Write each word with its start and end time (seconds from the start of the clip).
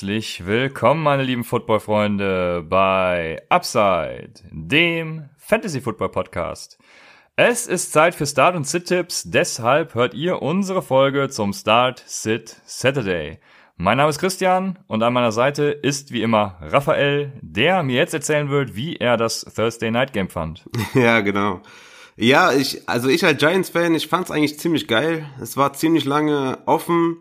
Herzlich 0.00 0.46
willkommen, 0.46 1.02
meine 1.02 1.24
lieben 1.24 1.44
Football-Freunde, 1.44 2.64
bei 2.66 3.42
Upside, 3.50 4.32
dem 4.50 5.28
Fantasy-Football-Podcast. 5.36 6.78
Es 7.36 7.66
ist 7.66 7.92
Zeit 7.92 8.14
für 8.14 8.24
Start- 8.24 8.56
und 8.56 8.66
Sit-Tipps, 8.66 9.24
deshalb 9.24 9.94
hört 9.94 10.14
ihr 10.14 10.40
unsere 10.40 10.80
Folge 10.80 11.28
zum 11.28 11.52
Start 11.52 12.02
Sit 12.06 12.56
Saturday. 12.64 13.40
Mein 13.76 13.98
Name 13.98 14.08
ist 14.08 14.18
Christian 14.18 14.78
und 14.86 15.02
an 15.02 15.12
meiner 15.12 15.32
Seite 15.32 15.64
ist 15.64 16.12
wie 16.12 16.22
immer 16.22 16.56
Raphael, 16.62 17.34
der 17.42 17.82
mir 17.82 17.96
jetzt 17.96 18.14
erzählen 18.14 18.48
wird, 18.48 18.74
wie 18.74 18.96
er 18.96 19.18
das 19.18 19.42
Thursday 19.54 19.90
Night 19.90 20.14
Game 20.14 20.30
fand. 20.30 20.64
Ja, 20.94 21.20
genau. 21.20 21.60
Ja, 22.16 22.52
ich, 22.52 22.88
also 22.88 23.10
ich 23.10 23.22
als 23.26 23.38
Giants-Fan, 23.38 23.94
ich 23.94 24.08
fand 24.08 24.24
es 24.24 24.30
eigentlich 24.30 24.58
ziemlich 24.58 24.88
geil. 24.88 25.26
Es 25.42 25.58
war 25.58 25.74
ziemlich 25.74 26.06
lange 26.06 26.56
offen. 26.64 27.18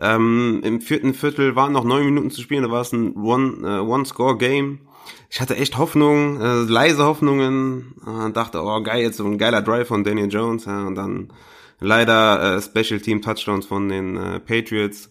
Ähm, 0.00 0.60
Im 0.64 0.80
vierten 0.80 1.14
Viertel 1.14 1.56
waren 1.56 1.72
noch 1.72 1.84
neun 1.84 2.04
Minuten 2.04 2.30
zu 2.30 2.40
spielen, 2.40 2.64
da 2.64 2.70
war 2.70 2.80
es 2.80 2.92
ein 2.92 3.16
One-Score-Game. 3.16 4.66
One 4.66 4.94
ich 5.30 5.40
hatte 5.40 5.56
echt 5.56 5.78
Hoffnung, 5.78 6.40
äh, 6.40 6.62
leise 6.62 7.04
Hoffnungen, 7.04 7.94
äh, 8.06 8.30
dachte, 8.30 8.62
oh 8.62 8.82
geil, 8.82 9.02
jetzt 9.02 9.16
so 9.16 9.24
ein 9.24 9.38
geiler 9.38 9.62
Drive 9.62 9.88
von 9.88 10.04
Daniel 10.04 10.30
Jones, 10.30 10.64
ja, 10.64 10.86
und 10.86 10.94
dann 10.94 11.32
leider 11.80 12.56
äh, 12.56 12.62
Special 12.62 13.00
Team 13.00 13.20
Touchdowns 13.20 13.66
von 13.66 13.88
den 13.88 14.16
äh, 14.16 14.40
Patriots. 14.40 15.10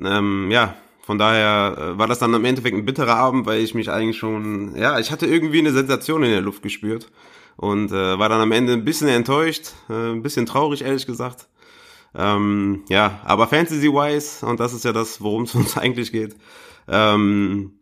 Ähm, 0.00 0.48
ja, 0.50 0.76
von 1.02 1.18
daher 1.18 1.76
äh, 1.76 1.98
war 1.98 2.06
das 2.06 2.20
dann 2.20 2.32
im 2.34 2.44
Endeffekt 2.44 2.76
ein 2.76 2.84
bitterer 2.84 3.16
Abend, 3.16 3.46
weil 3.46 3.60
ich 3.60 3.74
mich 3.74 3.90
eigentlich 3.90 4.16
schon, 4.16 4.76
ja, 4.76 4.98
ich 4.98 5.10
hatte 5.10 5.26
irgendwie 5.26 5.58
eine 5.58 5.72
Sensation 5.72 6.22
in 6.22 6.30
der 6.30 6.40
Luft 6.40 6.62
gespürt 6.62 7.10
und 7.56 7.90
äh, 7.90 8.18
war 8.18 8.28
dann 8.28 8.40
am 8.40 8.52
Ende 8.52 8.72
ein 8.72 8.84
bisschen 8.84 9.08
enttäuscht, 9.08 9.72
äh, 9.90 10.12
ein 10.12 10.22
bisschen 10.22 10.46
traurig, 10.46 10.82
ehrlich 10.82 11.06
gesagt. 11.06 11.48
Ähm, 12.14 12.84
ja, 12.88 13.20
aber 13.24 13.46
Fantasy-wise, 13.46 14.44
und 14.44 14.60
das 14.60 14.72
ist 14.72 14.84
ja 14.84 14.92
das, 14.92 15.20
worum 15.20 15.44
es 15.44 15.54
uns 15.54 15.76
eigentlich 15.76 16.12
geht, 16.12 16.36
ähm, 16.88 17.78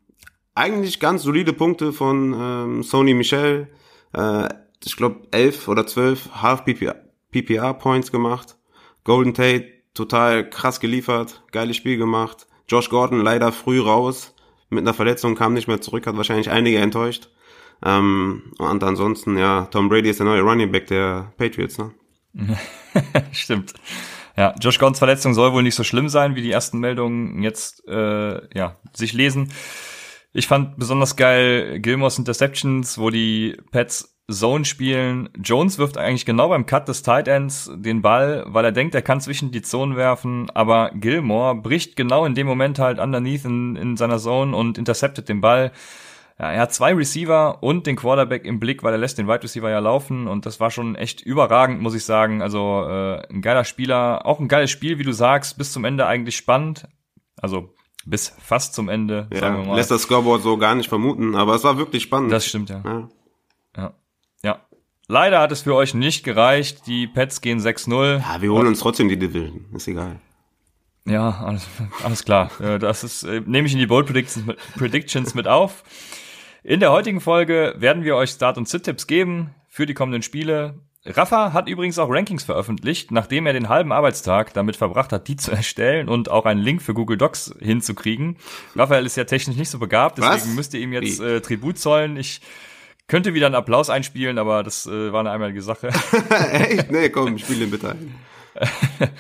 eigentlich 0.55 1.01
ganz 1.01 1.23
solide 1.23 1.53
Punkte 1.53 1.93
von 1.93 2.35
ähm, 2.39 2.83
Sony 2.83 3.15
Michel. 3.15 3.69
Äh, 4.13 4.49
ich 4.85 4.97
glaube, 4.97 5.29
elf 5.31 5.69
oder 5.69 5.87
zwölf 5.87 6.29
Half 6.43 6.65
PPR 6.65 7.75
Points 7.75 8.13
gemacht. 8.13 8.57
Golden 9.05 9.35
Tate 9.35 9.69
total 9.95 10.49
krass 10.49 10.81
geliefert, 10.81 11.43
geiles 11.53 11.77
Spiel 11.77 11.97
gemacht. 11.97 12.47
Josh 12.69 12.89
Gordon 12.89 13.21
leider 13.21 13.53
früh 13.53 13.81
raus, 13.81 14.35
mit 14.69 14.85
einer 14.85 14.95
Verletzung 14.95 15.35
kam 15.35 15.55
nicht 15.55 15.67
mehr 15.67 15.81
zurück, 15.81 16.07
hat 16.07 16.17
wahrscheinlich 16.17 16.51
einige 16.51 16.79
enttäuscht. 16.79 17.29
Ähm, 17.85 18.53
und 18.59 18.85
ansonsten, 18.85 19.37
ja, 19.37 19.67
Tom 19.67 19.89
Brady 19.89 20.11
ist 20.11 20.21
der 20.21 20.27
neue 20.27 20.43
Running 20.43 20.71
Back 20.71 20.87
der 20.87 21.33
Patriots, 21.37 21.79
ne? 21.79 21.93
Stimmt. 23.33 23.75
Ja, 24.41 24.55
Josh 24.59 24.79
Gordons 24.79 24.99
Verletzung 24.99 25.35
soll 25.35 25.53
wohl 25.53 25.63
nicht 25.63 25.75
so 25.75 25.85
schlimm 25.85 26.09
sein, 26.09 26.35
wie 26.35 26.41
die 26.41 26.51
ersten 26.51 26.79
Meldungen 26.79 27.43
jetzt 27.43 27.87
äh, 27.87 28.41
ja, 28.57 28.77
sich 28.95 29.13
lesen. 29.13 29.53
Ich 30.33 30.47
fand 30.47 30.79
besonders 30.79 31.17
geil 31.17 31.79
Gilmores 31.79 32.17
Interceptions, 32.17 32.97
wo 32.97 33.11
die 33.11 33.59
Pets 33.71 34.17
Zone 34.31 34.65
spielen. 34.65 35.29
Jones 35.37 35.77
wirft 35.77 35.99
eigentlich 35.99 36.25
genau 36.25 36.49
beim 36.49 36.65
Cut 36.65 36.89
des 36.89 37.03
Tight 37.03 37.29
Ends 37.29 37.71
den 37.75 38.01
Ball, 38.01 38.47
weil 38.47 38.65
er 38.65 38.73
denkt, 38.73 38.95
er 38.95 39.03
kann 39.03 39.21
zwischen 39.21 39.51
die 39.51 39.61
Zonen 39.61 39.97
werfen, 39.97 40.49
aber 40.55 40.91
Gilmore 40.95 41.57
bricht 41.57 41.95
genau 41.95 42.25
in 42.25 42.35
dem 42.35 42.47
Moment 42.47 42.79
halt 42.79 42.99
underneath 42.99 43.45
in, 43.45 43.77
in 43.77 43.99
seiner 43.99 44.17
Zone 44.17 44.57
und 44.57 44.79
interceptet 44.79 45.29
den 45.29 45.43
Ball. 45.43 45.71
Ja, 46.41 46.53
er 46.53 46.63
hat 46.63 46.73
zwei 46.73 46.95
Receiver 46.95 47.63
und 47.63 47.87
den 47.87 47.97
Quarterback 47.97 48.47
im 48.47 48.61
Blick, 48.61 48.83
weil 48.83 48.95
er 48.95 48.99
lässt 48.99 49.19
den 49.19 49.29
Wide 49.29 49.43
Receiver 49.43 49.69
ja 49.69 49.79
laufen 49.79 50.27
und 50.27 50.47
das 50.47 50.59
war 50.59 50.71
schon 50.71 50.95
echt 50.95 51.21
überragend, 51.21 51.83
muss 51.83 51.95
ich 51.95 52.07
sagen. 52.07 52.41
Also 52.41 52.87
äh, 52.89 53.27
ein 53.31 53.43
geiler 53.43 53.65
Spieler, 53.65 54.25
auch 54.25 54.41
ein 54.41 54.49
geiles 54.49 54.71
Spiel, 54.71 54.99
wie 54.99 55.03
du 55.03 55.13
sagst, 55.13 55.59
bis 55.59 55.71
zum 55.71 55.85
Ende 55.85 56.07
eigentlich 56.07 56.39
spannend. 56.39 56.89
Also 57.43 57.75
bis 58.07 58.35
fast 58.43 58.73
zum 58.73 58.89
Ende, 58.89 59.29
ja, 59.31 59.41
sagen 59.41 59.59
wir 59.59 59.65
mal. 59.67 59.77
Lässt 59.77 59.91
das 59.91 60.05
Scoreboard 60.05 60.43
so 60.43 60.57
gar 60.57 60.75
nicht 60.75 60.89
vermuten, 60.89 61.35
aber 61.35 61.55
es 61.55 61.63
war 61.63 61.77
wirklich 61.77 62.05
spannend. 62.05 62.33
Das 62.33 62.47
stimmt, 62.47 62.71
ja. 62.71 62.81
Ja. 62.87 63.09
Ja. 63.77 63.93
ja. 64.43 64.61
Leider 65.09 65.41
hat 65.41 65.53
es 65.53 65.61
für 65.61 65.75
euch 65.75 65.93
nicht 65.93 66.25
gereicht. 66.25 66.87
Die 66.87 67.07
Pets 67.07 67.43
gehen 67.43 67.61
6-0. 67.61 68.21
Ja, 68.21 68.41
wir 68.41 68.51
holen 68.51 68.67
uns 68.67 68.81
trotzdem 68.81 69.11
die 69.11 69.19
Division. 69.19 69.67
Ist 69.75 69.89
egal. 69.89 70.19
Ja, 71.05 71.43
alles, 71.45 71.67
alles 72.03 72.25
klar. 72.25 72.51
Das 72.79 73.05
ist, 73.05 73.25
äh, 73.25 73.43
nehme 73.45 73.67
ich 73.67 73.75
in 73.75 73.79
die 73.79 73.87
Bold 73.87 74.07
Predictions 74.07 74.47
mit, 74.47 74.57
Predictions 74.77 75.35
mit 75.35 75.47
auf. 75.47 75.85
In 76.63 76.81
der 76.81 76.93
heutigen 76.93 77.21
Folge 77.21 77.75
werden 77.79 78.05
wir 78.05 78.17
euch 78.17 78.31
Start- 78.31 78.59
und 78.59 78.69
Sit-Tipps 78.69 79.07
geben 79.07 79.55
für 79.69 79.87
die 79.87 79.95
kommenden 79.95 80.23
Spiele. 80.23 80.75
Rafa 81.07 81.55
hat 81.55 81.69
übrigens 81.69 81.99
auch 81.99 82.11
Rankings 82.11 82.45
veröffentlicht, 82.45 83.11
nachdem 83.11 83.47
er 83.47 83.55
den 83.55 83.71
halben 83.71 83.91
Arbeitstag 83.91 84.53
damit 84.53 84.77
verbracht 84.77 85.13
hat, 85.13 85.29
die 85.29 85.37
zu 85.37 85.51
erstellen 85.53 86.09
und 86.11 86.31
auch 86.31 86.45
einen 86.45 86.61
Link 86.61 86.83
für 86.83 86.93
Google 86.93 87.17
Docs 87.17 87.55
hinzukriegen. 87.61 88.37
Raphael 88.77 89.07
ist 89.07 89.17
ja 89.17 89.25
technisch 89.25 89.57
nicht 89.57 89.71
so 89.71 89.79
begabt, 89.79 90.19
deswegen 90.19 90.35
Was? 90.35 90.47
müsst 90.47 90.75
ihr 90.75 90.81
ihm 90.81 90.93
jetzt 90.93 91.21
äh, 91.21 91.41
Tribut 91.41 91.79
zollen. 91.79 92.19
Ich 92.19 92.43
könnte 93.09 93.33
wieder 93.33 93.47
einen 93.47 93.55
Applaus 93.55 93.89
einspielen, 93.89 94.37
aber 94.37 94.63
das 94.63 94.87
äh, 94.87 95.13
war 95.13 95.21
eine 95.21 95.31
einmalige 95.31 95.63
Sache. 95.63 95.89
Echt? 96.53 96.91
Nee, 96.91 97.09
komm, 97.09 97.39
spiel 97.39 97.61
den 97.61 97.71
bitte 97.71 97.93
ein. 97.93 98.15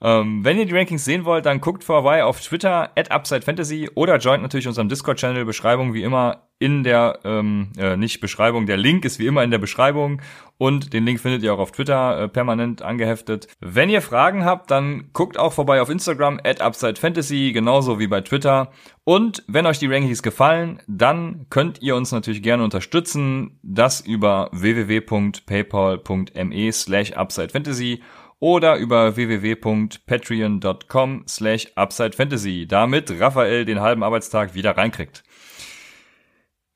Ähm, 0.00 0.44
wenn 0.44 0.58
ihr 0.58 0.66
die 0.66 0.74
Rankings 0.74 1.04
sehen 1.04 1.24
wollt, 1.24 1.46
dann 1.46 1.60
guckt 1.60 1.84
vorbei 1.84 2.24
auf 2.24 2.40
Twitter 2.40 2.90
at 2.96 3.14
UpsideFantasy 3.14 3.90
oder 3.94 4.18
joint 4.18 4.42
natürlich 4.42 4.68
unserem 4.68 4.88
Discord-Channel. 4.88 5.44
Beschreibung 5.44 5.94
wie 5.94 6.02
immer 6.02 6.42
in 6.58 6.84
der, 6.84 7.18
ähm, 7.24 7.72
äh, 7.76 7.96
nicht 7.96 8.20
Beschreibung, 8.20 8.64
der 8.64 8.78
Link 8.78 9.04
ist 9.04 9.18
wie 9.18 9.26
immer 9.26 9.44
in 9.44 9.50
der 9.50 9.58
Beschreibung 9.58 10.22
und 10.56 10.94
den 10.94 11.04
Link 11.04 11.20
findet 11.20 11.42
ihr 11.42 11.52
auch 11.52 11.58
auf 11.58 11.72
Twitter 11.72 12.18
äh, 12.18 12.28
permanent 12.28 12.80
angeheftet. 12.80 13.46
Wenn 13.60 13.90
ihr 13.90 14.00
Fragen 14.00 14.46
habt, 14.46 14.70
dann 14.70 15.10
guckt 15.12 15.38
auch 15.38 15.52
vorbei 15.52 15.82
auf 15.82 15.90
Instagram 15.90 16.40
at 16.42 16.64
UpsideFantasy, 16.64 17.52
genauso 17.52 17.98
wie 17.98 18.06
bei 18.06 18.22
Twitter. 18.22 18.70
Und 19.04 19.44
wenn 19.48 19.66
euch 19.66 19.78
die 19.78 19.86
Rankings 19.86 20.22
gefallen, 20.22 20.80
dann 20.86 21.44
könnt 21.50 21.82
ihr 21.82 21.94
uns 21.94 22.10
natürlich 22.10 22.42
gerne 22.42 22.64
unterstützen. 22.64 23.60
Das 23.62 24.00
über 24.00 24.48
www.paypal.me 24.52 26.72
slash 26.72 27.12
UpsideFantasy 27.16 28.00
oder 28.38 28.76
über 28.76 29.16
www.patreon.com 29.16 31.24
slash 31.26 31.68
UpsideFantasy, 31.76 32.66
damit 32.66 33.20
Raphael 33.20 33.64
den 33.64 33.80
halben 33.80 34.02
Arbeitstag 34.02 34.54
wieder 34.54 34.76
reinkriegt. 34.76 35.22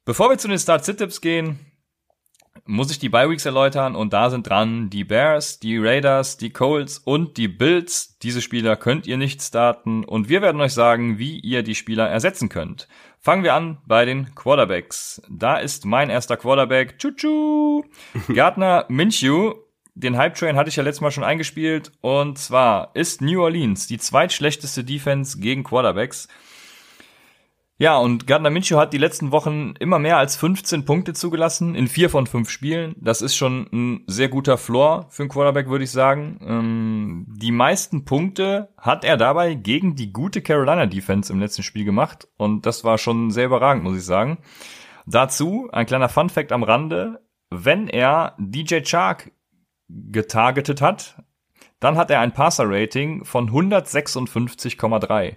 Bevor 0.05 0.31
wir 0.31 0.39
zu 0.39 0.49
den 0.49 0.59
Start-Sit-Tipps 0.59 1.21
gehen, 1.21 1.59
muss 2.65 2.91
ich 2.91 2.99
die 2.99 3.09
Bye-Weeks 3.09 3.47
erläutern 3.47 3.95
und 3.95 4.13
da 4.13 4.31
sind 4.31 4.49
dran 4.49 4.91
die 4.91 5.05
Bears, 5.05 5.61
die 5.61 5.79
Raiders, 5.79 6.37
die 6.37 6.51
Colts 6.51 6.99
und 6.99 7.37
die 7.37 7.49
Bills. 7.49 8.19
Diese 8.19 8.41
Spieler 8.41 8.77
könnt 8.77 9.07
ihr 9.07 9.17
nicht 9.17 9.43
starten 9.43 10.05
und 10.05 10.29
wir 10.29 10.43
werden 10.43 10.61
euch 10.61 10.73
sagen, 10.73 11.19
wie 11.19 11.39
ihr 11.39 11.63
die 11.63 11.75
Spieler 11.75 12.09
ersetzen 12.09 12.49
könnt. 12.49 12.89
Fangen 13.19 13.45
wir 13.45 13.55
an 13.55 13.79
bei 13.87 14.05
den 14.05 14.35
Quarterbacks. 14.35 15.23
Da 15.29 15.59
ist 15.59 15.85
mein 15.85 16.11
erster 16.11 16.37
Quarterback, 16.37 16.99
Chuchu, 16.99 17.85
Gardner 18.35 18.87
Minshew 18.89 19.55
den 20.01 20.17
Hype 20.17 20.35
Train 20.35 20.57
hatte 20.57 20.69
ich 20.69 20.77
ja 20.77 20.83
letztes 20.83 21.01
Mal 21.01 21.11
schon 21.11 21.25
eingespielt. 21.25 21.93
Und 22.01 22.39
zwar 22.39 22.91
ist 22.95 23.21
New 23.23 23.43
Orleans 23.43 23.87
die 23.87 23.99
zweitschlechteste 23.99 24.85
Defense 24.85 25.39
gegen 25.39 25.63
Quarterbacks. 25.63 26.29
Ja, 27.81 27.97
und 27.97 28.27
Gardner 28.27 28.51
Minshew 28.51 28.77
hat 28.77 28.93
die 28.93 28.99
letzten 28.99 29.33
Wochen 29.33 29.73
immer 29.81 29.99
mehr 29.99 30.19
als 30.19 30.37
15 30.37 30.85
Punkte 30.85 31.15
zugelassen 31.15 31.75
in 31.75 31.89
vier 31.89 32.11
von 32.11 32.27
fünf 32.27 32.51
Spielen. 32.51 32.95
Das 32.99 33.23
ist 33.23 33.37
schon 33.37 33.69
ein 33.73 34.05
sehr 34.07 34.29
guter 34.29 34.59
Floor 34.59 35.07
für 35.09 35.23
einen 35.23 35.31
Quarterback, 35.31 35.71
würde 35.71 35.85
ich 35.85 35.91
sagen. 35.91 36.39
Ähm, 36.47 37.25
die 37.27 37.53
meisten 37.53 38.05
Punkte 38.05 38.69
hat 38.77 39.03
er 39.03 39.17
dabei 39.17 39.55
gegen 39.55 39.97
die 39.97 40.13
gute 40.13 40.43
Carolina 40.43 40.85
Defense 40.85 41.33
im 41.33 41.41
letzten 41.41 41.63
Spiel 41.63 41.87
gemacht. 41.87 42.29
Und 42.37 42.67
das 42.67 42.85
war 42.85 42.99
schon 42.99 43.31
sehr 43.31 43.47
überragend, 43.47 43.83
muss 43.83 43.97
ich 43.97 44.05
sagen. 44.05 44.37
Dazu 45.07 45.71
ein 45.73 45.87
kleiner 45.87 46.11
Fun 46.11 46.29
Fact 46.29 46.53
am 46.53 46.65
Rande. 46.65 47.25
Wenn 47.49 47.89
er 47.89 48.35
DJ 48.39 48.83
Chark 48.83 49.33
getargetet 50.11 50.81
hat, 50.81 51.23
dann 51.81 51.97
hat 51.97 52.11
er 52.11 52.21
ein 52.21 52.33
Passer-Rating 52.33 53.25
von 53.25 53.51
156,3. 53.51 55.37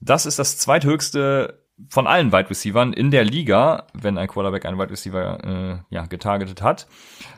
Das 0.00 0.26
ist 0.26 0.38
das 0.38 0.58
zweithöchste 0.58 1.66
von 1.90 2.06
allen 2.06 2.32
Wide 2.32 2.48
Receivern 2.48 2.94
in 2.94 3.10
der 3.10 3.24
Liga, 3.24 3.86
wenn 3.92 4.16
ein 4.16 4.28
Quarterback 4.28 4.64
einen 4.64 4.78
Wide 4.78 4.90
Receiver 4.90 5.44
äh, 5.44 5.94
ja, 5.94 6.06
getargetet 6.06 6.62
hat. 6.62 6.86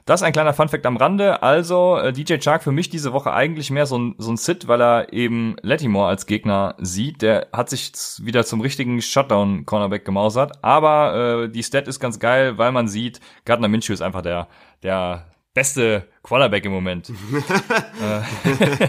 Das 0.06 0.20
ist 0.20 0.24
ein 0.24 0.32
kleiner 0.32 0.54
Funfact 0.54 0.86
am 0.86 0.96
Rande. 0.96 1.42
Also 1.42 1.96
äh, 1.96 2.12
DJ 2.12 2.36
Chark 2.38 2.62
für 2.62 2.70
mich 2.70 2.88
diese 2.88 3.12
Woche 3.12 3.32
eigentlich 3.32 3.72
mehr 3.72 3.86
so 3.86 3.98
ein, 3.98 4.14
so 4.18 4.30
ein 4.30 4.36
Sit, 4.36 4.68
weil 4.68 4.80
er 4.80 5.12
eben 5.12 5.56
Lattimore 5.62 6.08
als 6.08 6.26
Gegner 6.26 6.76
sieht. 6.78 7.20
Der 7.20 7.48
hat 7.52 7.68
sich 7.68 7.92
wieder 8.22 8.44
zum 8.44 8.60
richtigen 8.60 9.02
Shutdown-Cornerback 9.02 10.04
gemausert. 10.04 10.52
Aber 10.62 11.42
äh, 11.44 11.48
die 11.48 11.64
Stat 11.64 11.88
ist 11.88 11.98
ganz 11.98 12.20
geil, 12.20 12.58
weil 12.58 12.70
man 12.70 12.86
sieht, 12.86 13.20
Gardner 13.44 13.68
Minshew 13.68 13.92
ist 13.92 14.02
einfach 14.02 14.22
der, 14.22 14.46
der 14.84 15.26
beste 15.58 16.06
Quarterback 16.22 16.64
im 16.64 16.72
Moment. 16.72 17.12
Äh, 18.00 18.22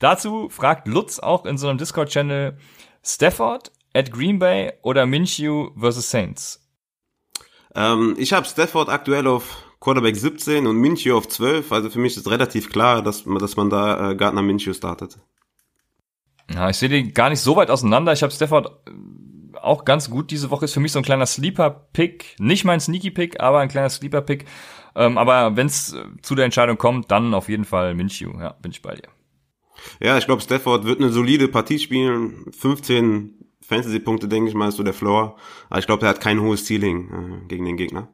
dazu 0.00 0.48
fragt 0.48 0.88
Lutz 0.88 1.20
auch 1.20 1.46
in 1.46 1.58
so 1.58 1.68
einem 1.68 1.78
Discord-Channel 1.78 2.58
Stafford 3.04 3.70
at 3.94 4.10
Green 4.10 4.40
Bay 4.40 4.72
oder 4.82 5.06
Minshew 5.06 5.70
versus 5.78 6.10
Saints? 6.10 6.68
Ähm, 7.76 8.16
ich 8.18 8.32
habe 8.32 8.46
Stafford 8.46 8.88
aktuell 8.88 9.28
auf 9.28 9.64
Quarterback 9.78 10.16
17 10.16 10.66
und 10.66 10.76
Minshew 10.76 11.16
auf 11.16 11.28
12. 11.28 11.70
Also 11.70 11.88
für 11.88 12.00
mich 12.00 12.16
ist 12.16 12.28
relativ 12.28 12.68
klar, 12.68 13.00
dass, 13.00 13.22
dass 13.22 13.54
man 13.54 13.70
da 13.70 14.10
äh, 14.10 14.16
Gardner 14.16 14.42
Minshew 14.42 14.72
startet. 14.72 15.18
Ja, 16.52 16.68
ich 16.68 16.78
sehe 16.78 16.88
die 16.88 17.12
gar 17.12 17.30
nicht 17.30 17.40
so 17.40 17.54
weit 17.54 17.70
auseinander. 17.70 18.12
Ich 18.12 18.24
habe 18.24 18.32
Stafford 18.32 18.66
äh, 18.88 19.58
auch 19.58 19.84
ganz 19.84 20.10
gut 20.10 20.32
diese 20.32 20.50
Woche. 20.50 20.64
Ist 20.64 20.74
für 20.74 20.80
mich 20.80 20.90
so 20.90 20.98
ein 20.98 21.04
kleiner 21.04 21.26
Sleeper-Pick. 21.26 22.40
Nicht 22.40 22.64
mein 22.64 22.80
Sneaky-Pick, 22.80 23.38
aber 23.38 23.60
ein 23.60 23.68
kleiner 23.68 23.88
Sleeper-Pick. 23.88 24.46
Ähm, 24.96 25.18
aber 25.18 25.56
wenn 25.56 25.66
es 25.66 25.94
zu 26.22 26.34
der 26.34 26.46
Entscheidung 26.46 26.78
kommt, 26.78 27.10
dann 27.10 27.34
auf 27.34 27.48
jeden 27.48 27.64
Fall 27.64 27.94
Minshew. 27.94 28.32
Ja, 28.40 28.52
bin 28.62 28.72
ich 28.72 28.82
bei 28.82 28.94
dir. 28.94 29.08
Ja, 30.00 30.16
ich 30.16 30.26
glaube, 30.26 30.42
Stafford 30.42 30.84
wird 30.84 31.00
eine 31.00 31.10
solide 31.10 31.48
Partie 31.48 31.78
spielen. 31.78 32.46
15 32.50 33.34
Fantasy-Punkte, 33.60 34.26
denke 34.26 34.48
ich 34.48 34.54
mal, 34.54 34.68
ist 34.68 34.76
so 34.76 34.82
der 34.82 34.94
Floor. 34.94 35.36
Aber 35.68 35.78
ich 35.78 35.86
glaube, 35.86 36.06
er 36.06 36.10
hat 36.10 36.20
kein 36.20 36.40
hohes 36.40 36.66
Ceiling 36.66 37.10
äh, 37.44 37.46
gegen 37.48 37.66
den 37.66 37.76
Gegner. 37.76 38.08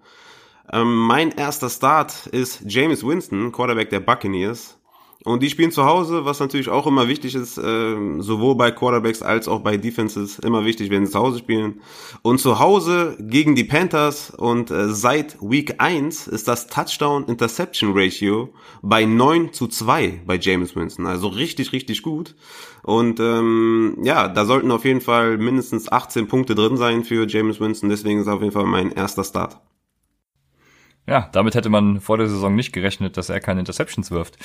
Ähm, 0.72 0.96
mein 1.06 1.30
erster 1.30 1.70
Start 1.70 2.26
ist 2.26 2.64
James 2.66 3.06
Winston, 3.06 3.52
Quarterback 3.52 3.90
der 3.90 4.00
Buccaneers. 4.00 4.78
Und 5.24 5.42
die 5.42 5.50
spielen 5.50 5.70
zu 5.70 5.84
Hause, 5.84 6.24
was 6.24 6.40
natürlich 6.40 6.68
auch 6.68 6.86
immer 6.86 7.06
wichtig 7.06 7.36
ist, 7.36 7.56
äh, 7.56 7.96
sowohl 8.18 8.56
bei 8.56 8.72
Quarterbacks 8.72 9.22
als 9.22 9.46
auch 9.46 9.60
bei 9.60 9.76
Defenses, 9.76 10.40
immer 10.40 10.64
wichtig, 10.64 10.90
wenn 10.90 11.06
sie 11.06 11.12
zu 11.12 11.18
Hause 11.20 11.38
spielen. 11.38 11.80
Und 12.22 12.38
zu 12.38 12.58
Hause 12.58 13.16
gegen 13.20 13.54
die 13.54 13.64
Panthers 13.64 14.30
und 14.30 14.70
äh, 14.72 14.88
seit 14.88 15.40
Week 15.40 15.76
1 15.78 16.26
ist 16.26 16.48
das 16.48 16.66
Touchdown-Interception-Ratio 16.66 18.52
bei 18.82 19.04
9 19.04 19.52
zu 19.52 19.68
2 19.68 20.22
bei 20.26 20.38
James 20.38 20.74
Winston. 20.74 21.06
Also 21.06 21.28
richtig, 21.28 21.72
richtig 21.72 22.02
gut. 22.02 22.34
Und 22.82 23.20
ähm, 23.20 23.98
ja, 24.02 24.26
da 24.28 24.44
sollten 24.44 24.72
auf 24.72 24.84
jeden 24.84 25.00
Fall 25.00 25.38
mindestens 25.38 25.90
18 25.90 26.26
Punkte 26.26 26.56
drin 26.56 26.76
sein 26.76 27.04
für 27.04 27.28
James 27.28 27.60
Winston. 27.60 27.88
Deswegen 27.90 28.20
ist 28.20 28.26
auf 28.28 28.40
jeden 28.40 28.52
Fall 28.52 28.66
mein 28.66 28.90
erster 28.90 29.22
Start. 29.22 29.60
Ja, 31.06 31.28
damit 31.32 31.54
hätte 31.54 31.68
man 31.68 32.00
vor 32.00 32.18
der 32.18 32.28
Saison 32.28 32.54
nicht 32.54 32.72
gerechnet, 32.72 33.16
dass 33.16 33.28
er 33.28 33.40
keine 33.40 33.60
Interceptions 33.60 34.10
wirft. 34.10 34.36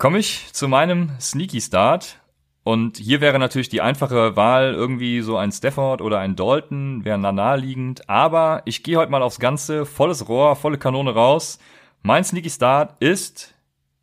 Komme 0.00 0.18
ich 0.18 0.50
zu 0.54 0.66
meinem 0.66 1.10
Sneaky 1.20 1.60
Start. 1.60 2.20
Und 2.64 2.96
hier 2.96 3.20
wäre 3.20 3.38
natürlich 3.38 3.68
die 3.68 3.82
einfache 3.82 4.34
Wahl 4.34 4.72
irgendwie 4.72 5.20
so 5.20 5.36
ein 5.36 5.52
Stafford 5.52 6.00
oder 6.00 6.20
ein 6.20 6.36
Dalton, 6.36 7.04
wäre 7.04 7.18
naheliegend. 7.18 8.08
Aber 8.08 8.62
ich 8.64 8.82
gehe 8.82 8.96
heute 8.96 9.10
mal 9.10 9.20
aufs 9.20 9.40
Ganze, 9.40 9.84
volles 9.84 10.26
Rohr, 10.26 10.56
volle 10.56 10.78
Kanone 10.78 11.12
raus. 11.12 11.58
Mein 12.00 12.24
Sneaky 12.24 12.48
Start 12.48 12.96
ist 13.00 13.54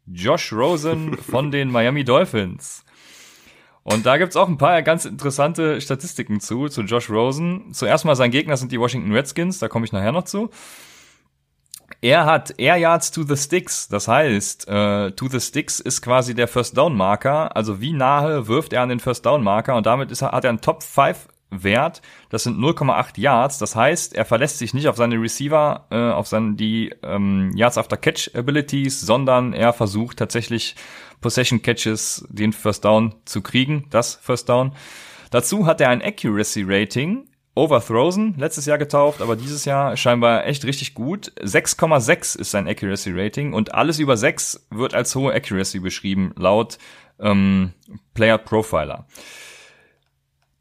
Josh 0.06 0.54
Rosen 0.54 1.18
von 1.32 1.50
den 1.50 1.72
Miami 1.72 2.04
Dolphins. 2.04 2.86
Und 3.82 4.06
da 4.06 4.20
gibt's 4.20 4.36
auch 4.36 4.48
ein 4.48 4.60
paar 4.60 4.84
ganz 4.84 5.06
interessante 5.06 5.82
Statistiken 5.82 6.40
zu, 6.40 6.68
zu 6.68 6.84
Josh 6.84 7.10
Rosen. 7.10 7.74
Zuerst 7.74 8.06
mal 8.06 8.16
sein 8.16 8.30
Gegner 8.30 8.56
sind 8.56 8.72
die 8.72 8.80
Washington 8.80 9.14
Redskins, 9.14 9.58
da 9.58 9.68
komme 9.68 9.86
ich 9.86 9.94
nachher 9.94 10.12
noch 10.12 10.26
zu. 10.26 10.52
Er 12.02 12.26
hat 12.26 12.54
Air 12.60 12.78
Yards 12.78 13.12
to 13.12 13.24
the 13.24 13.36
Sticks, 13.36 13.88
das 13.88 14.08
heißt, 14.08 14.68
äh, 14.68 15.12
to 15.12 15.28
the 15.30 15.40
Sticks 15.40 15.80
ist 15.80 16.02
quasi 16.02 16.36
der 16.36 16.48
First 16.48 16.78
Down 16.78 16.96
Marker, 16.96 17.56
also 17.56 17.82
wie 17.82 17.94
nahe 17.94 18.48
wirft 18.48 18.74
er 18.74 18.82
an 18.82 18.90
den 18.90 19.00
First 19.00 19.26
Down 19.26 19.44
Marker? 19.44 19.76
Und 19.76 19.86
damit 19.86 20.12
ist, 20.12 20.22
hat 20.22 20.44
er 20.44 20.50
einen 20.50 20.62
Top 20.62 20.84
5 20.84 21.28
Wert, 21.50 22.02
das 22.30 22.44
sind 22.44 22.60
0,8 22.60 23.20
Yards, 23.20 23.58
das 23.58 23.76
heißt, 23.76 24.14
er 24.14 24.26
verlässt 24.26 24.58
sich 24.58 24.74
nicht 24.74 24.90
auf 24.90 24.98
seine 24.98 25.16
Receiver, 25.16 25.88
äh, 25.90 26.12
auf 26.12 26.28
seine, 26.28 26.56
die 26.56 26.94
ähm, 27.04 27.52
Yards 27.56 27.78
after 27.78 27.96
Catch 27.96 28.36
Abilities, 28.36 29.02
sondern 29.02 29.54
er 29.54 29.72
versucht 29.72 30.18
tatsächlich 30.18 30.76
Possession 31.22 31.62
Catches, 31.62 32.28
den 32.30 32.52
First 32.52 32.86
Down 32.86 33.16
zu 33.26 33.42
kriegen, 33.42 33.86
das 33.90 34.16
First 34.16 34.50
Down. 34.50 34.74
Dazu 35.32 35.66
hat 35.66 35.82
er 35.82 35.90
ein 35.90 36.02
Accuracy 36.02 36.64
Rating 36.68 37.28
Overthrown, 37.58 38.36
letztes 38.38 38.66
Jahr 38.66 38.78
getauft, 38.78 39.22
aber 39.22 39.36
dieses 39.36 39.66
Jahr 39.66 39.98
scheinbar 39.98 40.46
echt 40.46 40.64
richtig 40.64 40.94
gut. 40.94 41.34
6,6 41.42 42.40
ist 42.40 42.52
sein 42.52 42.68
Accuracy 42.68 43.12
Rating 43.14 43.54
und 43.54 43.74
alles 43.74 44.00
über 44.00 44.16
6 44.16 44.68
wird 44.70 44.94
als 44.94 45.16
hohe 45.16 45.34
Accuracy 45.34 45.80
beschrieben, 45.80 46.34
laut 46.38 46.78
ähm, 47.20 47.74
Player 48.14 48.38
Profiler. 48.38 49.08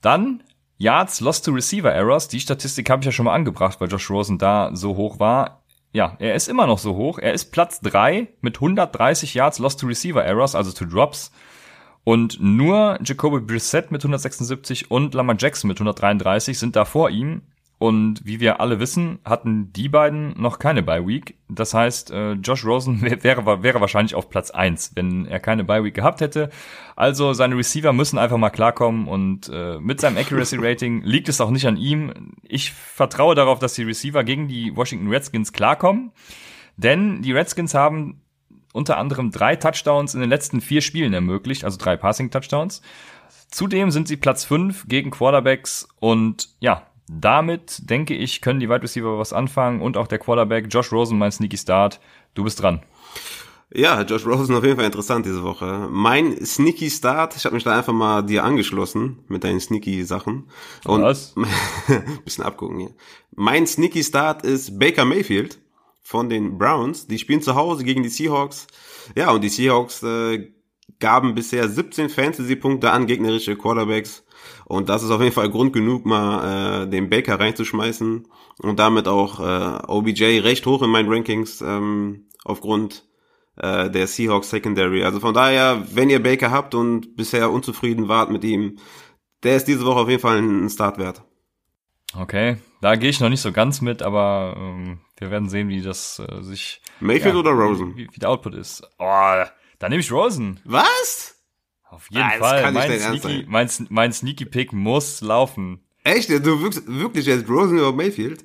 Dann 0.01 0.43
Yards 0.79 1.21
Lost 1.21 1.45
to 1.45 1.53
Receiver 1.53 1.93
Errors. 1.93 2.29
Die 2.29 2.41
Statistik 2.41 2.91
habe 2.91 3.01
ich 3.01 3.07
ja 3.07 3.13
schon 3.13 3.27
mal 3.27 3.35
angebracht, 3.35 3.81
weil 3.81 3.89
Josh 3.89 4.11
Rosen 4.11 4.39
da 4.39 4.71
so 4.75 4.97
hoch 4.97 5.19
war. 5.19 5.63
Ja, 5.93 6.17
er 6.19 6.35
ist 6.35 6.49
immer 6.49 6.67
noch 6.67 6.79
so 6.79 6.97
hoch. 6.97 7.19
Er 7.19 7.33
ist 7.33 7.53
Platz 7.53 7.81
3 7.81 8.29
mit 8.41 8.57
130 8.57 9.35
Yards 9.35 9.59
Lost 9.59 9.81
to 9.81 9.87
Receiver 9.87 10.25
Errors, 10.25 10.55
also 10.55 10.73
to 10.73 10.85
Drops. 10.85 11.31
Und 12.07 12.41
nur 12.41 13.01
Jacoby 13.05 13.41
Brissett 13.41 13.91
mit 13.91 14.01
176 14.01 14.93
und 14.93 15.13
Lamar 15.13 15.35
Jackson 15.37 15.67
mit 15.67 15.79
133 15.79 16.57
sind 16.57 16.77
da 16.77 16.85
vor 16.85 17.11
ihm. 17.11 17.43
Und 17.79 18.25
wie 18.25 18.39
wir 18.39 18.61
alle 18.61 18.79
wissen, 18.79 19.19
hatten 19.25 19.73
die 19.73 19.89
beiden 19.89 20.41
noch 20.41 20.61
keine 20.61 20.85
Bye 20.85 21.05
Week. 21.05 21.37
Das 21.49 21.75
heißt, 21.75 22.13
äh, 22.13 22.35
Josh 22.35 22.65
Rosen 22.65 23.03
wäre, 23.25 23.61
wäre 23.65 23.81
wahrscheinlich 23.81 24.15
auf 24.15 24.31
Platz 24.31 24.53
eins, 24.53 24.93
wenn 24.95 25.27
er 25.27 25.41
keine 25.41 25.65
Bye 25.65 25.83
Week 25.83 25.95
gehabt 25.95 26.21
hätte. 26.21 26.51
Also 26.95 27.33
seine 27.33 27.57
Receiver 27.57 27.93
müssen 27.93 28.19
einfach 28.19 28.39
mal 28.39 28.51
klarkommen 28.51 29.09
und 29.09 29.51
äh, 29.53 29.81
mit 29.81 30.01
seinem 30.01 30.17
Accuracy 30.17 30.59
Rating 30.61 31.03
liegt 31.05 31.29
es 31.29 31.41
auch 31.41 31.51
nicht 31.51 31.67
an 31.67 31.77
ihm. 31.77 32.35
Ich 32.45 32.73
vertraue 32.73 33.35
darauf, 33.35 33.59
dass 33.59 33.75
die 33.75 33.83
Receiver 33.83 34.23
gegen 34.23 34.47
die 34.47 34.77
Washington 34.77 35.09
Redskins 35.09 35.53
klarkommen. 35.53 36.13
Denn 36.77 37.21
die 37.21 37.33
Redskins 37.33 37.75
haben 37.75 38.23
unter 38.77 38.99
anderem 38.99 39.31
drei 39.31 39.57
Touchdowns 39.57 40.15
in 40.15 40.21
den 40.21 40.31
letzten 40.31 40.61
vier 40.61 40.83
Spielen 40.83 41.15
ermöglicht, 41.15 41.65
also 41.65 41.79
drei 41.79 41.97
Passing-Touchdowns. 41.97 42.83
Zudem 43.51 43.91
sind 43.91 44.07
sie 44.07 44.17
Platz 44.17 44.45
fünf 44.45 44.87
gegen 44.87 45.11
Quarterbacks 45.11 45.89
und 45.99 46.51
ja, 46.61 46.87
damit 47.09 47.89
denke 47.89 48.15
ich, 48.15 48.43
können 48.43 48.61
die 48.61 48.69
Wide 48.69 48.83
Receiver 48.83 49.19
was 49.19 49.33
anfangen 49.33 49.81
und 49.81 49.97
auch 49.97 50.07
der 50.07 50.19
Quarterback 50.19 50.67
Josh 50.69 50.93
Rosen, 50.93 51.19
mein 51.19 51.33
Sneaky 51.33 51.57
Start. 51.57 52.01
Du 52.35 52.45
bist 52.45 52.61
dran. 52.61 52.83
Ja, 53.73 54.03
Josh 54.03 54.27
Rosen 54.27 54.55
auf 54.55 54.65
jeden 54.65 54.77
Fall 54.77 54.85
interessant 54.85 55.27
diese 55.27 55.43
Woche. 55.43 55.89
Mein 55.91 56.45
Sneaky 56.45 56.91
Start, 56.91 57.37
ich 57.37 57.45
habe 57.45 57.55
mich 57.55 57.65
da 57.65 57.77
einfach 57.77 57.93
mal 57.93 58.23
dir 58.23 58.45
angeschlossen 58.45 59.21
mit 59.29 59.43
deinen 59.43 59.61
Sneaky 59.61 60.05
Sachen. 60.05 60.49
Und 60.85 61.03
was? 61.03 61.35
bisschen 62.25 62.45
abgucken 62.45 62.79
hier. 62.79 62.91
Mein 63.35 63.67
Sneaky 63.67 64.05
Start 64.05 64.45
ist 64.45 64.79
Baker 64.79 65.05
Mayfield 65.05 65.59
von 66.07 66.29
den 66.29 66.57
Browns. 66.57 67.09
Die 67.09 67.19
spielen 67.19 67.43
zu 67.43 67.57
Hause 67.57 67.83
gegen 67.83 68.05
die 68.05 68.09
Seahawks. 68.09 68.69
Ja, 69.17 69.33
und 69.33 69.43
die 69.43 69.49
Seahawks 69.49 70.05
äh, 70.05 70.53
gaben 71.01 71.35
bisher 71.35 71.69
17 71.69 72.11
Fantasy-Punkte 72.11 72.93
an 72.93 73.09
gegnerische 73.09 73.57
Quarterbacks. 73.57 74.25
Und 74.67 74.89
das 74.89 75.03
ist 75.03 75.11
auf 75.11 75.21
jeden 75.21 75.35
Fall 75.35 75.51
Grund 75.51 75.73
genug, 75.73 76.07
mal 76.07 76.85
äh, 76.85 76.89
den 76.89 77.11
Baker 77.11 77.41
reinzuschmeißen 77.41 78.29
und 78.63 78.79
damit 78.79 79.09
auch 79.09 79.41
äh, 79.41 79.83
OBJ 79.89 80.41
recht 80.41 80.65
hoch 80.67 80.83
in 80.83 80.91
meinen 80.91 81.13
Rankings 81.13 81.61
ähm, 81.61 82.29
aufgrund 82.45 83.05
äh, 83.57 83.91
der 83.91 84.07
Seahawks 84.07 84.51
Secondary. 84.51 85.03
Also 85.03 85.19
von 85.19 85.35
daher, 85.35 85.89
wenn 85.93 86.09
ihr 86.09 86.23
Baker 86.23 86.53
habt 86.53 86.77
und 86.77 87.17
bisher 87.17 87.51
unzufrieden 87.51 88.07
wart 88.07 88.31
mit 88.31 88.45
ihm, 88.45 88.79
der 89.43 89.57
ist 89.57 89.67
diese 89.67 89.85
Woche 89.85 90.01
auf 90.01 90.09
jeden 90.09 90.23
Fall 90.23 90.39
ein 90.39 90.71
Start 90.71 90.99
wert. 90.99 91.25
Okay, 92.19 92.57
da 92.81 92.97
gehe 92.97 93.11
ich 93.11 93.21
noch 93.21 93.29
nicht 93.29 93.41
so 93.41 93.53
ganz 93.53 93.81
mit, 93.81 94.03
aber 94.03 94.55
ähm, 94.57 95.01
wir 95.19 95.31
werden 95.31 95.49
sehen, 95.49 95.69
wie 95.69 95.83
das 95.83 96.19
äh, 96.19 96.43
sich. 96.43 96.81
Mayfield 97.01 97.35
ja, 97.35 97.41
oder 97.41 97.51
Rosen? 97.51 97.97
Wie, 97.97 98.09
wie, 98.11 98.19
der 98.19 98.31
Output 98.31 98.55
ist. 98.55 98.83
Oh, 98.99 99.45
da 99.79 99.89
nehme 99.89 100.01
ich 100.01 100.11
Rosen. 100.11 100.61
Was? 100.65 101.37
Auf 101.89 102.11
jeden 102.11 102.23
ah, 102.23 102.31
Fall. 102.39 102.73
Mein 102.73 102.99
Sneaky, 102.99 103.45
mein, 103.49 103.71
mein 103.91 104.13
Sneaky 104.13 104.45
Pick 104.47 104.73
muss 104.73 105.21
laufen. 105.21 105.85
Echt? 106.05 106.31
Du 106.31 106.63
wirkst 106.63 106.83
wirklich 106.87 107.27
jetzt 107.27 107.49
Rosen 107.49 107.79
über 107.79 107.93
Mayfield? 107.93 108.45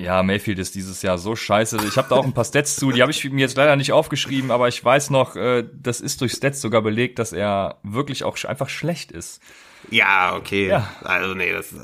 Ja, 0.00 0.22
Mayfield 0.22 0.60
ist 0.60 0.76
dieses 0.76 1.02
Jahr 1.02 1.18
so 1.18 1.34
scheiße. 1.34 1.78
Ich 1.88 1.96
habe 1.96 2.08
da 2.08 2.16
auch 2.16 2.24
ein 2.24 2.32
paar 2.32 2.44
Stats 2.44 2.76
zu, 2.76 2.92
die 2.92 3.02
habe 3.02 3.10
ich 3.10 3.24
mir 3.24 3.40
jetzt 3.40 3.56
leider 3.56 3.74
nicht 3.74 3.90
aufgeschrieben, 3.90 4.52
aber 4.52 4.68
ich 4.68 4.84
weiß 4.84 5.10
noch, 5.10 5.34
äh, 5.34 5.64
das 5.74 6.00
ist 6.00 6.20
durch 6.20 6.32
Stats 6.32 6.60
sogar 6.60 6.82
belegt, 6.82 7.18
dass 7.18 7.32
er 7.32 7.80
wirklich 7.82 8.22
auch 8.22 8.42
einfach 8.44 8.68
schlecht 8.68 9.10
ist. 9.10 9.42
Ja, 9.90 10.36
okay. 10.36 10.68
Ja. 10.68 10.88
Also 11.02 11.34
nee, 11.34 11.52
das. 11.52 11.72
Äh 11.72 11.78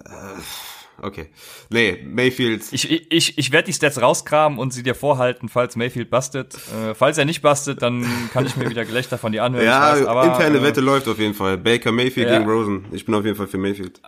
okay. 1.03 1.29
Nee, 1.71 2.03
Mayfield. 2.05 2.65
Ich, 2.73 2.91
ich, 2.91 3.39
ich 3.39 3.53
werde 3.53 3.67
die 3.67 3.73
Stats 3.73 4.01
rauskramen 4.01 4.59
und 4.59 4.73
sie 4.73 4.83
dir 4.83 4.95
vorhalten, 4.95 5.49
falls 5.49 5.77
Mayfield 5.77 6.11
bastet. 6.11 6.55
Äh, 6.55 6.95
falls 6.95 7.19
er 7.19 7.25
nicht 7.25 7.43
bastet, 7.43 7.83
dann 7.83 8.07
kann 8.33 8.47
ich 8.47 8.57
mir 8.57 8.69
wieder 8.69 8.85
Gelächter 8.85 9.19
von 9.19 9.33
dir 9.33 9.45
anhören. 9.45 9.67
Ja, 9.67 9.93
weiß, 9.93 10.07
aber, 10.07 10.25
interne 10.25 10.59
äh, 10.59 10.63
Wette 10.63 10.81
läuft 10.81 11.09
auf 11.09 11.19
jeden 11.19 11.35
Fall. 11.35 11.59
Baker 11.59 11.93
Mayfield 11.93 12.29
ja. 12.29 12.39
gegen 12.39 12.51
Rosen. 12.51 12.87
Ich 12.93 13.05
bin 13.05 13.15
auf 13.15 13.25
jeden 13.25 13.37
Fall 13.37 13.47
für 13.47 13.59
Mayfield. 13.59 14.01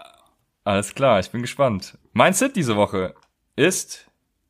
Alles 0.65 0.95
klar, 0.95 1.21
ich 1.21 1.31
bin 1.31 1.43
gespannt. 1.43 1.97
Mein 2.13 2.33
Sit 2.33 2.57
diese 2.57 2.77
Woche 2.77 3.15
ist, 3.55 4.07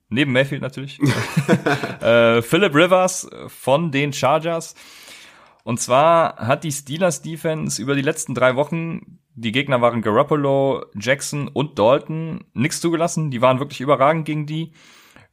neben 0.08 0.32
Mayfield 0.32 0.62
natürlich, 0.62 0.98
äh, 2.00 2.40
Philip 2.42 2.74
Rivers 2.74 3.28
von 3.48 3.92
den 3.92 4.12
Chargers. 4.12 4.74
Und 5.66 5.80
zwar 5.80 6.36
hat 6.36 6.62
die 6.62 6.70
Steelers 6.70 7.22
Defense 7.22 7.82
über 7.82 7.96
die 7.96 8.02
letzten 8.02 8.34
drei 8.34 8.54
Wochen 8.54 9.18
die 9.34 9.50
Gegner 9.50 9.82
waren 9.82 10.00
Garoppolo, 10.00 10.86
Jackson 10.94 11.48
und 11.48 11.76
Dalton. 11.76 12.44
Nix 12.54 12.80
zugelassen. 12.80 13.32
Die 13.32 13.42
waren 13.42 13.58
wirklich 13.58 13.80
überragend 13.80 14.24
gegen 14.24 14.46
die. 14.46 14.72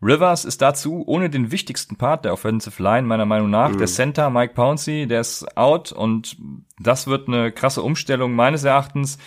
Rivers 0.02 0.44
ist 0.44 0.64
dazu 0.64 1.04
ohne 1.06 1.30
den 1.30 1.52
wichtigsten 1.52 1.98
Part 1.98 2.26
der 2.26 2.34
Offensive 2.34 2.82
Line 2.82 3.08
meiner 3.08 3.26
Meinung 3.28 3.52
nach. 3.52 3.70
Mhm. 3.70 3.78
Der 3.78 3.88
Center 3.88 4.32
Mike 4.32 4.56
Pouncey, 4.56 5.06
der 5.06 5.22
ist 5.22 5.56
out 5.56 5.92
und 5.92 6.36
das 6.80 7.06
wird 7.06 7.28
eine 7.28 7.52
krasse 7.52 7.84
Umstellung 7.84 8.34
meines 8.34 8.64
Erachtens. 8.64 9.20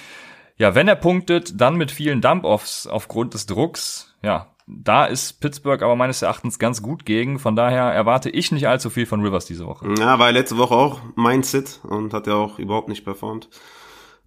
Ja, 0.59 0.75
wenn 0.75 0.89
er 0.89 0.97
punktet, 0.97 1.61
dann 1.61 1.77
mit 1.77 1.93
vielen 1.93 2.21
Dump-Offs 2.21 2.89
aufgrund 2.89 3.33
des 3.33 3.47
Drucks. 3.47 4.17
Ja, 4.23 4.56
da 4.67 5.07
ist 5.07 5.41
Pittsburgh 5.41 5.83
aber 5.83 5.95
meines 5.95 6.23
Erachtens 6.23 6.59
ganz 6.59 6.83
gut 6.83 7.05
gegen. 7.07 7.39
Von 7.39 7.55
daher 7.55 7.85
erwarte 7.85 8.31
ich 8.31 8.51
nicht 8.51 8.67
allzu 8.67 8.91
viel 8.91 9.07
von 9.07 9.23
Rivers 9.23 9.47
diese 9.47 9.67
Woche. 9.67 9.95
Ja, 9.99 10.19
war 10.19 10.33
letzte 10.33 10.59
Woche 10.59 10.75
auch 10.75 11.01
mein 11.15 11.45
Sit 11.45 11.81
und 11.85 12.13
hat 12.13 12.27
ja 12.27 12.35
auch 12.35 12.59
überhaupt 12.59 12.89
nicht 12.89 13.05
performt. 13.05 13.49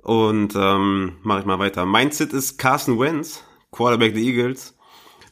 Und 0.02 0.56
ähm, 0.56 1.18
mache 1.24 1.42
ich 1.42 1.46
mal 1.46 1.60
weiter. 1.60 1.86
Mein 1.86 2.12
Sit 2.12 2.32
ist 2.32 2.58
Carson 2.58 3.00
Wentz, 3.00 3.44
Quarterback 3.72 4.14
der 4.14 4.24
Eagles. 4.24 4.78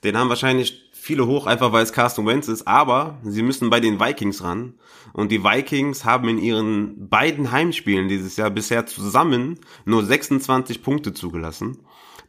Den 0.04 0.18
haben 0.18 0.28
wahrscheinlich 0.28 0.92
viele 0.92 1.26
hoch, 1.26 1.48
einfach 1.48 1.72
weil 1.72 1.84
es 1.84 1.94
Carson 1.94 2.26
Wentz 2.26 2.50
ist, 2.50 2.68
aber 2.68 3.18
sie 3.24 3.42
müssen 3.42 3.70
bei 3.70 3.80
den 3.80 4.02
Vikings 4.02 4.44
ran. 4.44 4.74
Und 5.14 5.32
die 5.32 5.42
Vikings 5.42 6.04
haben 6.04 6.28
in 6.28 6.38
ihren 6.38 7.08
beiden 7.08 7.54
Heimspielen 7.54 8.10
dieses 8.10 8.36
Jahr 8.36 8.50
bisher 8.50 8.86
zusammen 8.86 9.58
nur 9.86 10.04
26 10.04 10.84
Punkte 10.84 11.14
zugelassen. 11.14 11.80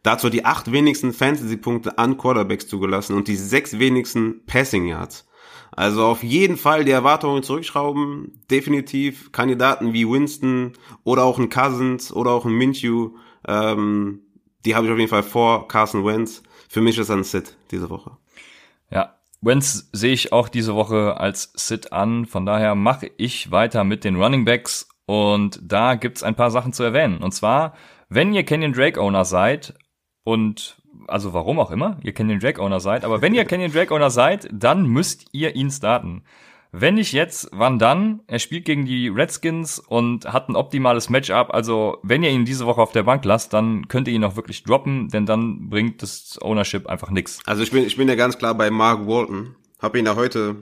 Dazu 0.03 0.29
die 0.29 0.45
acht 0.45 0.71
wenigsten 0.71 1.13
Fantasy-Punkte 1.13 1.97
an 1.97 2.17
Quarterbacks 2.17 2.67
zugelassen 2.67 3.15
und 3.15 3.27
die 3.27 3.35
sechs 3.35 3.79
wenigsten 3.79 4.45
Passing 4.45 4.87
Yards. 4.87 5.27
Also 5.71 6.05
auf 6.05 6.23
jeden 6.23 6.57
Fall 6.57 6.83
die 6.83 6.91
Erwartungen 6.91 7.43
zurückschrauben. 7.43 8.41
Definitiv 8.49 9.31
Kandidaten 9.31 9.93
wie 9.93 10.07
Winston 10.07 10.73
oder 11.03 11.23
auch 11.23 11.37
ein 11.39 11.49
Cousins 11.49 12.11
oder 12.11 12.31
auch 12.31 12.45
ein 12.45 12.53
Minshew. 12.53 13.11
Ähm, 13.47 14.21
die 14.65 14.75
habe 14.75 14.87
ich 14.87 14.91
auf 14.91 14.97
jeden 14.97 15.09
Fall 15.09 15.23
vor 15.23 15.67
Carson 15.67 16.05
Wentz. 16.05 16.43
Für 16.67 16.81
mich 16.81 16.97
ist 16.97 17.09
er 17.09 17.17
ein 17.17 17.23
Sit 17.23 17.57
diese 17.71 17.89
Woche. 17.89 18.17
Ja, 18.91 19.15
Wentz 19.41 19.89
sehe 19.93 20.13
ich 20.13 20.33
auch 20.33 20.49
diese 20.49 20.75
Woche 20.75 21.17
als 21.17 21.53
Sit 21.55 21.93
an. 21.93 22.25
Von 22.25 22.45
daher 22.45 22.75
mache 22.75 23.09
ich 23.17 23.51
weiter 23.51 23.83
mit 23.83 24.03
den 24.03 24.21
Running 24.21 24.45
Backs. 24.45 24.89
Und 25.05 25.59
da 25.63 25.95
gibt's 25.95 26.23
ein 26.23 26.35
paar 26.35 26.51
Sachen 26.51 26.73
zu 26.73 26.83
erwähnen. 26.83 27.19
Und 27.19 27.31
zwar, 27.31 27.73
wenn 28.09 28.33
ihr 28.33 28.43
Kenyon 28.43 28.73
Drake 28.73 29.01
Owner 29.01 29.25
seid 29.25 29.75
und 30.23 30.77
also 31.07 31.33
warum 31.33 31.59
auch 31.59 31.71
immer, 31.71 31.97
ihr 32.03 32.13
Kenyon 32.13 32.39
Drake 32.39 32.61
Owner 32.61 32.79
seid, 32.79 33.03
aber 33.03 33.21
wenn 33.21 33.33
ihr 33.33 33.45
Kenyon 33.45 33.71
Drake 33.71 33.93
Owner 33.93 34.09
seid, 34.09 34.49
dann 34.51 34.85
müsst 34.85 35.25
ihr 35.31 35.55
ihn 35.55 35.71
starten. 35.71 36.23
Wenn 36.71 36.95
nicht 36.95 37.13
jetzt, 37.13 37.49
wann 37.51 37.79
dann? 37.79 38.19
Er 38.27 38.37
spielt 38.37 38.65
gegen 38.65 38.85
die 38.85 39.07
Redskins 39.07 39.79
und 39.79 40.31
hat 40.31 40.49
ein 40.49 40.55
optimales 40.55 41.09
Matchup. 41.09 41.51
Also, 41.51 41.97
wenn 42.03 42.21
ihr 42.21 42.29
ihn 42.29 42.45
diese 42.45 42.67
Woche 42.67 42.79
auf 42.79 42.91
der 42.91 43.01
Bank 43.01 43.25
lasst, 43.25 43.53
dann 43.53 43.87
könnt 43.87 44.07
ihr 44.07 44.13
ihn 44.13 44.23
auch 44.23 44.35
wirklich 44.35 44.63
droppen, 44.63 45.07
denn 45.07 45.25
dann 45.25 45.69
bringt 45.69 46.03
das 46.03 46.37
Ownership 46.39 46.85
einfach 46.85 47.09
nix. 47.09 47.39
Also 47.47 47.63
ich 47.63 47.71
bin, 47.71 47.85
ich 47.85 47.97
bin 47.97 48.07
ja 48.07 48.13
ganz 48.13 48.37
klar 48.37 48.53
bei 48.53 48.69
Mark 48.69 49.07
Walton. 49.07 49.55
Hab 49.79 49.95
ihn 49.95 50.05
ja 50.05 50.15
heute 50.15 50.57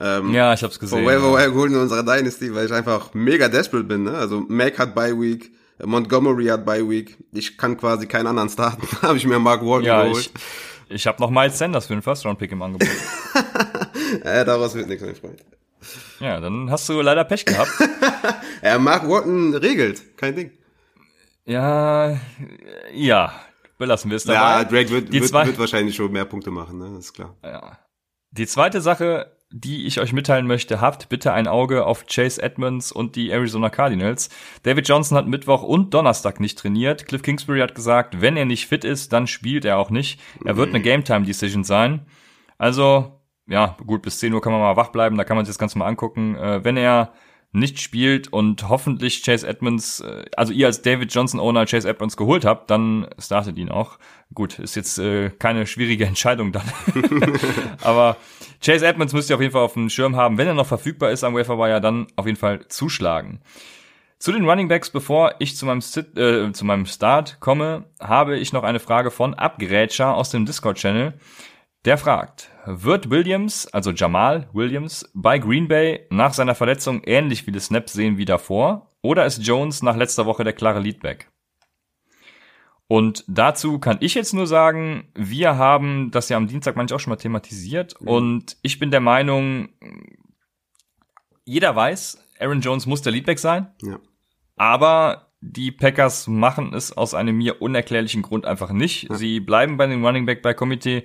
ähm, 0.00 0.32
ja, 0.32 0.54
ich 0.54 0.62
hab's 0.62 0.78
gesehen. 0.78 1.04
Waiver 1.04 1.38
ja. 1.38 1.48
geholt 1.48 1.70
in 1.70 1.78
unserer 1.78 2.02
Dynasty, 2.02 2.54
weil 2.54 2.66
ich 2.66 2.72
einfach 2.72 3.12
mega 3.14 3.48
desperate 3.48 3.84
bin. 3.84 4.04
Ne? 4.04 4.12
Also 4.12 4.40
Mac 4.48 4.78
hat 4.78 4.94
Bye 4.94 5.20
Week, 5.20 5.52
Montgomery 5.84 6.46
hat 6.46 6.64
Bye 6.64 6.88
Week. 6.88 7.16
Ich 7.32 7.56
kann 7.58 7.76
quasi 7.76 8.06
keinen 8.06 8.26
anderen 8.26 8.48
starten. 8.48 8.82
habe 9.02 9.16
ich 9.16 9.26
mir 9.26 9.38
Mark 9.38 9.62
Walton 9.62 9.84
ja, 9.84 10.04
geholt. 10.04 10.30
Ich, 10.88 10.96
ich 10.96 11.06
habe 11.06 11.20
noch 11.20 11.30
Miles 11.30 11.58
Sanders 11.58 11.86
für 11.86 11.94
den 11.94 12.02
First 12.02 12.24
Round 12.24 12.38
Pick 12.38 12.52
im 12.52 12.62
Angebot. 12.62 12.88
ja, 14.24 14.44
daraus 14.44 14.74
wird 14.74 14.88
nichts, 14.88 15.04
mein 15.04 15.16
Freund. 15.16 15.44
Ja, 16.20 16.40
dann 16.40 16.70
hast 16.70 16.88
du 16.88 17.00
leider 17.00 17.24
Pech 17.24 17.44
gehabt. 17.44 17.70
ja, 18.62 18.78
Mark 18.78 19.08
Walton 19.08 19.54
regelt, 19.54 20.16
kein 20.16 20.36
Ding. 20.36 20.52
Ja, 21.44 22.20
ja, 22.94 23.32
belassen 23.78 24.10
wir 24.10 24.16
es 24.16 24.24
dabei. 24.24 24.60
Ja, 24.60 24.64
Drake 24.64 24.90
wird, 24.90 25.12
wird, 25.12 25.32
wird, 25.32 25.58
wahrscheinlich 25.58 25.96
schon 25.96 26.12
mehr 26.12 26.24
Punkte 26.24 26.52
machen, 26.52 26.78
ne? 26.78 26.98
ist 26.98 27.12
klar. 27.12 27.34
Ja. 27.42 27.78
Die 28.30 28.46
zweite 28.46 28.80
Sache, 28.80 29.36
die 29.52 29.86
ich 29.86 30.00
euch 30.00 30.12
mitteilen 30.12 30.46
möchte, 30.46 30.80
habt 30.80 31.08
bitte 31.08 31.32
ein 31.32 31.46
Auge 31.46 31.84
auf 31.86 32.06
Chase 32.06 32.42
Edmonds 32.42 32.90
und 32.90 33.16
die 33.16 33.30
Arizona 33.30 33.70
Cardinals. 33.70 34.30
David 34.62 34.88
Johnson 34.88 35.18
hat 35.18 35.26
Mittwoch 35.26 35.62
und 35.62 35.92
Donnerstag 35.94 36.40
nicht 36.40 36.58
trainiert. 36.58 37.06
Cliff 37.06 37.22
Kingsbury 37.22 37.60
hat 37.60 37.74
gesagt, 37.74 38.20
wenn 38.20 38.36
er 38.36 38.46
nicht 38.46 38.66
fit 38.66 38.84
ist, 38.84 39.12
dann 39.12 39.26
spielt 39.26 39.64
er 39.64 39.78
auch 39.78 39.90
nicht. 39.90 40.20
Er 40.44 40.56
wird 40.56 40.70
eine 40.70 40.80
Game 40.80 41.04
Time 41.04 41.26
Decision 41.26 41.64
sein. 41.64 42.06
Also, 42.58 43.20
ja, 43.46 43.76
gut, 43.86 44.02
bis 44.02 44.18
10 44.18 44.32
Uhr 44.32 44.40
kann 44.40 44.52
man 44.52 44.60
mal 44.60 44.76
wach 44.76 44.88
bleiben, 44.88 45.16
da 45.16 45.24
kann 45.24 45.36
man 45.36 45.44
sich 45.44 45.52
das 45.52 45.58
Ganze 45.58 45.78
mal 45.78 45.86
angucken. 45.86 46.36
Äh, 46.36 46.64
wenn 46.64 46.76
er 46.76 47.12
nicht 47.52 47.80
spielt 47.80 48.32
und 48.32 48.68
hoffentlich 48.68 49.22
Chase 49.22 49.46
Edmonds, 49.46 50.00
äh, 50.00 50.24
also 50.36 50.52
ihr 50.52 50.66
als 50.66 50.82
David 50.82 51.12
Johnson 51.14 51.38
Owner 51.38 51.66
Chase 51.66 51.88
Edmonds 51.88 52.16
geholt 52.16 52.44
habt, 52.44 52.70
dann 52.70 53.06
startet 53.18 53.58
ihn 53.58 53.68
auch. 53.68 53.98
Gut, 54.32 54.58
ist 54.58 54.74
jetzt 54.74 54.98
äh, 54.98 55.30
keine 55.30 55.66
schwierige 55.66 56.04
Entscheidung 56.06 56.52
dann. 56.52 56.64
Aber 57.82 58.16
Chase 58.64 58.86
Edmonds 58.86 59.12
müsst 59.12 59.28
ihr 59.28 59.36
auf 59.36 59.42
jeden 59.42 59.52
Fall 59.52 59.62
auf 59.62 59.74
dem 59.74 59.90
Schirm 59.90 60.16
haben. 60.16 60.38
Wenn 60.38 60.46
er 60.46 60.54
noch 60.54 60.66
verfügbar 60.66 61.10
ist 61.10 61.24
am 61.24 61.34
Waferwire, 61.34 61.80
dann 61.80 62.06
auf 62.16 62.26
jeden 62.26 62.38
Fall 62.38 62.66
zuschlagen. 62.68 63.40
Zu 64.18 64.32
den 64.32 64.48
Running 64.48 64.68
Backs, 64.68 64.88
bevor 64.88 65.34
ich 65.40 65.56
zu 65.56 65.66
meinem, 65.66 65.80
Sit, 65.80 66.16
äh, 66.16 66.52
zu 66.52 66.64
meinem 66.64 66.86
Start 66.86 67.40
komme, 67.40 67.86
habe 68.00 68.38
ich 68.38 68.52
noch 68.52 68.62
eine 68.62 68.78
Frage 68.78 69.10
von 69.10 69.34
Abgrätscher 69.34 70.14
aus 70.14 70.30
dem 70.30 70.46
Discord-Channel. 70.46 71.14
Der 71.84 71.98
fragt, 71.98 72.48
wird 72.64 73.10
Williams, 73.10 73.66
also 73.66 73.90
Jamal 73.90 74.48
Williams, 74.52 75.10
bei 75.14 75.38
Green 75.38 75.66
Bay 75.66 76.06
nach 76.10 76.32
seiner 76.32 76.54
Verletzung 76.54 77.02
ähnlich 77.04 77.42
viele 77.42 77.58
Snaps 77.58 77.92
sehen 77.92 78.18
wie 78.18 78.24
davor? 78.24 78.88
Oder 79.02 79.26
ist 79.26 79.44
Jones 79.44 79.82
nach 79.82 79.96
letzter 79.96 80.24
Woche 80.24 80.44
der 80.44 80.52
klare 80.52 80.78
Leadback? 80.78 81.28
Und 82.86 83.24
dazu 83.26 83.80
kann 83.80 83.96
ich 84.00 84.14
jetzt 84.14 84.32
nur 84.32 84.46
sagen, 84.46 85.08
wir 85.14 85.56
haben 85.56 86.12
das 86.12 86.28
ja 86.28 86.36
am 86.36 86.46
Dienstag 86.46 86.76
manchmal 86.76 86.96
auch 86.96 87.00
schon 87.00 87.10
mal 87.10 87.16
thematisiert 87.16 88.00
mhm. 88.00 88.08
und 88.08 88.56
ich 88.62 88.78
bin 88.78 88.92
der 88.92 89.00
Meinung, 89.00 89.70
jeder 91.44 91.74
weiß, 91.74 92.24
Aaron 92.38 92.60
Jones 92.60 92.86
muss 92.86 93.02
der 93.02 93.12
Leadback 93.12 93.40
sein. 93.40 93.72
Ja. 93.82 93.98
Aber 94.56 95.32
die 95.40 95.72
Packers 95.72 96.28
machen 96.28 96.72
es 96.72 96.96
aus 96.96 97.14
einem 97.14 97.36
mir 97.36 97.60
unerklärlichen 97.60 98.22
Grund 98.22 98.46
einfach 98.46 98.70
nicht. 98.70 99.08
Ja. 99.08 99.16
Sie 99.16 99.40
bleiben 99.40 99.76
bei 99.76 99.88
den 99.88 100.04
Running 100.04 100.24
Back 100.24 100.42
bei 100.42 100.54
Komitee 100.54 101.02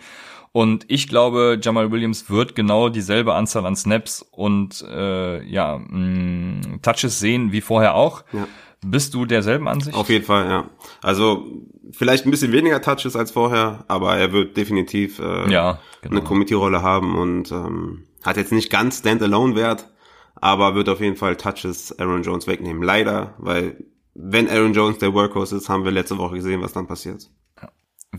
und 0.51 0.86
ich 0.88 1.08
glaube, 1.08 1.60
Jamal 1.62 1.92
Williams 1.92 2.30
wird 2.30 2.56
genau 2.56 2.89
dieselbe 2.89 3.34
Anzahl 3.34 3.66
an 3.66 3.75
Snaps 3.75 4.25
und 4.32 4.84
äh, 4.89 5.44
ja 5.44 5.77
mh, 5.77 5.98
mm, 5.98 6.82
Touches 6.82 7.20
sehen 7.20 7.51
wie 7.51 7.62
vorher 7.62 7.96
auch. 7.96 8.24
Ja. 8.34 8.48
Bist 8.86 9.13
du 9.13 9.25
derselben 9.25 9.68
Ansicht? 9.68 9.98
Auf 9.98 10.10
jeden 10.10 10.25
Fall, 10.25 10.48
ja. 10.48 10.70
Also 11.01 11.46
vielleicht 11.92 12.25
ein 12.25 12.32
bisschen 12.32 12.51
weniger 12.51 12.82
Touches 12.82 13.16
als 13.16 13.32
vorher, 13.32 13.86
aber 13.88 14.18
er 14.18 14.32
wird 14.32 14.56
definitiv 14.56 15.20
äh, 15.20 15.51
ja, 15.51 15.80
genau. 16.01 16.18
eine 16.18 16.22
Committee-Rolle 16.24 16.84
haben 16.84 17.18
und 17.18 17.51
ähm, 17.51 18.06
hat 18.24 18.38
jetzt 18.38 18.51
nicht 18.51 18.70
ganz 18.70 19.00
Standalone-Wert, 19.00 19.89
aber 20.36 20.75
wird 20.75 20.89
auf 20.89 21.01
jeden 21.01 21.16
Fall 21.16 21.38
Touches 21.38 21.98
Aaron 21.98 22.22
Jones 22.22 22.46
wegnehmen. 22.46 22.84
Leider, 22.84 23.34
weil 23.39 23.84
wenn 24.13 24.50
Aaron 24.50 24.74
Jones 24.74 25.00
der 25.00 25.13
Workhorse 25.13 25.58
ist, 25.58 25.70
haben 25.70 25.84
wir 25.84 25.92
letzte 25.92 26.18
Woche 26.20 26.36
gesehen, 26.36 26.62
was 26.62 26.74
dann 26.74 26.88
passiert 26.88 27.30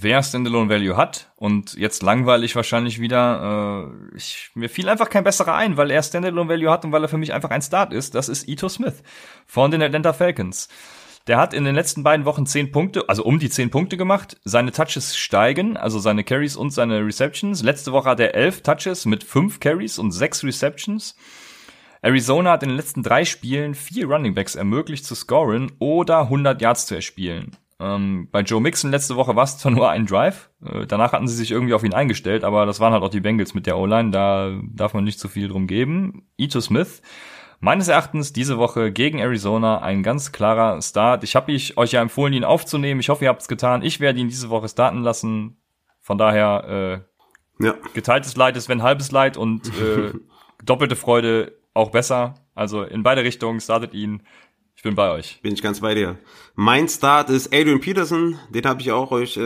wer 0.02 0.22
Standalone 0.22 0.70
Value 0.70 0.96
hat 0.96 1.30
und 1.36 1.74
jetzt 1.74 2.02
langweilig 2.02 2.54
wahrscheinlich 2.56 3.00
wieder, 3.00 3.90
äh, 4.12 4.16
ich, 4.16 4.50
mir 4.54 4.68
fiel 4.68 4.88
einfach 4.88 5.10
kein 5.10 5.24
besserer 5.24 5.54
ein, 5.54 5.76
weil 5.76 5.90
er 5.90 6.02
Standalone 6.02 6.48
Value 6.48 6.70
hat 6.70 6.84
und 6.84 6.92
weil 6.92 7.02
er 7.02 7.08
für 7.08 7.18
mich 7.18 7.32
einfach 7.32 7.50
ein 7.50 7.62
Start 7.62 7.92
ist. 7.92 8.14
Das 8.14 8.28
ist 8.28 8.48
Ito 8.48 8.68
Smith 8.68 9.02
von 9.46 9.70
den 9.70 9.82
Atlanta 9.82 10.12
Falcons. 10.12 10.68
Der 11.26 11.36
hat 11.36 11.52
in 11.52 11.64
den 11.64 11.74
letzten 11.74 12.02
beiden 12.02 12.24
Wochen 12.24 12.46
zehn 12.46 12.72
Punkte, 12.72 13.06
also 13.08 13.22
um 13.22 13.38
die 13.38 13.50
zehn 13.50 13.70
Punkte 13.70 13.98
gemacht. 13.98 14.38
Seine 14.44 14.72
Touches 14.72 15.16
steigen, 15.16 15.76
also 15.76 15.98
seine 15.98 16.24
Carries 16.24 16.56
und 16.56 16.70
seine 16.70 17.04
Receptions. 17.04 17.62
Letzte 17.62 17.92
Woche 17.92 18.08
hat 18.08 18.20
er 18.20 18.34
elf 18.34 18.62
Touches 18.62 19.04
mit 19.04 19.24
fünf 19.24 19.60
Carries 19.60 19.98
und 19.98 20.12
sechs 20.12 20.42
Receptions. 20.42 21.16
Arizona 22.00 22.52
hat 22.52 22.62
in 22.62 22.70
den 22.70 22.76
letzten 22.76 23.02
drei 23.02 23.26
Spielen 23.26 23.74
vier 23.74 24.06
Running 24.06 24.34
Backs 24.34 24.54
ermöglicht 24.54 25.04
zu 25.04 25.14
scoren 25.14 25.72
oder 25.78 26.20
100 26.20 26.62
Yards 26.62 26.86
zu 26.86 26.94
erspielen. 26.94 27.56
Ähm, 27.80 28.28
bei 28.32 28.40
Joe 28.40 28.60
Mixon 28.60 28.90
letzte 28.90 29.16
Woche 29.16 29.36
war 29.36 29.44
es 29.44 29.58
zwar 29.58 29.72
nur 29.72 29.88
ein 29.90 30.06
Drive, 30.06 30.50
äh, 30.64 30.86
danach 30.86 31.12
hatten 31.12 31.28
sie 31.28 31.36
sich 31.36 31.50
irgendwie 31.50 31.74
auf 31.74 31.84
ihn 31.84 31.94
eingestellt, 31.94 32.44
aber 32.44 32.66
das 32.66 32.80
waren 32.80 32.92
halt 32.92 33.02
auch 33.02 33.10
die 33.10 33.20
Bengals 33.20 33.54
mit 33.54 33.66
der 33.66 33.78
O-Line, 33.78 34.10
da 34.10 34.58
darf 34.72 34.94
man 34.94 35.04
nicht 35.04 35.20
zu 35.20 35.28
viel 35.28 35.48
drum 35.48 35.66
geben. 35.66 36.26
Ito 36.36 36.60
Smith, 36.60 37.02
meines 37.60 37.88
Erachtens 37.88 38.32
diese 38.32 38.58
Woche 38.58 38.92
gegen 38.92 39.18
Arizona 39.18 39.78
ein 39.80 40.02
ganz 40.02 40.32
klarer 40.32 40.80
Start. 40.82 41.24
Ich 41.24 41.36
habe 41.36 41.52
euch 41.52 41.92
ja 41.92 42.02
empfohlen, 42.02 42.32
ihn 42.32 42.44
aufzunehmen. 42.44 43.00
Ich 43.00 43.08
hoffe, 43.08 43.24
ihr 43.24 43.30
habt 43.30 43.42
es 43.42 43.48
getan. 43.48 43.82
Ich 43.82 44.00
werde 44.00 44.20
ihn 44.20 44.28
diese 44.28 44.50
Woche 44.50 44.68
starten 44.68 45.02
lassen. 45.02 45.60
Von 46.00 46.18
daher 46.18 47.04
äh, 47.60 47.64
ja. 47.64 47.74
geteiltes 47.94 48.36
Leid 48.36 48.56
ist 48.56 48.68
wenn 48.68 48.82
halbes 48.82 49.10
Leid 49.10 49.36
und 49.36 49.68
äh, 49.80 50.12
doppelte 50.64 50.96
Freude 50.96 51.58
auch 51.74 51.90
besser. 51.90 52.34
Also 52.54 52.82
in 52.82 53.02
beide 53.02 53.22
Richtungen 53.22 53.60
startet 53.60 53.94
ihn. 53.94 54.22
Ich 54.78 54.84
bin 54.84 54.94
bei 54.94 55.10
euch. 55.10 55.40
Bin 55.42 55.52
ich 55.52 55.60
ganz 55.60 55.80
bei 55.80 55.92
dir. 55.96 56.18
Mein 56.54 56.86
Start 56.86 57.30
ist 57.30 57.52
Adrian 57.52 57.80
Peterson. 57.80 58.38
Den 58.50 58.64
habe 58.64 58.80
ich 58.80 58.92
auch 58.92 59.10
euch 59.10 59.36
äh, 59.36 59.40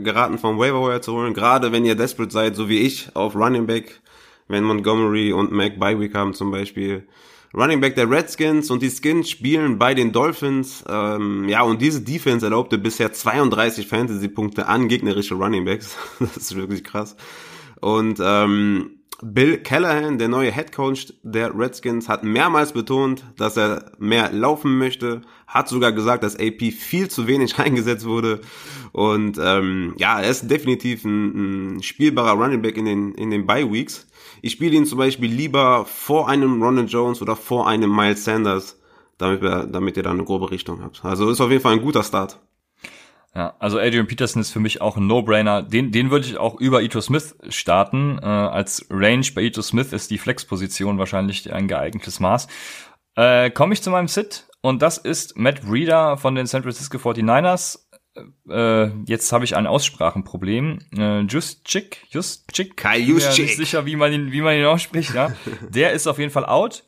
geraten 0.00 0.36
vom 0.36 0.58
Waiver 0.58 1.00
zu 1.00 1.14
holen. 1.14 1.32
Gerade 1.32 1.72
wenn 1.72 1.86
ihr 1.86 1.94
desperate 1.94 2.30
seid, 2.30 2.56
so 2.56 2.68
wie 2.68 2.80
ich, 2.80 3.08
auf 3.16 3.34
Running 3.34 3.66
Back. 3.66 4.02
Wenn 4.48 4.64
Montgomery 4.64 5.32
und 5.32 5.50
Mac 5.50 5.80
Week 5.80 6.14
haben 6.14 6.34
zum 6.34 6.50
Beispiel. 6.50 7.08
Running 7.54 7.80
Back 7.80 7.94
der 7.94 8.10
Redskins 8.10 8.70
und 8.70 8.82
die 8.82 8.90
Skins 8.90 9.30
spielen 9.30 9.78
bei 9.78 9.94
den 9.94 10.12
Dolphins. 10.12 10.84
Ähm, 10.86 11.48
ja, 11.48 11.62
und 11.62 11.80
diese 11.80 12.02
Defense 12.02 12.44
erlaubte 12.44 12.76
bisher 12.76 13.14
32 13.14 13.88
Fantasy-Punkte 13.88 14.66
an 14.68 14.88
gegnerische 14.88 15.36
Running 15.36 15.64
Backs. 15.64 15.96
das 16.20 16.36
ist 16.36 16.54
wirklich 16.54 16.84
krass. 16.84 17.16
Und 17.80 18.18
ähm, 18.22 18.95
Bill 19.22 19.58
Callahan, 19.58 20.18
der 20.18 20.28
neue 20.28 20.52
Head 20.52 20.72
Coach 20.72 21.12
der 21.22 21.56
Redskins, 21.58 22.08
hat 22.08 22.22
mehrmals 22.22 22.72
betont, 22.72 23.24
dass 23.36 23.56
er 23.56 23.92
mehr 23.98 24.30
laufen 24.32 24.76
möchte, 24.76 25.22
hat 25.46 25.68
sogar 25.68 25.92
gesagt, 25.92 26.22
dass 26.22 26.38
AP 26.38 26.72
viel 26.72 27.08
zu 27.08 27.26
wenig 27.26 27.58
eingesetzt 27.58 28.06
wurde 28.06 28.40
und 28.92 29.38
ähm, 29.42 29.94
ja, 29.96 30.20
er 30.20 30.30
ist 30.30 30.50
definitiv 30.50 31.04
ein, 31.04 31.76
ein 31.76 31.82
spielbarer 31.82 32.32
Running 32.32 32.62
Back 32.62 32.76
in 32.76 32.84
den 32.84 33.14
in 33.14 33.30
den 33.30 33.46
Bye 33.46 33.70
Weeks. 33.72 34.06
Ich 34.42 34.52
spiele 34.52 34.76
ihn 34.76 34.86
zum 34.86 34.98
Beispiel 34.98 35.32
lieber 35.32 35.84
vor 35.86 36.28
einem 36.28 36.62
Ronald 36.62 36.90
Jones 36.90 37.22
oder 37.22 37.36
vor 37.36 37.66
einem 37.68 37.94
Miles 37.94 38.24
Sanders, 38.24 38.78
damit, 39.18 39.40
wir, 39.40 39.66
damit 39.66 39.96
ihr 39.96 40.02
da 40.02 40.10
eine 40.10 40.24
grobe 40.24 40.50
Richtung 40.50 40.82
habt. 40.82 41.04
Also 41.04 41.30
ist 41.30 41.40
auf 41.40 41.50
jeden 41.50 41.62
Fall 41.62 41.74
ein 41.74 41.82
guter 41.82 42.02
Start. 42.02 42.40
Ja, 43.36 43.54
also 43.58 43.78
Adrian 43.78 44.06
Peterson 44.06 44.40
ist 44.40 44.50
für 44.50 44.60
mich 44.60 44.80
auch 44.80 44.96
ein 44.96 45.06
No-Brainer. 45.06 45.62
Den, 45.62 45.92
den 45.92 46.10
würde 46.10 46.24
ich 46.26 46.38
auch 46.38 46.58
über 46.58 46.80
Ito 46.80 47.02
Smith 47.02 47.36
starten. 47.50 48.18
Äh, 48.22 48.24
als 48.24 48.86
Range 48.88 49.26
bei 49.34 49.42
Ito 49.42 49.60
Smith 49.60 49.92
ist 49.92 50.10
die 50.10 50.16
Flex-Position 50.16 50.96
wahrscheinlich 50.96 51.52
ein 51.52 51.68
geeignetes 51.68 52.18
Maß. 52.18 52.48
Äh, 53.14 53.50
Komme 53.50 53.74
ich 53.74 53.82
zu 53.82 53.90
meinem 53.90 54.08
Sit 54.08 54.48
und 54.62 54.80
das 54.80 54.96
ist 54.96 55.36
Matt 55.36 55.60
Breeder 55.66 56.16
von 56.16 56.34
den 56.34 56.46
San 56.46 56.62
Francisco 56.62 56.96
49ers. 56.96 57.80
Äh, 58.48 58.86
jetzt 59.04 59.30
habe 59.32 59.44
ich 59.44 59.54
ein 59.54 59.66
Aussprachenproblem. 59.66 60.78
Äh, 60.96 61.20
Just 61.24 61.66
Chick, 61.66 62.06
Just 62.08 62.50
Chick. 62.52 62.74
Kai 62.78 63.00
Just 63.00 63.34
Chick. 63.34 63.44
nicht 63.44 63.56
sicher, 63.58 63.84
wie 63.84 63.96
man 63.96 64.14
ihn, 64.14 64.32
wie 64.32 64.40
man 64.40 64.56
ihn 64.56 64.64
ausspricht. 64.64 65.12
Ja, 65.12 65.34
der 65.68 65.92
ist 65.92 66.06
auf 66.06 66.18
jeden 66.18 66.30
Fall 66.30 66.46
out. 66.46 66.84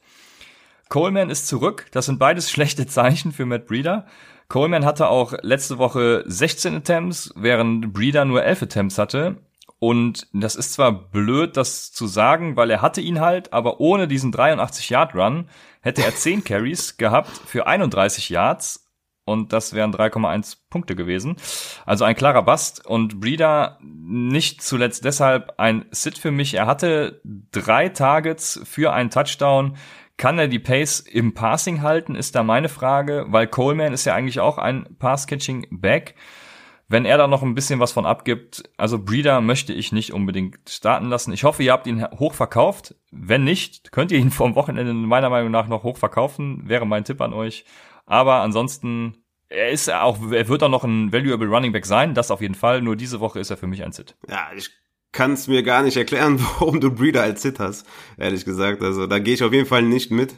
Coleman 0.89 1.29
ist 1.29 1.47
zurück. 1.47 1.89
Das 1.91 2.07
sind 2.07 2.19
beides 2.19 2.51
schlechte 2.51 2.87
Zeichen 2.87 3.33
für 3.33 3.45
Matt 3.45 3.67
Breeder. 3.67 4.07
Coleman 4.49 4.85
hatte 4.85 5.09
auch 5.09 5.35
letzte 5.43 5.79
Woche 5.79 6.25
16 6.27 6.77
Attempts, 6.77 7.33
während 7.37 7.93
Breeder 7.93 8.25
nur 8.25 8.45
11 8.45 8.63
Attempts 8.63 8.99
hatte. 8.99 9.37
Und 9.79 10.27
das 10.33 10.57
ist 10.57 10.73
zwar 10.73 10.91
blöd, 10.93 11.57
das 11.57 11.93
zu 11.93 12.07
sagen, 12.07 12.57
weil 12.57 12.71
er 12.71 12.83
hatte 12.83 13.01
ihn 13.01 13.21
halt, 13.21 13.53
aber 13.53 13.79
ohne 13.81 14.09
diesen 14.09 14.33
83-Yard-Run 14.33 15.49
hätte 15.83 16.03
er 16.03 16.15
10 16.15 16.45
Carries 16.45 16.97
gehabt 16.97 17.31
für 17.47 17.67
31 17.67 18.31
Yards 18.31 18.89
und 19.29 19.53
das 19.53 19.75
wären 19.75 19.95
3,1 19.95 20.57
Punkte 20.71 20.97
gewesen. 20.97 21.37
Also 21.85 22.05
ein 22.05 22.17
klarer 22.17 22.43
Bast 22.43 22.87
und 22.87 23.21
Breeder 23.21 23.79
nicht 23.83 24.63
zuletzt 24.63 25.05
deshalb 25.05 25.55
ein 25.59 25.85
Sit 25.91 26.17
für 26.17 26.31
mich. 26.31 26.55
Er 26.55 26.67
hatte 26.67 27.21
drei 27.53 27.91
Targets 27.91 28.61
für 28.65 28.93
einen 28.95 29.11
Touchdown. 29.11 29.77
Kann 30.19 30.39
er 30.39 30.49
die 30.49 30.59
Pace 30.59 30.99
im 30.99 31.33
Passing 31.33 31.81
halten, 31.81 32.17
ist 32.17 32.35
da 32.35 32.43
meine 32.43 32.69
Frage, 32.69 33.27
weil 33.29 33.47
Coleman 33.47 33.93
ist 33.93 34.05
ja 34.05 34.15
eigentlich 34.15 34.41
auch 34.41 34.59
ein 34.59 34.97
Pass-Catching-Back. 34.99 36.17
Wenn 36.89 37.05
er 37.05 37.19
da 37.19 37.29
noch 37.29 37.43
ein 37.43 37.55
bisschen 37.55 37.79
was 37.79 37.93
von 37.93 38.05
abgibt, 38.05 38.65
also 38.77 38.99
Breeder 38.99 39.41
möchte 39.41 39.73
ich 39.73 39.93
nicht 39.93 40.13
unbedingt 40.13 40.59
starten 40.69 41.09
lassen. 41.09 41.33
Ich 41.33 41.45
hoffe, 41.45 41.63
ihr 41.63 41.71
habt 41.71 41.87
ihn 41.87 42.05
hoch 42.19 42.35
verkauft. 42.35 42.97
Wenn 43.13 43.45
nicht, 43.45 43.93
könnt 43.93 44.11
ihr 44.11 44.19
ihn 44.19 44.33
vom 44.33 44.57
Wochenende 44.57 44.93
meiner 44.93 45.31
Meinung 45.31 45.53
nach 45.53 45.69
noch 45.69 45.85
hoch 45.85 45.99
verkaufen. 45.99 46.63
Wäre 46.67 46.87
mein 46.87 47.05
Tipp 47.05 47.21
an 47.21 47.33
euch. 47.33 47.65
Aber 48.05 48.41
ansonsten, 48.41 49.23
er 49.49 49.69
ist 49.69 49.89
auch, 49.93 50.19
er 50.33 50.49
wird 50.49 50.63
auch 50.65 50.71
noch 50.71 50.83
ein 50.83 51.13
valuable 51.13 51.49
Running 51.49 51.73
Back 51.73 51.87
sein, 51.87 52.15
das 52.15 52.33
auf 52.33 52.41
jeden 52.41 52.57
Fall. 52.57 52.83
Nur 52.83 52.97
diese 52.97 53.21
Woche 53.21 53.39
ist 53.39 53.51
er 53.51 53.57
für 53.57 53.69
mich 53.69 53.85
ein 53.85 53.93
Sit. 53.93 54.17
Ja, 54.29 54.49
ich 54.57 54.71
kann 55.13 55.33
es 55.33 55.49
mir 55.49 55.63
gar 55.63 55.83
nicht 55.83 55.97
erklären, 55.97 56.39
warum 56.59 56.81
du 56.81 56.91
Breeder 56.91 57.23
als 57.23 57.43
Sit 57.43 57.59
hast, 57.59 57.87
ehrlich 58.17 58.45
gesagt. 58.45 58.83
Also 58.83 59.07
da 59.07 59.19
gehe 59.19 59.35
ich 59.35 59.45
auf 59.45 59.53
jeden 59.53 59.67
Fall 59.67 59.83
nicht 59.83 60.11
mit. 60.11 60.35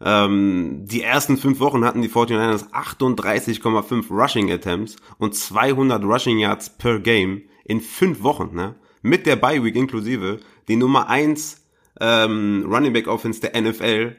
Ähm, 0.00 0.82
die 0.84 1.02
ersten 1.02 1.36
fünf 1.36 1.60
Wochen 1.60 1.84
hatten 1.84 2.02
die 2.02 2.10
49ers 2.10 2.70
38,5 2.72 4.10
Rushing 4.10 4.50
Attempts 4.50 4.96
und 5.18 5.34
200 5.34 6.02
Rushing 6.04 6.38
Yards 6.38 6.76
per 6.76 6.98
Game 6.98 7.42
in 7.64 7.80
fünf 7.80 8.22
Wochen, 8.22 8.54
ne? 8.54 8.74
Mit 9.02 9.26
der 9.26 9.36
Bye 9.36 9.62
Week 9.62 9.76
inklusive. 9.76 10.40
Die 10.68 10.76
Nummer 10.76 11.08
eins 11.08 11.62
ähm, 12.00 12.64
Running 12.68 12.92
Back 12.92 13.06
Offense 13.06 13.40
der 13.40 13.60
NFL 13.60 14.16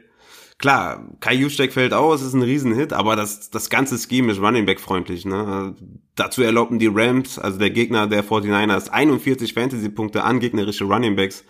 klar, 0.58 1.04
Kai 1.20 1.34
Juszczyk 1.34 1.72
fällt 1.72 1.92
aus, 1.92 2.22
ist 2.22 2.34
ein 2.34 2.42
Riesenhit, 2.42 2.92
aber 2.92 3.16
das, 3.16 3.50
das 3.50 3.70
ganze 3.70 3.98
Scheme 3.98 4.32
ist 4.32 4.40
Running 4.40 4.66
Back 4.66 4.80
freundlich. 4.80 5.24
Ne? 5.24 5.74
Dazu 6.14 6.42
erlaubten 6.42 6.78
die 6.78 6.90
Rams, 6.92 7.38
also 7.38 7.58
der 7.58 7.70
Gegner 7.70 8.06
der 8.06 8.24
49ers, 8.24 8.88
41 8.88 9.52
Fantasy-Punkte 9.52 10.24
an 10.24 10.40
gegnerische 10.40 10.84
Running 10.84 11.16
Backs. 11.16 11.44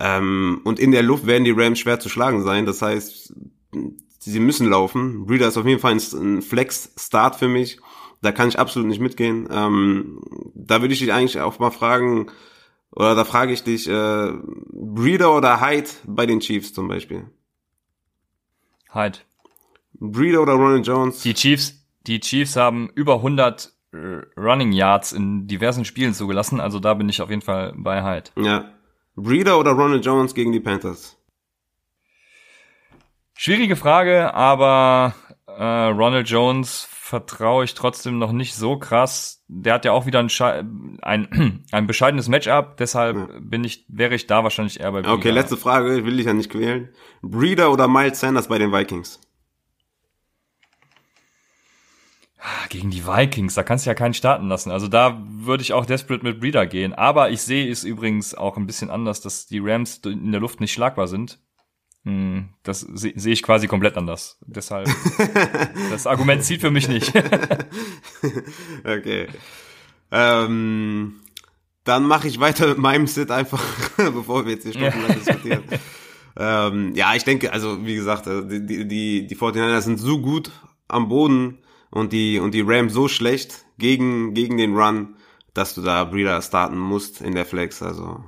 Ähm, 0.00 0.60
und 0.64 0.78
in 0.78 0.92
der 0.92 1.02
Luft 1.02 1.26
werden 1.26 1.44
die 1.44 1.50
Rams 1.50 1.78
schwer 1.78 2.00
zu 2.00 2.08
schlagen 2.08 2.42
sein. 2.42 2.66
Das 2.66 2.82
heißt, 2.82 3.34
sie 4.18 4.40
müssen 4.40 4.68
laufen. 4.68 5.26
Breeder 5.26 5.48
ist 5.48 5.56
auf 5.56 5.66
jeden 5.66 5.80
Fall 5.80 5.96
ein 5.96 6.42
Flex-Start 6.42 7.36
für 7.36 7.48
mich. 7.48 7.78
Da 8.20 8.32
kann 8.32 8.48
ich 8.48 8.58
absolut 8.58 8.88
nicht 8.88 9.00
mitgehen. 9.00 9.48
Ähm, 9.50 10.20
da 10.54 10.80
würde 10.80 10.94
ich 10.94 11.00
dich 11.00 11.12
eigentlich 11.12 11.40
auch 11.40 11.58
mal 11.58 11.70
fragen, 11.70 12.30
oder 12.90 13.14
da 13.14 13.24
frage 13.24 13.52
ich 13.52 13.62
dich, 13.62 13.88
äh, 13.88 14.32
Breeder 14.72 15.36
oder 15.36 15.60
Hyde 15.60 15.90
bei 16.06 16.26
den 16.26 16.40
Chiefs 16.40 16.72
zum 16.72 16.88
Beispiel? 16.88 17.30
Hyde. 18.92 19.18
Breeder 19.94 20.42
oder 20.42 20.52
Ronald 20.52 20.86
Jones? 20.86 21.22
Die 21.22 21.34
Chiefs, 21.34 21.84
die 22.06 22.20
Chiefs 22.20 22.56
haben 22.56 22.90
über 22.94 23.16
100 23.16 23.72
äh, 23.92 23.96
Running 24.36 24.72
Yards 24.72 25.12
in 25.12 25.46
diversen 25.46 25.84
Spielen 25.84 26.14
zugelassen, 26.14 26.60
also 26.60 26.78
da 26.78 26.94
bin 26.94 27.08
ich 27.08 27.20
auf 27.20 27.30
jeden 27.30 27.42
Fall 27.42 27.72
bei 27.76 28.02
Hyde. 28.02 28.30
Ja. 28.36 28.72
Breeder 29.16 29.58
oder 29.58 29.72
Ronald 29.72 30.04
Jones 30.04 30.34
gegen 30.34 30.52
die 30.52 30.60
Panthers? 30.60 31.16
Schwierige 33.34 33.76
Frage, 33.76 34.34
aber 34.34 35.14
äh, 35.58 35.64
Ronald 35.64 36.28
Jones 36.28 36.86
vertraue 36.88 37.64
ich 37.64 37.74
trotzdem 37.74 38.18
noch 38.18 38.30
nicht 38.30 38.54
so 38.54 38.78
krass. 38.78 39.42
Der 39.48 39.74
hat 39.74 39.84
ja 39.84 39.92
auch 39.92 40.06
wieder 40.06 40.20
ein, 40.20 40.98
ein, 41.02 41.64
ein 41.72 41.86
bescheidenes 41.88 42.28
Matchup, 42.28 42.76
deshalb 42.76 43.16
ja. 43.16 43.28
bin 43.40 43.64
ich, 43.64 43.84
wäre 43.88 44.14
ich 44.14 44.28
da 44.28 44.44
wahrscheinlich 44.44 44.78
eher 44.78 44.92
bei 44.92 45.02
Breeder. 45.02 45.14
Okay, 45.14 45.30
letzte 45.30 45.56
Frage, 45.56 46.04
will 46.04 46.20
ich 46.20 46.26
ja 46.26 46.32
nicht 46.32 46.50
quälen. 46.50 46.90
Breeder 47.22 47.72
oder 47.72 47.88
Miles 47.88 48.20
Sanders 48.20 48.46
bei 48.46 48.58
den 48.58 48.72
Vikings? 48.72 49.20
Gegen 52.68 52.90
die 52.90 53.04
Vikings, 53.04 53.54
da 53.54 53.64
kannst 53.64 53.84
du 53.84 53.90
ja 53.90 53.94
keinen 53.94 54.14
starten 54.14 54.46
lassen. 54.46 54.70
Also 54.70 54.86
da 54.86 55.20
würde 55.26 55.62
ich 55.62 55.72
auch 55.72 55.86
desperate 55.86 56.24
mit 56.24 56.38
Breeder 56.38 56.66
gehen. 56.66 56.94
Aber 56.94 57.30
ich 57.30 57.42
sehe 57.42 57.68
es 57.68 57.82
übrigens 57.82 58.34
auch 58.36 58.56
ein 58.56 58.66
bisschen 58.66 58.90
anders, 58.90 59.20
dass 59.20 59.46
die 59.46 59.58
Rams 59.58 59.96
in 60.04 60.30
der 60.30 60.40
Luft 60.40 60.60
nicht 60.60 60.72
schlagbar 60.72 61.08
sind. 61.08 61.40
Hm, 62.04 62.48
das 62.62 62.80
sehe 62.80 63.12
seh 63.16 63.32
ich 63.32 63.42
quasi 63.42 63.66
komplett 63.66 63.96
anders. 63.96 64.38
Deshalb, 64.46 64.88
das 65.90 66.06
Argument 66.06 66.42
zieht 66.44 66.60
für 66.60 66.70
mich 66.70 66.88
nicht. 66.88 67.12
okay. 68.84 69.28
Ähm, 70.10 71.20
dann 71.84 72.04
mache 72.04 72.28
ich 72.28 72.40
weiter 72.40 72.68
mit 72.68 72.78
meinem 72.78 73.06
Sit 73.06 73.30
einfach, 73.30 73.62
bevor 73.96 74.44
wir 74.44 74.52
jetzt 74.52 74.64
hier 74.64 74.72
stundenlang 74.72 75.14
diskutieren. 75.14 75.64
ähm, 76.36 76.94
ja, 76.94 77.14
ich 77.14 77.24
denke, 77.24 77.52
also 77.52 77.84
wie 77.84 77.94
gesagt, 77.94 78.26
äh, 78.26 78.46
die, 78.46 78.86
die, 78.86 79.26
die 79.26 79.36
49ers 79.36 79.82
sind 79.82 79.98
so 79.98 80.20
gut 80.20 80.50
am 80.86 81.08
Boden 81.08 81.58
und 81.90 82.12
die, 82.12 82.38
und 82.38 82.52
die 82.54 82.60
Rams 82.60 82.92
so 82.92 83.08
schlecht 83.08 83.64
gegen, 83.78 84.34
gegen 84.34 84.56
den 84.56 84.76
Run, 84.76 85.16
dass 85.54 85.74
du 85.74 85.82
da 85.82 86.04
Breeder 86.04 86.40
starten 86.42 86.78
musst 86.78 87.20
in 87.20 87.34
der 87.34 87.44
Flex. 87.44 87.82
Also 87.82 88.22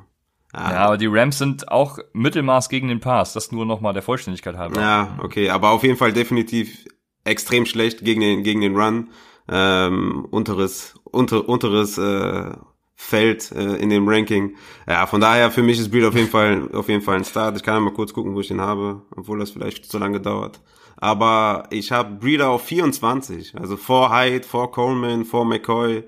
Ah. 0.52 0.72
Ja, 0.72 0.78
aber 0.86 0.96
die 0.96 1.06
Rams 1.06 1.38
sind 1.38 1.70
auch 1.70 1.98
Mittelmaß 2.12 2.68
gegen 2.68 2.88
den 2.88 3.00
Pass. 3.00 3.32
Das 3.32 3.52
nur 3.52 3.66
nochmal 3.66 3.92
der 3.92 4.02
Vollständigkeit 4.02 4.56
halber. 4.56 4.80
Ja, 4.80 5.18
okay, 5.22 5.50
aber 5.50 5.70
auf 5.70 5.82
jeden 5.82 5.96
Fall 5.96 6.12
definitiv 6.12 6.84
extrem 7.24 7.66
schlecht 7.66 8.04
gegen 8.04 8.20
den 8.20 8.42
gegen 8.42 8.60
den 8.60 8.76
Run. 8.76 9.10
Ähm, 9.48 10.26
unteres 10.30 10.94
unter, 11.04 11.48
unteres 11.48 11.98
äh, 11.98 12.52
Feld 12.94 13.50
äh, 13.52 13.76
in 13.76 13.90
dem 13.90 14.08
Ranking. 14.08 14.56
Ja, 14.88 15.06
von 15.06 15.20
daher 15.20 15.50
für 15.50 15.62
mich 15.62 15.78
ist 15.78 15.90
Breed 15.90 16.04
auf 16.04 16.14
jeden 16.14 16.28
Fall 16.28 16.68
auf 16.72 16.88
jeden 16.88 17.02
Fall 17.02 17.16
ein 17.16 17.24
Start. 17.24 17.56
Ich 17.56 17.62
kann 17.62 17.74
ja 17.74 17.80
mal 17.80 17.94
kurz 17.94 18.12
gucken, 18.12 18.34
wo 18.34 18.40
ich 18.40 18.48
den 18.48 18.60
habe, 18.60 19.02
obwohl 19.16 19.38
das 19.38 19.50
vielleicht 19.50 19.86
zu 19.86 19.98
lange 19.98 20.20
dauert. 20.20 20.60
Aber 20.96 21.64
ich 21.70 21.92
habe 21.92 22.16
Breeder 22.16 22.50
auf 22.50 22.62
24, 22.64 23.54
also 23.58 23.78
vor 23.78 24.14
Hyde, 24.14 24.46
vor 24.46 24.70
Coleman, 24.70 25.24
vor 25.24 25.46
McCoy, 25.46 26.04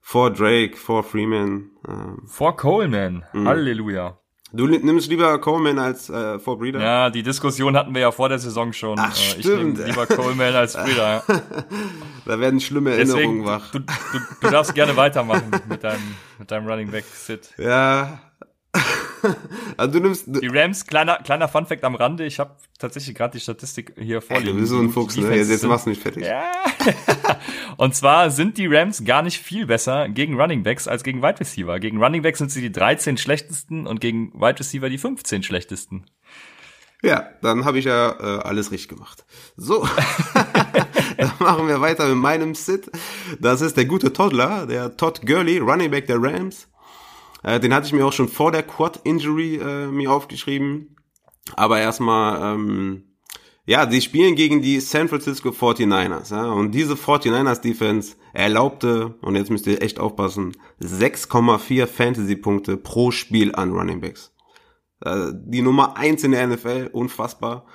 vor 0.00 0.30
Drake, 0.30 0.76
vor 0.76 1.02
Freeman. 1.02 1.70
Ähm. 1.88 2.22
Vor 2.26 2.56
Coleman. 2.56 3.24
Mhm. 3.32 3.48
Halleluja. 3.48 4.18
Du 4.52 4.66
nimmst 4.66 5.08
lieber 5.08 5.38
Coleman 5.40 5.78
als 5.78 6.10
äh, 6.10 6.40
vor 6.40 6.58
Breeder? 6.58 6.80
Ja, 6.80 7.10
die 7.10 7.22
Diskussion 7.22 7.76
hatten 7.76 7.94
wir 7.94 8.00
ja 8.00 8.10
vor 8.10 8.28
der 8.28 8.40
Saison 8.40 8.72
schon. 8.72 8.98
Ach, 8.98 9.16
äh, 9.16 9.38
ich 9.38 9.46
nehme 9.46 9.84
lieber 9.84 10.06
Coleman 10.06 10.54
als 10.56 10.74
Breeder. 10.74 11.22
da 12.24 12.40
werden 12.40 12.60
schlimme 12.60 12.90
Erinnerungen 12.90 13.44
Deswegen, 13.44 13.46
wach. 13.46 13.70
Du, 13.70 13.78
du, 13.78 13.86
du 14.40 14.50
darfst 14.50 14.74
gerne 14.74 14.96
weitermachen 14.96 15.52
mit 15.68 15.84
deinem, 15.84 16.16
mit 16.38 16.50
deinem 16.50 16.66
Running 16.66 16.90
Back 16.90 17.04
Sit. 17.04 17.54
Ja, 17.58 18.20
also 19.76 19.92
du 19.92 20.00
nimmst 20.00 20.24
die 20.26 20.46
Rams, 20.46 20.86
kleiner 20.86 21.16
kleiner 21.16 21.48
Funfact 21.48 21.84
am 21.84 21.94
Rande, 21.94 22.24
ich 22.24 22.38
habe 22.38 22.56
tatsächlich 22.78 23.14
gerade 23.14 23.32
die 23.32 23.40
Statistik 23.40 23.92
hier 23.98 24.20
vorliegen. 24.20 24.54
Du 24.54 24.60
bist 24.60 24.72
so 24.72 24.78
ein 24.78 24.90
Fuchs, 24.90 25.16
ne? 25.16 25.36
Jetzt, 25.36 25.50
jetzt 25.50 25.64
machst 25.64 25.86
du 25.86 25.90
mich 25.90 25.98
fertig. 25.98 26.24
Ja. 26.24 26.52
Und 27.76 27.94
zwar 27.94 28.30
sind 28.30 28.58
die 28.58 28.66
Rams 28.66 29.04
gar 29.04 29.22
nicht 29.22 29.38
viel 29.38 29.66
besser 29.66 30.08
gegen 30.08 30.40
Running 30.40 30.62
Backs 30.62 30.88
als 30.88 31.02
gegen 31.02 31.22
Wide 31.22 31.40
Receiver. 31.40 31.78
Gegen 31.80 32.02
Running 32.02 32.22
Backs 32.22 32.38
sind 32.38 32.50
sie 32.50 32.60
die 32.60 32.72
13 32.72 33.16
schlechtesten 33.16 33.86
und 33.86 34.00
gegen 34.00 34.32
Wide 34.34 34.58
Receiver 34.58 34.88
die 34.88 34.98
15 34.98 35.42
schlechtesten. 35.42 36.04
Ja, 37.02 37.30
dann 37.40 37.64
habe 37.64 37.78
ich 37.78 37.86
ja 37.86 38.10
äh, 38.10 38.42
alles 38.42 38.70
richtig 38.70 38.88
gemacht. 38.88 39.24
So, 39.56 39.88
dann 41.16 41.32
machen 41.38 41.66
wir 41.66 41.80
weiter 41.80 42.06
mit 42.08 42.18
meinem 42.18 42.54
Sit. 42.54 42.90
Das 43.38 43.62
ist 43.62 43.76
der 43.76 43.86
gute 43.86 44.12
Toddler, 44.12 44.66
der 44.66 44.96
Todd 44.96 45.22
Gurley, 45.26 45.58
Running 45.58 45.90
Back 45.90 46.06
der 46.06 46.20
Rams. 46.20 46.68
Äh, 47.42 47.60
den 47.60 47.74
hatte 47.74 47.86
ich 47.86 47.92
mir 47.92 48.06
auch 48.06 48.12
schon 48.12 48.28
vor 48.28 48.52
der 48.52 48.62
Quad-Injury 48.62 49.56
äh, 49.56 49.86
mir 49.86 50.10
aufgeschrieben. 50.12 50.96
Aber 51.56 51.80
erstmal, 51.80 52.54
ähm, 52.54 53.04
ja, 53.66 53.86
die 53.86 54.00
spielen 54.00 54.34
gegen 54.34 54.62
die 54.62 54.80
San 54.80 55.08
Francisco 55.08 55.50
49ers. 55.50 56.34
Ja? 56.34 56.50
Und 56.52 56.72
diese 56.72 56.94
49ers 56.94 57.60
Defense 57.60 58.16
erlaubte, 58.32 59.14
und 59.22 59.36
jetzt 59.36 59.50
müsst 59.50 59.66
ihr 59.66 59.82
echt 59.82 59.98
aufpassen, 59.98 60.56
6,4 60.82 61.86
Fantasy-Punkte 61.86 62.76
pro 62.76 63.10
Spiel 63.10 63.54
an 63.54 63.72
Running 63.72 64.00
Backs. 64.00 64.32
Äh, 65.04 65.32
die 65.32 65.62
Nummer 65.62 65.96
eins 65.96 66.24
in 66.24 66.32
der 66.32 66.46
NFL, 66.46 66.90
unfassbar. 66.92 67.66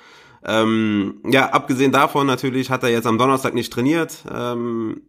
Ähm, 0.44 1.22
ja, 1.24 1.50
abgesehen 1.50 1.90
davon 1.90 2.26
natürlich 2.26 2.70
hat 2.70 2.84
er 2.84 2.90
jetzt 2.90 3.06
am 3.06 3.18
Donnerstag 3.18 3.54
nicht 3.54 3.72
trainiert, 3.72 4.24
ähm, 4.32 5.02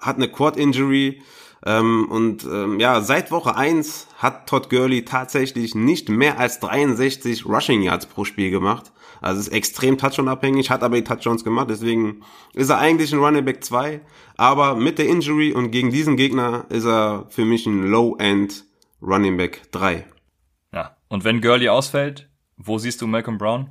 hat 0.00 0.16
eine 0.16 0.30
Quad-Injury 0.30 1.22
ähm, 1.66 2.06
und 2.10 2.44
ähm, 2.44 2.78
ja, 2.80 3.00
seit 3.00 3.30
Woche 3.30 3.56
eins 3.56 4.08
hat 4.16 4.48
Todd 4.48 4.70
Gurley 4.70 5.04
tatsächlich 5.04 5.74
nicht 5.74 6.08
mehr 6.08 6.38
als 6.38 6.60
63 6.60 7.46
Rushing 7.46 7.82
Yards 7.82 8.06
pro 8.06 8.24
Spiel 8.24 8.50
gemacht. 8.50 8.92
Also 9.20 9.40
ist 9.40 9.48
extrem 9.48 9.98
Touchdown-abhängig, 9.98 10.70
hat 10.70 10.82
aber 10.82 10.96
die 10.96 11.04
Touchdowns 11.04 11.42
gemacht, 11.42 11.68
deswegen 11.70 12.22
ist 12.54 12.70
er 12.70 12.78
eigentlich 12.78 13.12
ein 13.12 13.18
Running 13.18 13.44
Back 13.44 13.64
2, 13.64 14.00
aber 14.36 14.76
mit 14.76 14.98
der 14.98 15.08
Injury 15.08 15.52
und 15.52 15.72
gegen 15.72 15.90
diesen 15.90 16.16
Gegner 16.16 16.66
ist 16.68 16.84
er 16.84 17.26
für 17.28 17.44
mich 17.44 17.66
ein 17.66 17.88
Low-End 17.90 18.64
Running 19.02 19.36
Back 19.36 19.72
3. 19.72 20.06
Ja, 20.72 20.96
und 21.08 21.24
wenn 21.24 21.40
Gurley 21.40 21.68
ausfällt, 21.68 22.28
wo 22.56 22.78
siehst 22.78 23.02
du 23.02 23.06
Malcolm 23.08 23.38
Brown? 23.38 23.70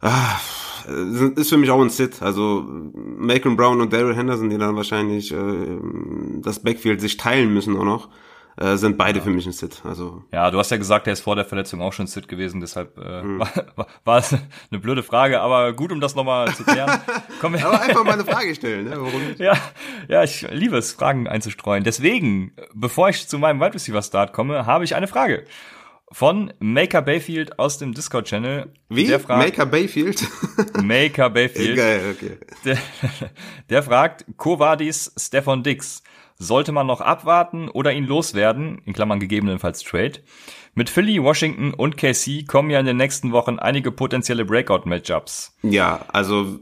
Ah, 0.00 0.40
ist 0.86 1.48
für 1.48 1.56
mich 1.56 1.70
auch 1.70 1.80
ein 1.80 1.90
Sit. 1.90 2.22
Also 2.22 2.64
Malcolm 2.94 3.56
Brown 3.56 3.80
und 3.80 3.92
Daryl 3.92 4.14
Henderson, 4.14 4.50
die 4.50 4.58
dann 4.58 4.76
wahrscheinlich 4.76 5.32
äh, 5.32 5.36
das 6.42 6.60
Backfield 6.60 7.00
sich 7.00 7.16
teilen 7.16 7.52
müssen 7.52 7.76
auch 7.76 7.84
noch, 7.84 8.08
äh, 8.58 8.76
sind 8.76 8.96
beide 8.96 9.18
ja. 9.18 9.24
für 9.24 9.30
mich 9.30 9.46
ein 9.46 9.52
Sit. 9.52 9.82
Also 9.84 10.22
ja, 10.32 10.50
du 10.50 10.58
hast 10.58 10.70
ja 10.70 10.76
gesagt, 10.76 11.06
er 11.06 11.12
ist 11.12 11.20
vor 11.20 11.36
der 11.36 11.44
Verletzung 11.44 11.80
auch 11.82 11.92
schon 11.92 12.06
Sit 12.06 12.28
gewesen, 12.28 12.60
deshalb 12.60 12.98
äh, 12.98 13.20
hm. 13.22 13.40
war, 13.74 13.86
war 14.04 14.18
es 14.18 14.32
eine 14.32 14.80
blöde 14.80 15.02
Frage, 15.02 15.40
aber 15.40 15.72
gut, 15.72 15.92
um 15.92 16.00
das 16.00 16.14
nochmal 16.14 16.54
zu 16.54 16.64
klären. 16.64 17.00
Komm, 17.40 17.54
aber 17.56 17.80
einfach 17.80 18.04
mal 18.04 18.12
eine 18.12 18.24
Frage 18.30 18.54
stellen, 18.54 18.84
ne? 18.84 18.92
Warum 18.92 19.26
nicht? 19.26 19.40
Ja, 19.40 19.54
ja, 20.08 20.22
ich 20.22 20.46
liebe 20.50 20.76
es, 20.78 20.92
Fragen 20.92 21.28
einzustreuen. 21.28 21.84
Deswegen, 21.84 22.52
bevor 22.72 23.08
ich 23.08 23.28
zu 23.28 23.38
meinem 23.38 23.60
Wide 23.60 23.74
Receiver 23.74 24.02
Start 24.02 24.32
komme, 24.32 24.66
habe 24.66 24.84
ich 24.84 24.94
eine 24.94 25.08
Frage 25.08 25.44
von 26.12 26.52
Maker 26.60 27.02
Bayfield 27.02 27.58
aus 27.58 27.78
dem 27.78 27.92
Discord-Channel. 27.92 28.72
Wie? 28.88 29.06
Der 29.06 29.20
fragt, 29.20 29.44
Maker 29.44 29.66
Bayfield? 29.66 30.26
Maker 30.82 31.30
Bayfield. 31.30 31.76
Geil, 31.76 32.14
okay. 32.14 32.38
Der, 32.64 32.78
der 33.70 33.82
fragt, 33.82 34.24
Kovadis 34.36 35.12
Stefan 35.18 35.62
Dix. 35.62 36.02
Sollte 36.38 36.70
man 36.70 36.86
noch 36.86 37.00
abwarten 37.00 37.68
oder 37.70 37.94
ihn 37.94 38.04
loswerden, 38.04 38.82
in 38.84 38.92
Klammern 38.92 39.20
gegebenenfalls 39.20 39.82
Trade? 39.82 40.20
Mit 40.74 40.90
Philly, 40.90 41.22
Washington 41.22 41.72
und 41.72 41.96
KC 41.96 42.46
kommen 42.46 42.68
ja 42.68 42.78
in 42.78 42.84
den 42.84 42.98
nächsten 42.98 43.32
Wochen 43.32 43.58
einige 43.58 43.90
potenzielle 43.90 44.44
Breakout-Matchups. 44.44 45.56
Ja, 45.62 46.04
also 46.08 46.60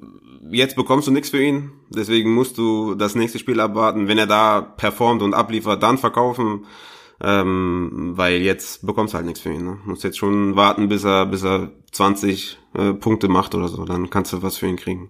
jetzt 0.48 0.76
bekommst 0.76 1.08
du 1.08 1.10
nichts 1.10 1.30
für 1.30 1.42
ihn, 1.42 1.72
deswegen 1.88 2.32
musst 2.32 2.56
du 2.56 2.94
das 2.94 3.16
nächste 3.16 3.40
Spiel 3.40 3.58
abwarten. 3.58 4.06
Wenn 4.06 4.18
er 4.18 4.28
da 4.28 4.60
performt 4.60 5.22
und 5.22 5.34
abliefert, 5.34 5.82
dann 5.82 5.98
verkaufen. 5.98 6.66
Ähm, 7.24 8.12
weil 8.16 8.42
jetzt 8.42 8.86
bekommst 8.86 9.14
du 9.14 9.16
halt 9.16 9.26
nichts 9.26 9.40
für 9.40 9.52
ihn. 9.52 9.64
Ne? 9.64 9.78
Musst 9.86 10.04
jetzt 10.04 10.18
schon 10.18 10.56
warten, 10.56 10.88
bis 10.88 11.04
er, 11.04 11.24
bis 11.26 11.42
er 11.42 11.70
20 11.92 12.58
äh, 12.74 12.92
Punkte 12.92 13.28
macht 13.28 13.54
oder 13.54 13.68
so. 13.68 13.84
Dann 13.84 14.10
kannst 14.10 14.32
du 14.32 14.42
was 14.42 14.58
für 14.58 14.66
ihn 14.66 14.76
kriegen. 14.76 15.08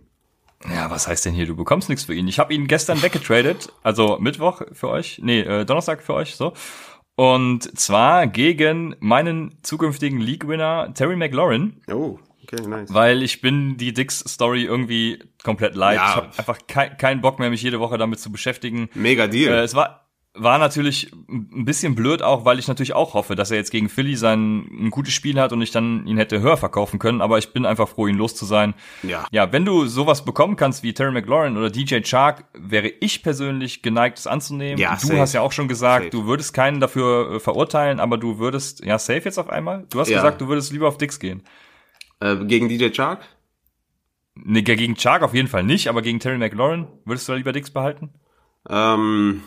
Ja, 0.73 0.91
was 0.91 1.09
heißt 1.09 1.27
denn 1.27 1.35
hier, 1.35 1.47
du 1.47 1.57
bekommst 1.57 1.89
nichts 1.89 2.05
für 2.05 2.15
ihn? 2.15 2.29
Ich 2.29 2.39
habe 2.39 2.55
ihn 2.55 2.67
gestern 2.67 3.03
weggetradet, 3.03 3.73
also 3.83 4.19
Mittwoch 4.19 4.63
für 4.73 4.89
euch, 4.89 5.21
nee, 5.23 5.41
äh, 5.41 5.65
Donnerstag 5.67 6.03
für 6.03 6.15
euch, 6.15 6.37
so. 6.37 6.55
Und 7.17 7.79
zwar 7.79 8.27
gegen 8.27 8.97
meinen 8.99 9.59
zukünftigen 9.63 10.21
League-Winner 10.21 10.95
Terry 10.95 11.17
McLaurin. 11.17 11.81
Oh, 11.93 12.19
okay, 12.43 12.67
nice. 12.67 12.93
Weil 12.93 13.23
ich 13.23 13.41
bin 13.41 13.77
die 13.77 13.93
Dix-Story 13.93 14.65
irgendwie 14.65 15.23
komplett 15.43 15.77
leid. 15.77 15.97
Ja. 15.97 16.09
Ich 16.09 16.17
habe 16.17 16.29
einfach 16.39 16.59
keinen 16.67 16.97
kein 16.97 17.21
Bock 17.21 17.39
mehr, 17.39 17.51
mich 17.51 17.63
jede 17.63 17.79
Woche 17.79 17.99
damit 17.99 18.19
zu 18.19 18.33
beschäftigen. 18.33 18.89
Mega 18.95 19.27
Deal. 19.27 19.53
Äh, 19.53 19.63
es 19.63 19.75
war 19.75 20.04
war 20.37 20.59
natürlich 20.59 21.13
ein 21.29 21.65
bisschen 21.65 21.95
blöd 21.95 22.21
auch, 22.21 22.45
weil 22.45 22.59
ich 22.59 22.67
natürlich 22.67 22.93
auch 22.93 23.15
hoffe, 23.15 23.37
dass 23.37 23.53
er 23.53 23.57
jetzt 23.57 23.71
gegen 23.71 23.89
Philly 23.89 24.17
sein 24.17 24.67
ein 24.69 24.91
gutes 24.91 25.15
Spiel 25.15 25.41
hat 25.41 25.53
und 25.53 25.63
ich 25.63 25.71
dann 25.71 26.05
ihn 26.09 26.17
hätte 26.17 26.41
höher 26.41 26.57
verkaufen 26.57 26.99
können, 26.99 27.21
aber 27.21 27.39
ich 27.39 27.53
bin 27.53 27.65
einfach 27.65 27.89
froh, 27.89 28.09
ihn 28.09 28.17
los 28.17 28.35
zu 28.35 28.45
sein. 28.45 28.75
Ja. 29.05 29.27
Ja, 29.31 29.53
wenn 29.53 29.65
du 29.65 29.87
sowas 29.87 30.25
bekommen 30.25 30.57
kannst 30.57 30.83
wie 30.83 30.93
Terry 30.93 31.13
McLaurin 31.13 31.57
oder 31.57 31.71
DJ 31.71 32.01
Chark, 32.01 32.47
wäre 32.53 32.89
ich 32.89 33.23
persönlich 33.23 33.83
geneigt, 33.83 34.19
es 34.19 34.27
anzunehmen. 34.27 34.79
Ja, 34.79 34.97
du 34.97 35.07
safe. 35.07 35.21
hast 35.21 35.35
ja 35.35 35.41
auch 35.41 35.53
schon 35.53 35.69
gesagt, 35.69 36.07
safe. 36.07 36.11
du 36.11 36.27
würdest 36.27 36.53
keinen 36.53 36.81
dafür 36.81 37.37
äh, 37.37 37.41
verurteilen, 37.41 38.01
aber 38.01 38.19
du 38.19 38.41
würdest, 38.41 38.85
ja, 38.85 38.99
safe 38.99 39.23
jetzt 39.25 39.39
auf 39.39 39.49
einmal? 39.49 39.87
Du 39.91 40.01
hast 40.01 40.09
ja. 40.09 40.17
gesagt, 40.17 40.41
du 40.41 40.49
würdest 40.49 40.73
lieber 40.73 40.89
auf 40.89 40.99
Dix 40.99 41.21
gehen. 41.21 41.45
Äh, 42.19 42.45
gegen 42.45 42.69
DJ 42.69 42.89
Chark? 42.91 43.25
Nee, 44.35 44.63
gegen 44.63 44.97
Chark 44.97 45.23
auf 45.23 45.33
jeden 45.33 45.47
Fall 45.47 45.63
nicht, 45.63 45.87
aber 45.87 46.03
gegen 46.03 46.19
Terry 46.19 46.39
McLaurin 46.39 46.89
würdest 47.05 47.29
du 47.29 47.33
da 47.33 47.37
lieber 47.39 47.53
Dix 47.53 47.71
behalten? 47.71 48.11
Ähm 48.69 49.45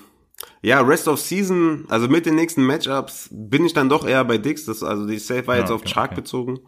ja, 0.61 0.81
Rest 0.81 1.07
of 1.07 1.19
Season, 1.19 1.85
also 1.89 2.07
mit 2.07 2.25
den 2.25 2.35
nächsten 2.35 2.63
Matchups 2.63 3.29
bin 3.31 3.65
ich 3.65 3.73
dann 3.73 3.89
doch 3.89 4.07
eher 4.07 4.23
bei 4.23 4.37
Dix. 4.37 4.65
Das, 4.65 4.83
also 4.83 5.07
die 5.07 5.19
Safe 5.19 5.47
war 5.47 5.57
jetzt 5.57 5.69
ja, 5.69 5.75
okay, 5.75 5.85
auf 5.85 5.91
Chark 5.91 6.11
okay. 6.11 6.21
bezogen. 6.21 6.59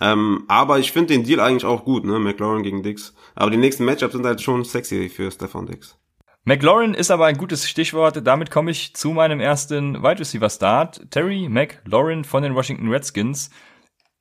Ähm, 0.00 0.44
aber 0.48 0.78
ich 0.78 0.92
finde 0.92 1.14
den 1.14 1.24
Deal 1.24 1.40
eigentlich 1.40 1.64
auch 1.64 1.84
gut, 1.84 2.04
ne? 2.04 2.18
McLaurin 2.18 2.62
gegen 2.62 2.82
Dix. 2.82 3.14
Aber 3.34 3.50
die 3.50 3.56
nächsten 3.56 3.84
Matchups 3.84 4.12
sind 4.12 4.24
halt 4.24 4.40
schon 4.40 4.64
sexy 4.64 5.08
für 5.08 5.30
Stefan 5.30 5.66
Dix. 5.66 5.96
McLaurin 6.44 6.94
ist 6.94 7.10
aber 7.10 7.26
ein 7.26 7.36
gutes 7.36 7.68
Stichwort. 7.68 8.26
Damit 8.26 8.50
komme 8.50 8.70
ich 8.70 8.94
zu 8.94 9.10
meinem 9.10 9.40
ersten 9.40 10.02
Wide 10.02 10.20
Receiver 10.20 10.48
Start. 10.48 11.10
Terry 11.10 11.48
McLaurin 11.48 12.24
von 12.24 12.42
den 12.42 12.54
Washington 12.54 12.88
Redskins. 12.88 13.50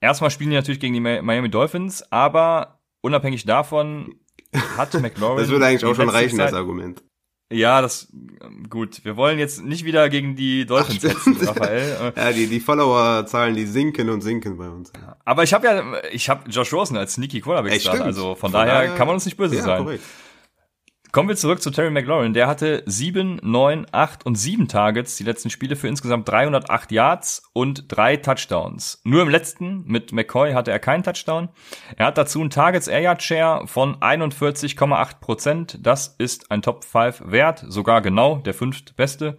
Erstmal 0.02 0.32
spielen 0.32 0.50
die 0.50 0.56
natürlich 0.56 0.80
gegen 0.80 0.94
die 0.94 1.00
Miami 1.00 1.50
Dolphins, 1.50 2.04
aber 2.12 2.80
unabhängig 3.02 3.46
davon 3.46 4.16
hat 4.78 4.94
McLaurin. 5.02 5.38
das 5.38 5.50
würde 5.50 5.66
eigentlich 5.66 5.86
auch 5.86 5.96
schon 5.96 6.10
reichen 6.10 6.40
als 6.42 6.54
Argument. 6.54 7.04
Ja, 7.52 7.82
das 7.82 8.08
gut. 8.70 9.04
Wir 9.04 9.18
wollen 9.18 9.40
jetzt 9.40 9.64
nicht 9.64 9.84
wieder 9.84 10.08
gegen 10.10 10.36
die 10.36 10.66
Dolphins 10.66 11.02
setzen, 11.02 11.36
Raphael. 11.42 12.14
ja, 12.16 12.32
die 12.32 12.46
die 12.46 12.60
Followerzahlen, 12.60 13.56
die 13.56 13.66
sinken 13.66 14.10
und 14.10 14.22
sinken 14.22 14.58
bei 14.58 14.70
uns. 14.70 14.92
Aber 15.26 15.44
ich 15.44 15.54
habe 15.54 15.66
ja, 15.66 15.84
ich 16.12 16.30
habe 16.30 16.48
Josh 16.50 16.72
Rosen 16.72 16.96
als 16.96 17.14
sneaky 17.14 17.42
Quarterback 17.42 17.82
Start, 17.82 18.02
also 18.02 18.36
von, 18.36 18.38
von 18.38 18.52
daher, 18.52 18.84
daher, 18.84 18.96
kann 18.96 19.08
man 19.08 19.16
uns 19.16 19.26
nicht 19.26 19.38
böse 19.38 19.56
ja, 19.56 19.64
sein. 19.64 19.84
Korrekt. 19.84 20.04
Kommen 21.12 21.28
wir 21.28 21.36
zurück 21.36 21.60
zu 21.60 21.72
Terry 21.72 21.90
McLaurin. 21.90 22.34
Der 22.34 22.46
hatte 22.46 22.84
sieben, 22.86 23.40
neun, 23.42 23.88
acht 23.92 24.28
und 24.28 24.36
sieben 24.36 24.68
Targets 24.68 25.16
die 25.16 25.24
letzten 25.24 25.50
Spiele 25.50 25.76
für 25.76 25.88
insgesamt 25.88 26.30
308 26.30 26.92
Yards 26.92 27.50
und 27.52 27.86
drei 27.88 28.16
Touchdowns. 28.16 29.02
Nur 29.04 29.24
im 29.24 29.30
letzten 29.30 29.84
mit 29.88 30.12
McCoy 30.12 30.54
hatte 30.54 30.70
er 30.70 30.78
keinen 30.78 31.02
Touchdown. 31.02 31.50
Er 31.96 32.06
hat 32.06 32.20
dazu 32.20 32.42
einen 32.42 32.52
Targets 32.52 32.88
Air 32.88 33.02
Yard 33.02 33.24
Share 33.24 33.66
von 33.66 33.96
41,8 33.96 35.20
Prozent. 35.20 35.80
Das 35.82 36.14
ist 36.20 36.52
ein 36.52 36.62
Top 36.62 36.84
5 36.84 37.24
Wert, 37.26 37.66
sogar 37.68 38.02
genau 38.02 38.36
der 38.38 38.54
fünftbeste. 38.54 39.38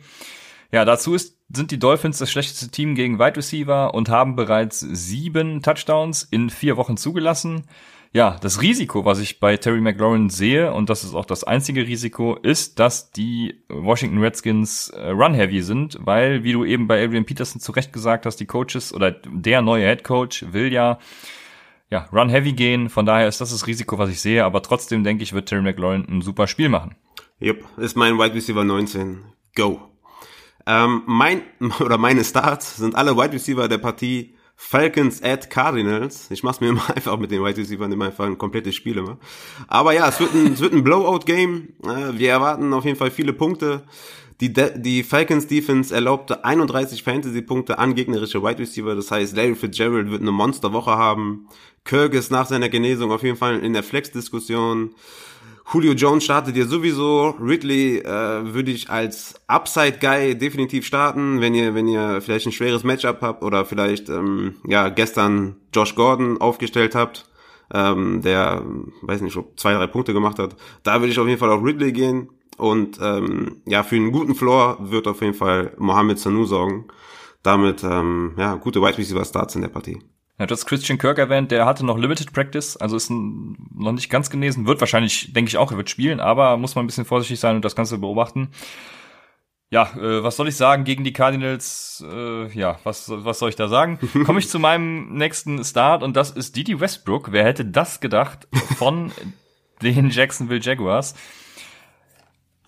Ja, 0.73 0.85
dazu 0.85 1.15
ist, 1.15 1.37
sind 1.53 1.71
die 1.71 1.79
Dolphins 1.79 2.19
das 2.19 2.33
schlechteste 2.33 2.71
Team 2.71 2.97
gegen 2.97 3.21
Wide 3.21 3.37
Receiver 3.37 3.95
und 3.95 4.09
haben 4.09 4.35
bereits 4.35 4.81
sieben 4.81 5.63
Touchdowns 5.63 6.25
in 6.25 6.51
vier 6.51 6.77
Wochen 6.77 6.97
zugelassen 6.97 7.65
ja, 8.13 8.39
das 8.41 8.61
Risiko, 8.61 9.05
was 9.05 9.21
ich 9.21 9.39
bei 9.39 9.57
Terry 9.57 9.81
McLaurin 9.81 10.31
sehe, 10.31 10.73
und 10.73 10.91
das 10.91 11.05
ist 11.05 11.15
auch 11.15 11.25
das 11.25 11.45
einzige 11.45 11.87
Risiko, 11.87 12.35
ist, 12.35 12.81
dass 12.81 13.13
die 13.13 13.63
Washington 13.69 14.19
Redskins 14.19 14.89
äh, 14.89 15.11
run-heavy 15.11 15.63
sind, 15.63 15.97
weil, 16.01 16.43
wie 16.43 16.53
du 16.53 16.65
eben 16.65 16.89
bei 16.89 17.05
Adrian 17.05 17.25
Peterson 17.25 17.61
zu 17.61 17.71
Recht 17.73 17.93
gesagt 17.93 18.27
hast, 18.27 18.37
die 18.37 18.47
Coaches 18.47 18.93
oder 18.93 19.13
der 19.13 19.63
neue 19.63 19.87
Head 19.87 20.03
Coach 20.03 20.47
will 20.51 20.73
ja 20.73 20.99
ja, 21.91 22.09
run-heavy 22.13 22.53
gehen. 22.53 22.89
Von 22.89 23.05
daher 23.05 23.29
ist 23.29 23.41
das 23.41 23.51
das 23.51 23.67
Risiko, 23.67 23.99
was 23.99 24.11
ich 24.11 24.21
sehe, 24.21 24.45
aber 24.45 24.63
trotzdem 24.63 25.05
denke 25.05 25.23
ich, 25.23 25.33
wird 25.33 25.49
Terry 25.49 25.63
McLaurin 25.63 26.07
ein 26.09 26.23
super 26.23 26.47
Spiel 26.47 26.69
machen. 26.69 26.95
Yep, 27.43 27.65
ist 27.79 27.97
mein 27.97 28.19
Wide 28.19 28.35
Receiver 28.35 28.65
19. 28.65 29.23
Go. 29.57 29.81
Ähm, 30.67 31.03
mein 31.07 31.43
oder 31.81 31.99
meine 31.99 32.25
Starts 32.25 32.77
sind 32.77 32.95
alle 32.95 33.17
Wide 33.17 33.33
Receiver 33.33 33.69
der 33.69 33.79
Partie 33.79 34.35
Falcons 34.63 35.23
at 35.23 35.49
Cardinals. 35.49 36.31
Ich 36.31 36.43
mach's 36.43 36.61
mir 36.61 36.69
immer 36.69 36.89
einfach 36.95 37.19
mit 37.19 37.31
den 37.31 37.43
Wide 37.43 37.57
Receivers 37.57 37.91
immer 37.91 38.05
einfach 38.05 38.27
ein 38.27 38.37
komplettes 38.37 38.75
Spiel 38.75 38.99
immer. 38.99 39.17
Aber 39.69 39.95
ja, 39.95 40.07
es 40.07 40.21
wird 40.21 40.35
ein, 40.35 40.53
es 40.53 40.61
wird 40.61 40.75
ein 40.75 40.85
Blowout-Game. 40.85 41.71
Wir 42.13 42.31
erwarten 42.31 42.73
auf 42.75 42.85
jeden 42.85 42.99
Fall 42.99 43.11
viele 43.11 43.33
Punkte. 43.33 43.83
Die, 44.41 44.53
De 44.53 44.79
die 44.79 45.03
Falcons 45.03 45.47
Defense 45.47 45.93
erlaubte 45.95 46.45
31 46.45 47.03
Fantasy-Punkte 47.03 47.79
an 47.79 47.95
gegnerische 47.95 48.43
Wide 48.43 48.59
Receiver. 48.59 48.95
Das 48.95 49.11
heißt, 49.11 49.35
Larry 49.35 49.55
Fitzgerald 49.55 50.11
wird 50.11 50.21
eine 50.21 50.31
Monsterwoche 50.31 50.93
haben. 50.93 51.49
Kirk 51.85 52.13
ist 52.13 52.31
nach 52.31 52.47
seiner 52.47 52.69
Genesung 52.69 53.11
auf 53.13 53.23
jeden 53.23 53.39
Fall 53.39 53.59
in 53.61 53.73
der 53.73 53.83
Flex-Diskussion. 53.83 54.95
Julio 55.73 55.93
Jones 55.93 56.25
startet 56.25 56.57
ihr 56.57 56.67
sowieso. 56.67 57.37
Ridley 57.41 57.99
äh, 57.99 58.55
würde 58.55 58.73
ich 58.73 58.91
als 58.91 59.35
Upside-Guy 59.47 60.37
definitiv 60.37 60.85
starten, 60.85 61.41
wenn 61.41 61.55
ihr, 61.55 61.75
wenn 61.75 61.87
ihr 61.87 62.21
vielleicht 62.21 62.47
ein 62.47 62.53
schweres 62.53 62.83
Matchup 62.83 63.21
habt 63.21 63.45
oder 63.45 63.65
vielleicht 63.65 64.09
ähm, 64.09 64.57
ja 64.67 64.89
gestern 64.89 65.57
Josh 65.73 65.95
Gordon 65.95 66.41
aufgestellt 66.41 66.97
habt, 66.97 67.29
ähm, 67.73 68.21
der, 68.23 68.65
weiß 69.03 69.21
nicht, 69.21 69.39
zwei, 69.57 69.75
drei 69.75 69.87
Punkte 69.87 70.13
gemacht 70.13 70.41
hat. 70.41 70.57
Da 70.83 71.01
würde 71.01 71.13
ich 71.13 71.19
auf 71.21 71.29
jeden 71.29 71.39
Fall 71.39 71.51
auf 71.51 71.63
Ridley 71.63 71.93
gehen. 71.93 72.31
Und 72.57 72.99
ähm, 73.01 73.63
ja, 73.65 73.85
für 73.85 73.95
einen 73.95 74.11
guten 74.11 74.35
Floor 74.35 74.91
wird 74.91 75.07
auf 75.07 75.23
jeden 75.23 75.35
Fall 75.35 75.73
Mohamed 75.79 76.19
Sanu 76.19 76.47
sorgen. 76.47 76.89
Damit 77.45 77.85
ähm, 77.85 78.35
ja 78.37 78.57
gute 78.57 78.83
Wide 78.83 78.99
Receiver 78.99 79.25
Starts 79.25 79.55
in 79.55 79.63
der 79.63 79.69
Partie. 79.69 80.01
Ja, 80.41 80.47
du 80.47 80.55
hast 80.55 80.65
Christian 80.65 80.97
Kirk 80.97 81.19
erwähnt, 81.19 81.51
der 81.51 81.67
hatte 81.67 81.85
noch 81.85 81.99
Limited 81.99 82.33
Practice, 82.33 82.79
also 82.79 82.97
ist 82.97 83.11
noch 83.11 83.93
nicht 83.93 84.09
ganz 84.09 84.31
genesen, 84.31 84.67
wird 84.67 84.81
wahrscheinlich, 84.81 85.35
denke 85.35 85.51
ich 85.51 85.59
auch, 85.59 85.71
er 85.71 85.77
wird 85.77 85.91
spielen, 85.91 86.19
aber 86.19 86.57
muss 86.57 86.75
man 86.75 86.85
ein 86.85 86.87
bisschen 86.87 87.05
vorsichtig 87.05 87.39
sein 87.39 87.57
und 87.57 87.65
das 87.65 87.77
Ganze 87.77 87.99
beobachten. 87.99 88.49
ja, 89.69 89.91
äh, 89.99 90.25
was 90.25 90.37
soll 90.37 90.49
ich 90.49 90.57
sagen 90.57 90.85
gegen 90.85 91.05
die 91.05 91.13
Cardinals? 91.13 92.03
Äh, 92.11 92.49
ja, 92.59 92.79
was, 92.85 93.11
was 93.15 93.39
soll 93.39 93.51
ich 93.51 93.57
da 93.57 93.69
sagen? 93.69 93.99
Komme 94.25 94.39
ich 94.39 94.49
zu 94.49 94.59
meinem 94.59 95.13
nächsten 95.13 95.63
Start 95.63 96.03
und 96.03 96.17
das 96.17 96.31
ist 96.31 96.57
Didi 96.57 96.81
Westbrook. 96.81 97.33
Wer 97.33 97.45
hätte 97.45 97.67
das 97.67 98.01
gedacht 98.01 98.49
von 98.79 99.13
den 99.83 100.09
Jacksonville 100.09 100.61
Jaguars? 100.63 101.15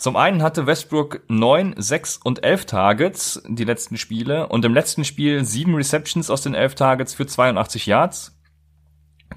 Zum 0.03 0.17
einen 0.17 0.43
hatte 0.43 0.67
Westbrook 0.67 1.21
neun, 1.29 1.77
sechs 1.79 2.17
und 2.17 2.43
elf 2.43 2.65
Targets 2.65 3.41
die 3.47 3.63
letzten 3.63 3.97
Spiele 3.97 4.49
und 4.49 4.65
im 4.65 4.75
letzten 4.75 5.05
Spiel 5.05 5.45
sieben 5.45 5.77
Receptions 5.77 6.29
aus 6.29 6.43
den 6.43 6.55
elf 6.55 6.75
Targets 6.75 7.15
für 7.15 7.25
82 7.25 7.87
Yards. 7.87 8.37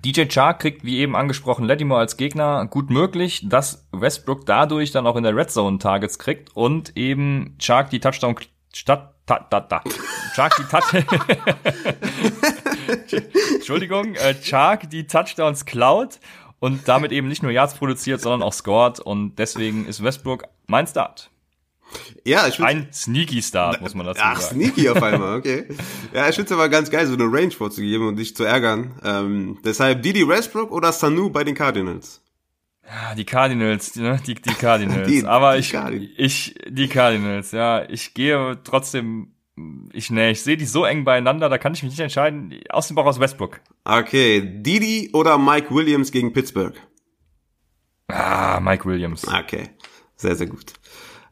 DJ 0.03 0.23
Chark 0.25 0.61
kriegt, 0.61 0.83
wie 0.83 0.97
eben 0.97 1.15
angesprochen, 1.15 1.65
Lattimore 1.65 1.99
als 1.99 2.17
Gegner 2.17 2.65
gut 2.65 2.89
möglich, 2.89 3.45
dass 3.47 3.87
Westbrook 3.91 4.47
dadurch 4.47 4.91
dann 4.91 5.05
auch 5.05 5.17
in 5.17 5.23
der 5.23 5.35
Red 5.35 5.51
Zone 5.51 5.77
Targets 5.77 6.17
kriegt 6.17 6.55
und 6.55 6.97
eben 6.97 7.55
Chark 7.59 7.91
die 7.91 7.99
Touchdown 7.99 8.35
statt 8.73 9.13
ta, 9.27 9.41
ta, 9.41 9.59
ta. 9.61 9.83
Chark 10.33 10.55
die 10.57 10.63
Touch 10.63 10.93
Entschuldigung, 13.53 14.15
äh, 14.15 14.33
Chark 14.33 14.89
die 14.89 15.05
Touchdowns 15.05 15.65
klaut 15.65 16.19
und 16.65 16.87
damit 16.87 17.11
eben 17.11 17.27
nicht 17.27 17.43
nur 17.43 17.51
Yards 17.51 17.75
produziert, 17.75 18.21
sondern 18.21 18.41
auch 18.43 18.53
scored 18.53 18.99
und 18.99 19.35
deswegen 19.37 19.85
ist 19.85 20.03
Westbrook 20.03 20.43
mein 20.67 20.87
Start. 20.87 21.29
Ja, 22.25 22.47
ich 22.47 22.59
Ein 22.61 22.89
sneaky 22.91 23.41
Start, 23.41 23.79
muss 23.79 23.93
man 23.93 24.05
dazu 24.07 24.21
Ach, 24.23 24.41
sagen. 24.41 24.55
sneaky 24.59 24.89
auf 24.89 25.01
einmal, 25.03 25.37
okay. 25.37 25.65
Ja, 26.13 26.27
ich 26.27 26.35
finde 26.35 26.47
es 26.47 26.51
aber 26.51 26.67
ganz 26.67 26.89
geil, 26.89 27.05
so 27.07 27.13
eine 27.13 27.25
Range 27.25 27.51
vorzugeben 27.51 28.07
und 28.07 28.15
dich 28.17 28.35
zu 28.35 28.43
ärgern. 28.43 28.99
Ähm, 29.03 29.59
deshalb 29.63 30.01
Didi 30.01 30.27
Westbrook 30.27 30.71
oder 30.71 30.91
Sanu 30.91 31.29
bei 31.29 31.43
den 31.43 31.53
Cardinals? 31.55 32.21
Ja, 32.87 33.15
die 33.15 33.25
Cardinals, 33.25 33.95
ne? 33.95 34.19
die, 34.25 34.33
die 34.35 34.53
Cardinals. 34.53 35.07
Die- 35.11 35.25
Aber 35.25 35.53
die 35.53 35.59
ich, 35.59 35.71
Cardinals. 35.71 36.11
ich, 36.17 36.55
die 36.67 36.87
Cardinals, 36.87 37.51
ja. 37.51 37.87
Ich 37.89 38.13
gehe 38.13 38.57
trotzdem, 38.63 39.34
ich, 39.93 40.09
ne, 40.09 40.31
ich 40.31 40.41
sehe 40.41 40.57
die 40.57 40.65
so 40.65 40.85
eng 40.85 41.05
beieinander, 41.05 41.49
da 41.49 41.57
kann 41.57 41.73
ich 41.73 41.83
mich 41.83 41.91
nicht 41.91 42.01
entscheiden. 42.01 42.59
Aus 42.69 42.87
dem 42.87 42.95
Bauch 42.95 43.05
aus 43.05 43.19
Westbrook. 43.19 43.61
Okay, 43.83 44.41
Didi 44.61 45.11
oder 45.13 45.37
Mike 45.37 45.73
Williams 45.73 46.11
gegen 46.11 46.33
Pittsburgh? 46.33 46.75
Ah, 48.07 48.59
Mike 48.59 48.85
Williams. 48.85 49.27
Okay, 49.27 49.69
sehr, 50.15 50.35
sehr 50.35 50.47
gut. 50.47 50.73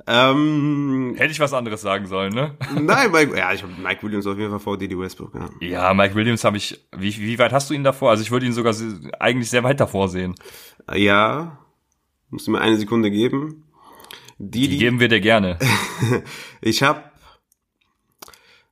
Ähm, 0.06 1.16
Hätte 1.18 1.32
ich 1.32 1.40
was 1.40 1.54
anderes 1.54 1.82
sagen 1.82 2.08
sollen, 2.08 2.34
ne? 2.34 2.58
nein, 2.82 3.12
Mike, 3.12 3.38
ja, 3.38 3.54
ich 3.54 3.64
habe 3.64 3.74
Mike 3.82 4.04
Williams 4.04 4.28
auf 4.28 4.38
jeden 4.38 4.50
Fall 4.50 4.60
vor 4.60 4.78
Didi 4.78 4.98
Westbrook, 4.98 5.34
ja. 5.36 5.50
Ja, 5.62 5.94
Mike 5.94 6.16
Williams 6.16 6.44
habe 6.44 6.58
ich, 6.58 6.86
wie, 6.96 7.16
wie 7.18 7.40
weit 7.40 7.54
hast 7.54 7.70
du 7.70 7.74
ihn 7.74 7.84
davor? 7.84 8.10
Also 8.10 8.24
ich 8.24 8.32
würde 8.32 8.46
ihn 8.46 8.54
sogar 8.54 8.76
eigentlich 9.20 9.50
sehr 9.50 9.64
weit 9.64 9.80
davor 9.80 10.10
sehen. 10.10 10.36
Ja, 10.94 11.60
musst 12.30 12.48
du 12.48 12.52
mir 12.52 12.60
eine 12.60 12.78
Sekunde 12.78 13.12
geben. 13.12 13.64
Die 14.40 14.68
Didi, 14.68 14.78
geben 14.78 15.00
wir 15.00 15.08
dir 15.08 15.22
gerne. 15.22 15.58
ich 16.62 16.84
habe, 16.84 17.04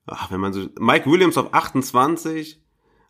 ach, 0.07 0.31
wenn 0.31 0.39
man 0.39 0.53
so, 0.53 0.67
Mike 0.79 1.09
Williams 1.09 1.37
auf 1.37 1.53
28 1.53 2.61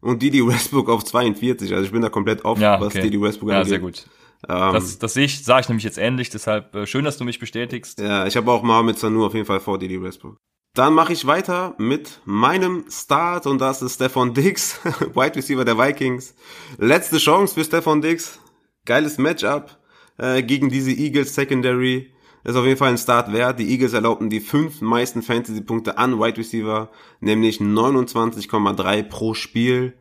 und 0.02 0.22
Didi 0.22 0.46
Westbrook 0.48 0.90
auf 0.90 1.04
42, 1.04 1.72
also 1.74 1.84
ich 1.86 1.92
bin 1.92 2.02
da 2.02 2.10
komplett 2.10 2.44
off, 2.46 2.60
Ja, 2.60 2.80
was 2.80 2.88
okay. 2.90 3.02
Didi 3.04 3.22
Westbrook 3.22 3.50
Ja, 3.52 3.58
angeht. 3.58 3.70
sehr 3.70 3.80
gut. 3.80 4.06
Ähm, 4.50 4.74
Das, 4.74 4.98
das 5.00 5.14
sehe 5.14 5.26
ich, 5.26 5.44
sage 5.44 5.62
ich 5.62 5.70
nämlich 5.70 5.84
jetzt 5.84 5.98
ähnlich, 5.98 6.30
deshalb 6.30 6.74
äh, 6.76 6.88
schön, 6.88 7.06
dass 7.06 7.18
du 7.18 7.24
mich 7.24 7.40
bestätigst. 7.40 8.00
Ja, 8.00 8.26
ich 8.26 8.36
habe 8.38 8.52
auch 8.52 8.64
Mohamed 8.64 8.98
Sanu 8.98 9.26
auf 9.26 9.34
jeden 9.34 9.46
Fall 9.46 9.60
vor 9.60 9.78
Didi 9.78 10.02
Westbrook. 10.02 10.38
Dann 10.74 10.94
mache 10.94 11.12
ich 11.12 11.28
weiter 11.28 11.76
mit 11.78 12.22
meinem 12.24 12.86
Start 12.90 13.46
und 13.46 13.60
das 13.60 13.82
ist 13.82 13.96
Stefan 13.96 14.34
Diggs, 14.34 14.80
Wide 15.14 15.36
Receiver 15.36 15.66
der 15.66 15.78
Vikings. 15.78 16.34
Letzte 16.78 17.18
Chance 17.18 17.54
für 17.56 17.66
Stefan 17.66 18.02
Diggs. 18.02 18.40
Geiles 18.86 19.18
Matchup 19.18 19.78
äh, 20.18 20.42
gegen 20.42 20.70
diese 20.70 20.92
Eagles 20.92 21.36
Secondary. 21.36 22.14
Ist 22.44 22.56
auf 22.56 22.66
jeden 22.66 22.78
Fall 22.78 22.90
ein 22.90 22.98
Start 22.98 23.32
wert. 23.32 23.60
Die 23.60 23.70
Eagles 23.70 23.94
erlaubten 23.94 24.30
die 24.30 24.40
fünf 24.40 24.82
meisten 24.82 25.22
Fantasy-Punkte 25.22 25.98
an 25.98 26.20
Wide 26.20 26.38
Receiver, 26.38 26.90
nämlich 27.20 27.60
29,3 27.60 29.04
pro 29.04 29.34
Spiel. 29.34 29.94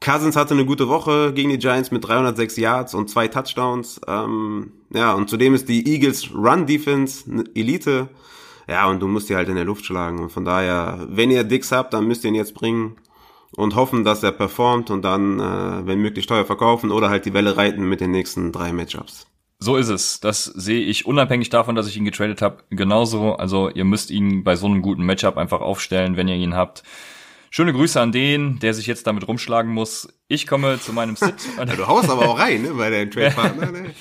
Cousins 0.00 0.36
hatte 0.36 0.54
eine 0.54 0.66
gute 0.66 0.88
Woche 0.88 1.32
gegen 1.32 1.50
die 1.50 1.58
Giants 1.58 1.90
mit 1.90 2.06
306 2.06 2.56
Yards 2.56 2.94
und 2.94 3.08
zwei 3.08 3.28
Touchdowns. 3.28 4.00
Ähm, 4.06 4.72
ja, 4.92 5.14
und 5.14 5.30
zudem 5.30 5.54
ist 5.54 5.68
die 5.68 5.88
Eagles 5.88 6.34
Run 6.34 6.66
Defense 6.66 7.24
Elite. 7.54 8.08
Ja, 8.68 8.88
und 8.88 9.00
du 9.00 9.06
musst 9.06 9.28
die 9.28 9.36
halt 9.36 9.48
in 9.48 9.54
der 9.54 9.64
Luft 9.64 9.86
schlagen. 9.86 10.18
Und 10.18 10.32
von 10.32 10.44
daher, 10.44 11.06
wenn 11.08 11.30
ihr 11.30 11.44
Dix 11.44 11.72
habt, 11.72 11.94
dann 11.94 12.06
müsst 12.06 12.24
ihr 12.24 12.28
ihn 12.28 12.34
jetzt 12.34 12.54
bringen 12.54 12.96
und 13.56 13.74
hoffen, 13.74 14.04
dass 14.04 14.22
er 14.22 14.32
performt 14.32 14.90
und 14.90 15.02
dann, 15.02 15.40
äh, 15.40 15.86
wenn 15.86 16.00
möglich, 16.00 16.26
teuer 16.26 16.44
verkaufen 16.44 16.90
oder 16.90 17.08
halt 17.08 17.24
die 17.24 17.32
Welle 17.32 17.56
reiten 17.56 17.88
mit 17.88 18.00
den 18.00 18.10
nächsten 18.10 18.52
drei 18.52 18.72
Matchups. 18.72 19.26
So 19.58 19.76
ist 19.76 19.88
es. 19.88 20.20
Das 20.20 20.44
sehe 20.44 20.80
ich 20.80 21.06
unabhängig 21.06 21.48
davon, 21.48 21.74
dass 21.74 21.88
ich 21.88 21.96
ihn 21.96 22.04
getradet 22.04 22.42
habe, 22.42 22.62
genauso. 22.70 23.36
Also 23.36 23.70
ihr 23.70 23.84
müsst 23.84 24.10
ihn 24.10 24.44
bei 24.44 24.54
so 24.54 24.66
einem 24.66 24.82
guten 24.82 25.04
Matchup 25.04 25.38
einfach 25.38 25.60
aufstellen, 25.60 26.16
wenn 26.16 26.28
ihr 26.28 26.36
ihn 26.36 26.54
habt. 26.54 26.82
Schöne 27.50 27.72
Grüße 27.72 27.98
an 27.98 28.12
den, 28.12 28.58
der 28.58 28.74
sich 28.74 28.86
jetzt 28.86 29.06
damit 29.06 29.26
rumschlagen 29.26 29.72
muss. 29.72 30.08
Ich 30.28 30.46
komme 30.46 30.78
zu 30.78 30.92
meinem 30.92 31.16
Sit. 31.16 31.36
Ja, 31.56 31.64
du 31.64 31.86
haust 31.86 32.10
aber 32.10 32.28
auch 32.28 32.38
rein, 32.38 32.62
ne, 32.62 32.74
bei 32.74 32.90
deinem 32.90 33.10
Trade-Partner. 33.12 33.70
Ne? 33.72 33.94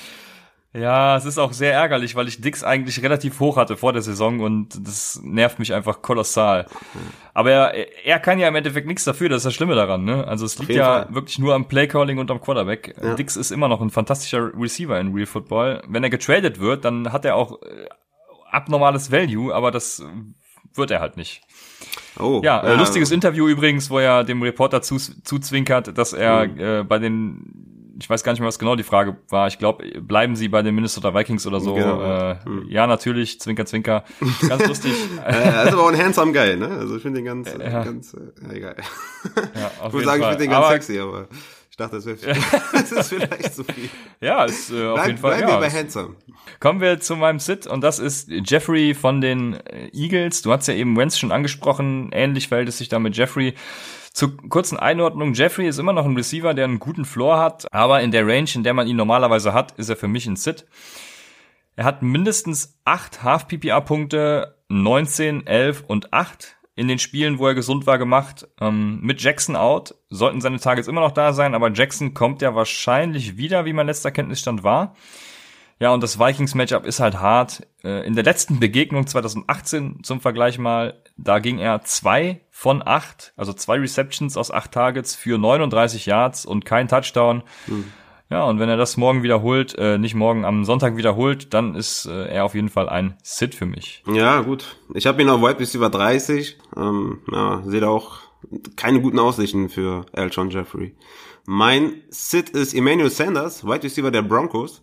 Ja, 0.78 1.16
es 1.16 1.26
ist 1.26 1.38
auch 1.38 1.54
sehr 1.54 1.74
ärgerlich, 1.74 2.16
weil 2.16 2.28
ich 2.28 2.42
Dix 2.42 2.64
eigentlich 2.64 3.02
relativ 3.02 3.40
hoch 3.40 3.56
hatte 3.58 3.78
vor 3.78 3.94
der 3.94 4.02
Saison 4.02 4.40
und 4.42 4.86
das 4.88 5.20
nervt 5.24 5.58
mich 5.60 5.74
einfach 5.74 6.02
kolossal. 6.02 6.66
Aber 7.34 7.52
er, 7.52 8.06
er 8.06 8.20
kann 8.20 8.40
ja 8.40 8.48
im 8.48 8.56
Endeffekt 8.56 8.88
nichts 8.88 9.04
dafür, 9.06 9.30
das 9.30 9.38
ist 9.38 9.46
das 9.46 9.54
Schlimme 9.54 9.76
daran. 9.76 10.04
Ne? 10.04 10.28
Also 10.28 10.46
es 10.46 10.60
liegt 10.60 10.72
ja 10.74 11.04
Fall. 11.04 11.14
wirklich 11.16 11.40
nur 11.40 11.54
am 11.56 11.68
Playcalling 11.68 12.18
und 12.18 12.30
am 12.32 12.42
Quarterback. 12.42 12.96
Ja. 13.02 13.14
Dix 13.14 13.36
ist 13.38 13.52
immer 13.52 13.68
noch 13.68 13.82
ein 13.82 13.90
fantastischer 13.90 14.52
Receiver 14.58 15.00
in 15.00 15.14
Real 15.14 15.26
Football. 15.26 15.82
Wenn 15.88 16.04
er 16.04 16.10
getradet 16.10 16.60
wird, 16.60 16.84
dann 16.86 17.12
hat 17.14 17.24
er 17.26 17.36
auch 17.36 17.62
äh, 17.62 17.88
abnormales 18.52 19.12
Value, 19.12 19.54
aber 19.54 19.72
das 19.72 20.04
wird 20.74 20.92
er 20.92 21.00
halt 21.00 21.16
nicht. 21.18 21.42
Oh, 22.20 22.42
Ja, 22.44 22.62
äh, 22.62 22.76
lustiges 22.76 23.12
Interview 23.12 23.48
übrigens, 23.48 23.90
wo 23.90 24.00
er 24.00 24.24
dem 24.24 24.42
Reporter 24.42 24.82
zu, 24.82 24.98
zuzwinkert, 24.98 25.98
dass 25.98 26.14
er 26.14 26.48
Mhm. 26.48 26.60
äh, 26.60 26.84
bei 26.84 27.00
den, 27.00 27.75
ich 28.00 28.10
weiß 28.10 28.24
gar 28.24 28.32
nicht 28.34 28.40
mehr, 28.42 28.48
was 28.48 28.60
genau 28.60 28.76
die 28.76 28.84
Frage 28.84 29.18
war. 29.30 29.48
Ich 29.48 29.58
glaube, 29.58 29.86
bleiben 30.02 30.36
Sie 30.36 30.48
bei 30.50 30.62
den 30.62 30.76
Minnesota 30.76 31.14
Vikings 31.14 31.46
oder 31.48 31.60
so? 31.62 31.74
Genau. 31.76 32.02
Äh, 32.32 32.36
Ja, 32.68 32.88
natürlich, 32.88 33.40
Zwinker, 33.40 33.66
Zwinker. 33.66 34.04
Ganz 34.48 34.66
lustig. 34.68 34.92
Äh, 35.26 35.32
er 35.32 35.64
ist 35.64 35.74
aber 35.74 35.84
auch 35.84 35.92
ein 35.92 35.98
handsome 35.98 36.32
Guy, 36.34 36.56
ne? 36.58 36.68
Also 36.68 36.98
ich 36.98 37.02
finde 37.02 37.22
den 37.22 37.26
ganz, 37.26 37.50
Ja. 37.52 37.84
ganz, 37.84 38.14
äh, 38.14 38.56
egal. 38.56 38.76
ja, 39.56 39.72
Ich 39.88 39.94
würde 39.94 40.06
sagen, 40.06 40.20
ich 40.20 40.26
Fall. 40.26 40.32
finde 40.34 40.38
den 40.46 40.50
ganz 40.52 40.66
Aber, 40.66 40.74
sexy, 40.74 41.00
aber 41.00 41.28
ich 41.72 41.78
dachte, 41.78 41.96
das, 41.98 42.06
wäre, 42.06 42.18
das 42.72 42.92
ist 42.92 43.10
vielleicht 43.10 43.54
zu 43.54 43.64
viel. 43.64 43.90
Ja, 44.22 44.46
ist 44.46 44.72
äh, 44.72 44.86
auf 44.88 44.96
Bleib, 44.96 45.08
jeden 45.08 45.20
Fall. 45.20 45.32
bleiben 45.38 45.50
Ja, 45.50 45.56
wir 45.62 45.68
bei 45.68 45.70
handsome. 45.72 46.16
Kommen 46.60 46.80
wir 46.82 47.00
zu 47.02 47.16
meinem 47.16 47.40
Sit 47.40 47.68
und 47.68 47.82
das 47.82 48.00
ist 48.00 48.30
Jeffrey 48.30 48.94
von 48.94 49.20
den 49.20 49.54
äh, 49.56 49.90
Eagles. 49.94 50.42
Du 50.42 50.52
hast 50.54 50.68
ja 50.68 50.74
eben 50.74 50.96
Wentz 50.96 51.18
schon 51.18 51.32
angesprochen. 51.32 52.10
Ähnlich 52.14 52.48
verhält 52.48 52.70
es 52.70 52.78
sich 52.78 52.88
da 52.88 53.00
mit 53.00 53.18
Jeffrey. 53.18 53.56
Zur 54.16 54.38
kurzen 54.48 54.80
Einordnung, 54.80 55.34
Jeffrey 55.34 55.68
ist 55.68 55.78
immer 55.78 55.92
noch 55.92 56.06
ein 56.06 56.16
Receiver, 56.16 56.54
der 56.54 56.64
einen 56.64 56.80
guten 56.80 57.04
Floor 57.04 57.38
hat, 57.38 57.66
aber 57.74 58.00
in 58.00 58.12
der 58.12 58.26
Range, 58.26 58.50
in 58.56 58.64
der 58.64 58.74
man 58.74 58.88
ihn 58.88 58.96
normalerweise 58.96 59.52
hat, 59.52 59.74
ist 59.74 59.90
er 59.90 59.98
für 59.98 60.08
mich 60.08 60.26
ein 60.26 60.38
Sit. 60.38 60.66
Er 61.76 61.84
hat 61.84 62.02
mindestens 62.02 62.80
8 62.86 63.24
Half-PPA-Punkte, 63.24 64.56
19, 64.70 65.46
11 65.46 65.84
und 65.88 66.14
8 66.14 66.56
in 66.76 66.88
den 66.88 66.98
Spielen, 66.98 67.40
wo 67.40 67.48
er 67.48 67.56
gesund 67.56 67.88
war, 67.88 67.98
gemacht. 67.98 68.48
Ähm, 68.62 69.02
mit 69.02 69.22
Jackson 69.22 69.58
out 69.58 69.96
sollten 70.08 70.40
seine 70.40 70.62
Targets 70.62 70.88
immer 70.88 71.02
noch 71.02 71.12
da 71.12 71.34
sein, 71.34 71.54
aber 71.54 71.74
Jackson 71.74 72.14
kommt 72.14 72.42
ja 72.42 72.56
wahrscheinlich 72.56 73.36
wieder, 73.36 73.66
wie 73.66 73.74
mein 73.74 73.88
letzter 73.88 74.12
Kenntnisstand 74.12 74.64
war. 74.64 74.96
Ja, 75.78 75.94
und 75.94 76.02
das 76.02 76.18
Vikings-Matchup 76.18 76.86
ist 76.86 77.02
halt 77.02 77.20
hart. 77.20 77.68
Äh, 77.84 78.08
In 78.08 78.16
der 78.16 78.24
letzten 78.24 78.62
Begegnung 78.62 79.08
2018 79.08 80.04
zum 80.04 80.22
Vergleich 80.22 80.58
mal, 80.58 81.04
da 81.18 81.40
ging 81.40 81.60
er 81.60 81.82
zwei 81.84 82.42
von 82.52 82.82
acht, 82.86 83.34
also 83.38 83.54
zwei 83.54 83.80
Receptions 83.80 84.38
aus 84.38 84.52
acht 84.52 84.72
Targets 84.72 85.16
für 85.16 85.38
39 85.38 86.06
Yards 86.06 86.46
und 86.46 86.66
kein 86.66 86.88
Touchdown. 86.88 87.44
Ja, 88.30 88.44
und 88.46 88.60
wenn 88.60 88.70
er 88.70 88.78
das 88.78 88.98
morgen 88.98 89.24
wiederholt, 89.24 89.76
äh, 89.78 89.98
nicht 89.98 90.16
morgen, 90.16 90.46
am 90.46 90.66
Sonntag 90.66 90.98
wiederholt, 90.98 91.54
dann 91.54 91.76
ist 91.76 92.06
äh, 92.06 92.28
er 92.28 92.44
auf 92.44 92.56
jeden 92.56 92.70
Fall 92.70 92.90
ein 92.90 93.16
Sit 93.22 93.54
für 93.54 93.68
mich. 93.68 94.04
Ja, 94.08 94.42
gut. 94.42 94.78
Ich 94.94 95.06
habe 95.06 95.22
ihn 95.22 95.30
auf 95.30 95.42
Wide 95.42 95.60
Receiver 95.60 95.90
30. 95.90 96.58
Ähm, 96.76 97.20
ja, 97.32 97.62
sehe 97.66 97.82
da 97.82 97.90
auch 97.90 98.20
keine 98.76 99.00
guten 99.02 99.20
Aussichten 99.20 99.70
für 99.70 100.06
Elton 100.12 100.50
Jeffrey. 100.50 100.96
Mein 101.46 102.02
Sit 102.10 102.50
ist 102.50 102.74
Emmanuel 102.74 103.12
Sanders, 103.12 103.64
Wide 103.64 103.84
Receiver 103.84 104.10
der 104.10 104.24
Broncos. 104.24 104.82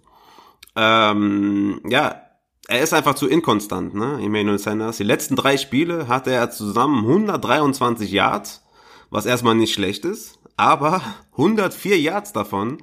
Ähm, 0.77 1.81
ja, 1.89 2.23
er 2.69 2.83
ist 2.83 2.95
einfach 2.95 3.15
zu 3.15 3.29
inkonstant, 3.29 3.95
ne, 3.95 4.21
Emmanuel 4.23 4.59
Sanders. 4.59 4.99
Die 4.99 5.05
letzten 5.05 5.37
drei 5.37 5.57
Spiele 5.57 6.09
hatte 6.09 6.31
er 6.31 6.51
zusammen 6.51 7.05
123 7.05 8.11
Yards, 8.11 8.65
was 9.11 9.27
erstmal 9.27 9.55
nicht 9.55 9.75
schlecht 9.75 10.05
ist, 10.05 10.39
aber 10.57 11.03
104 11.33 12.01
Yards 12.01 12.33
davon 12.33 12.79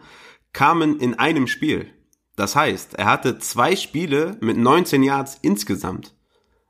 kamen 0.53 0.99
in 0.99 1.13
einem 1.13 1.47
Spiel. 1.47 1.87
Das 2.35 2.55
heißt, 2.55 2.95
er 2.95 3.05
hatte 3.05 3.39
zwei 3.39 3.75
Spiele 3.75 4.37
mit 4.41 4.57
19 4.57 5.03
Yards 5.03 5.37
insgesamt. 5.41 6.15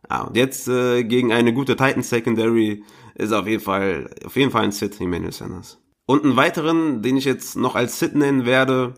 Ja, 0.09 0.23
und 0.23 0.35
jetzt 0.35 0.67
äh, 0.67 1.03
gegen 1.03 1.31
eine 1.31 1.53
gute 1.53 1.75
Titans 1.75 2.09
Secondary 2.09 2.83
ist 3.15 3.31
auf 3.31 3.47
jeden 3.47 3.61
Fall 3.61 4.09
auf 4.25 4.35
jeden 4.35 4.51
Fall 4.51 4.63
ein 4.63 4.71
Sit 4.71 4.99
Emmanuel 4.99 5.31
Sanders. 5.31 5.77
Und 6.05 6.23
einen 6.23 6.37
weiteren, 6.37 7.03
den 7.03 7.17
ich 7.17 7.25
jetzt 7.25 7.55
noch 7.55 7.75
als 7.75 7.99
Sit 7.99 8.15
nennen 8.15 8.45
werde, 8.45 8.95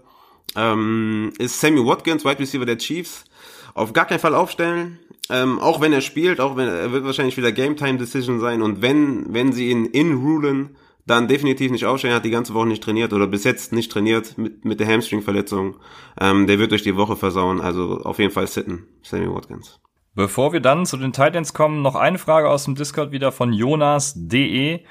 ähm, 0.56 1.34
ist 1.40 1.60
Sammy 1.60 1.86
Watkins, 1.86 2.24
Wide 2.24 2.40
Receiver 2.40 2.66
der 2.66 2.78
Chiefs. 2.78 3.26
Auf 3.74 3.94
gar 3.94 4.06
keinen 4.06 4.20
Fall 4.20 4.36
aufstellen. 4.36 5.00
ähm, 5.30 5.60
auch 5.60 5.80
wenn 5.82 5.94
er 5.94 6.02
spielt, 6.02 6.40
auch 6.40 6.58
wenn 6.58 6.68
er 6.68 6.92
wird 6.92 7.06
wahrscheinlich 7.06 7.38
wieder 7.38 7.52
Game 7.52 7.76
Time 7.78 7.98
Decision 7.98 8.40
sein 8.40 8.62
und 8.62 8.82
wenn 8.82 9.34
wenn 9.34 9.54
sie 9.54 9.70
ihn 9.70 9.86
inrulen, 9.86 10.76
dann 11.06 11.28
definitiv 11.28 11.72
nicht 11.72 11.86
aufstellen. 11.86 12.14
Er 12.14 12.18
hat 12.18 12.26
die 12.26 12.32
ganze 12.32 12.54
Woche 12.54 12.68
nicht 12.68 12.84
trainiert 12.84 13.14
oder 13.14 13.28
bis 13.28 13.44
jetzt 13.44 13.72
nicht 13.72 13.92
trainiert 13.92 14.38
mit 14.38 14.66
mit 14.66 14.80
der 14.80 14.88
Hamstring 14.88 15.22
Verletzung. 15.22 15.78
Ähm, 16.20 16.48
der 16.48 16.60
wird 16.60 16.72
durch 16.72 16.84
die 16.84 16.98
Woche 16.98 17.16
versauen. 17.16 17.62
Also 17.62 18.02
auf 18.04 18.20
jeden 18.20 18.32
Fall 18.32 18.48
sitten, 18.48 18.88
Sammy 19.04 19.34
Watkins. 19.34 19.80
Bevor 20.14 20.52
wir 20.52 20.60
dann 20.60 20.86
zu 20.86 20.98
den 20.98 21.14
Titans 21.14 21.54
kommen, 21.54 21.82
noch 21.82 21.96
eine 21.96 22.18
Frage 22.18 22.50
aus 22.50 22.66
dem 22.66 22.76
Discord 22.76 23.12
wieder 23.14 23.32
von 23.32 23.54
Jonas.de. 23.54 24.84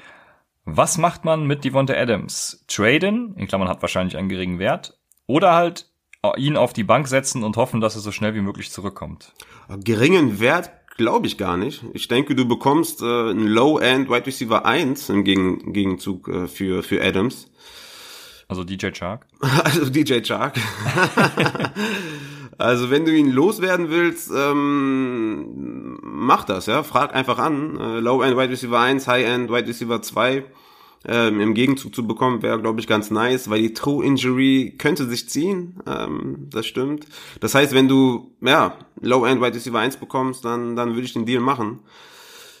Was 0.65 0.97
macht 0.97 1.25
man 1.25 1.45
mit 1.45 1.63
Devonta 1.63 1.93
Adams? 1.93 2.65
Traden, 2.67 3.35
in 3.35 3.47
Klammern 3.47 3.67
hat 3.67 3.81
wahrscheinlich 3.81 4.17
einen 4.17 4.29
geringen 4.29 4.57
Wert, 4.57 4.99
oder 5.27 5.53
halt 5.53 5.90
ihn 6.37 6.57
auf 6.57 6.73
die 6.73 6.83
Bank 6.83 7.07
setzen 7.07 7.43
und 7.43 7.57
hoffen, 7.57 7.81
dass 7.81 7.95
er 7.95 8.01
so 8.01 8.11
schnell 8.11 8.35
wie 8.35 8.41
möglich 8.41 8.71
zurückkommt? 8.71 9.33
Geringen 9.83 10.39
Wert 10.39 10.71
glaube 10.97 11.25
ich 11.25 11.37
gar 11.37 11.57
nicht. 11.57 11.83
Ich 11.93 12.07
denke, 12.07 12.35
du 12.35 12.47
bekommst 12.47 13.01
äh, 13.01 13.05
einen 13.05 13.47
Low-End 13.47 14.09
Wide 14.09 14.25
Receiver 14.25 14.65
1 14.65 15.09
im 15.09 15.23
Gegen 15.23 15.73
Gegenzug 15.73 16.27
äh, 16.27 16.47
für, 16.47 16.83
für 16.83 17.03
Adams. 17.03 17.49
Also 18.47 18.63
DJ 18.63 18.91
Chark? 18.91 19.25
Also 19.63 19.89
DJ 19.89 20.21
Chark. 20.21 20.59
also 22.57 22.91
wenn 22.91 23.05
du 23.05 23.11
ihn 23.15 23.31
loswerden 23.31 23.89
willst, 23.89 24.29
ähm, 24.35 25.97
mach 26.03 26.43
das, 26.43 26.65
ja. 26.65 26.83
Frag 26.83 27.15
einfach 27.15 27.39
an. 27.39 27.79
Äh, 27.79 27.99
Low-End 27.99 28.37
Wide 28.37 28.49
Receiver 28.49 28.79
1, 28.79 29.07
High-End 29.07 29.49
Wide 29.49 29.67
Receiver 29.67 30.01
2 30.01 30.43
ähm, 31.07 31.39
im 31.39 31.53
Gegenzug 31.53 31.95
zu 31.95 32.05
bekommen, 32.05 32.41
wäre, 32.41 32.61
glaube 32.61 32.79
ich, 32.79 32.87
ganz 32.87 33.09
nice, 33.09 33.49
weil 33.49 33.61
die 33.61 33.73
True 33.73 34.05
Injury 34.05 34.75
könnte 34.77 35.05
sich 35.05 35.29
ziehen. 35.29 35.79
Ähm, 35.87 36.47
das 36.51 36.67
stimmt. 36.67 37.07
Das 37.39 37.55
heißt, 37.55 37.73
wenn 37.73 37.87
du 37.87 38.31
ja 38.41 38.77
Low-End 39.01 39.41
Wide 39.41 39.55
Receiver 39.55 39.79
1 39.79 39.97
bekommst, 39.97 40.45
dann, 40.45 40.75
dann 40.75 40.89
würde 40.89 41.03
ich 41.03 41.13
den 41.13 41.25
Deal 41.25 41.41
machen. 41.41 41.79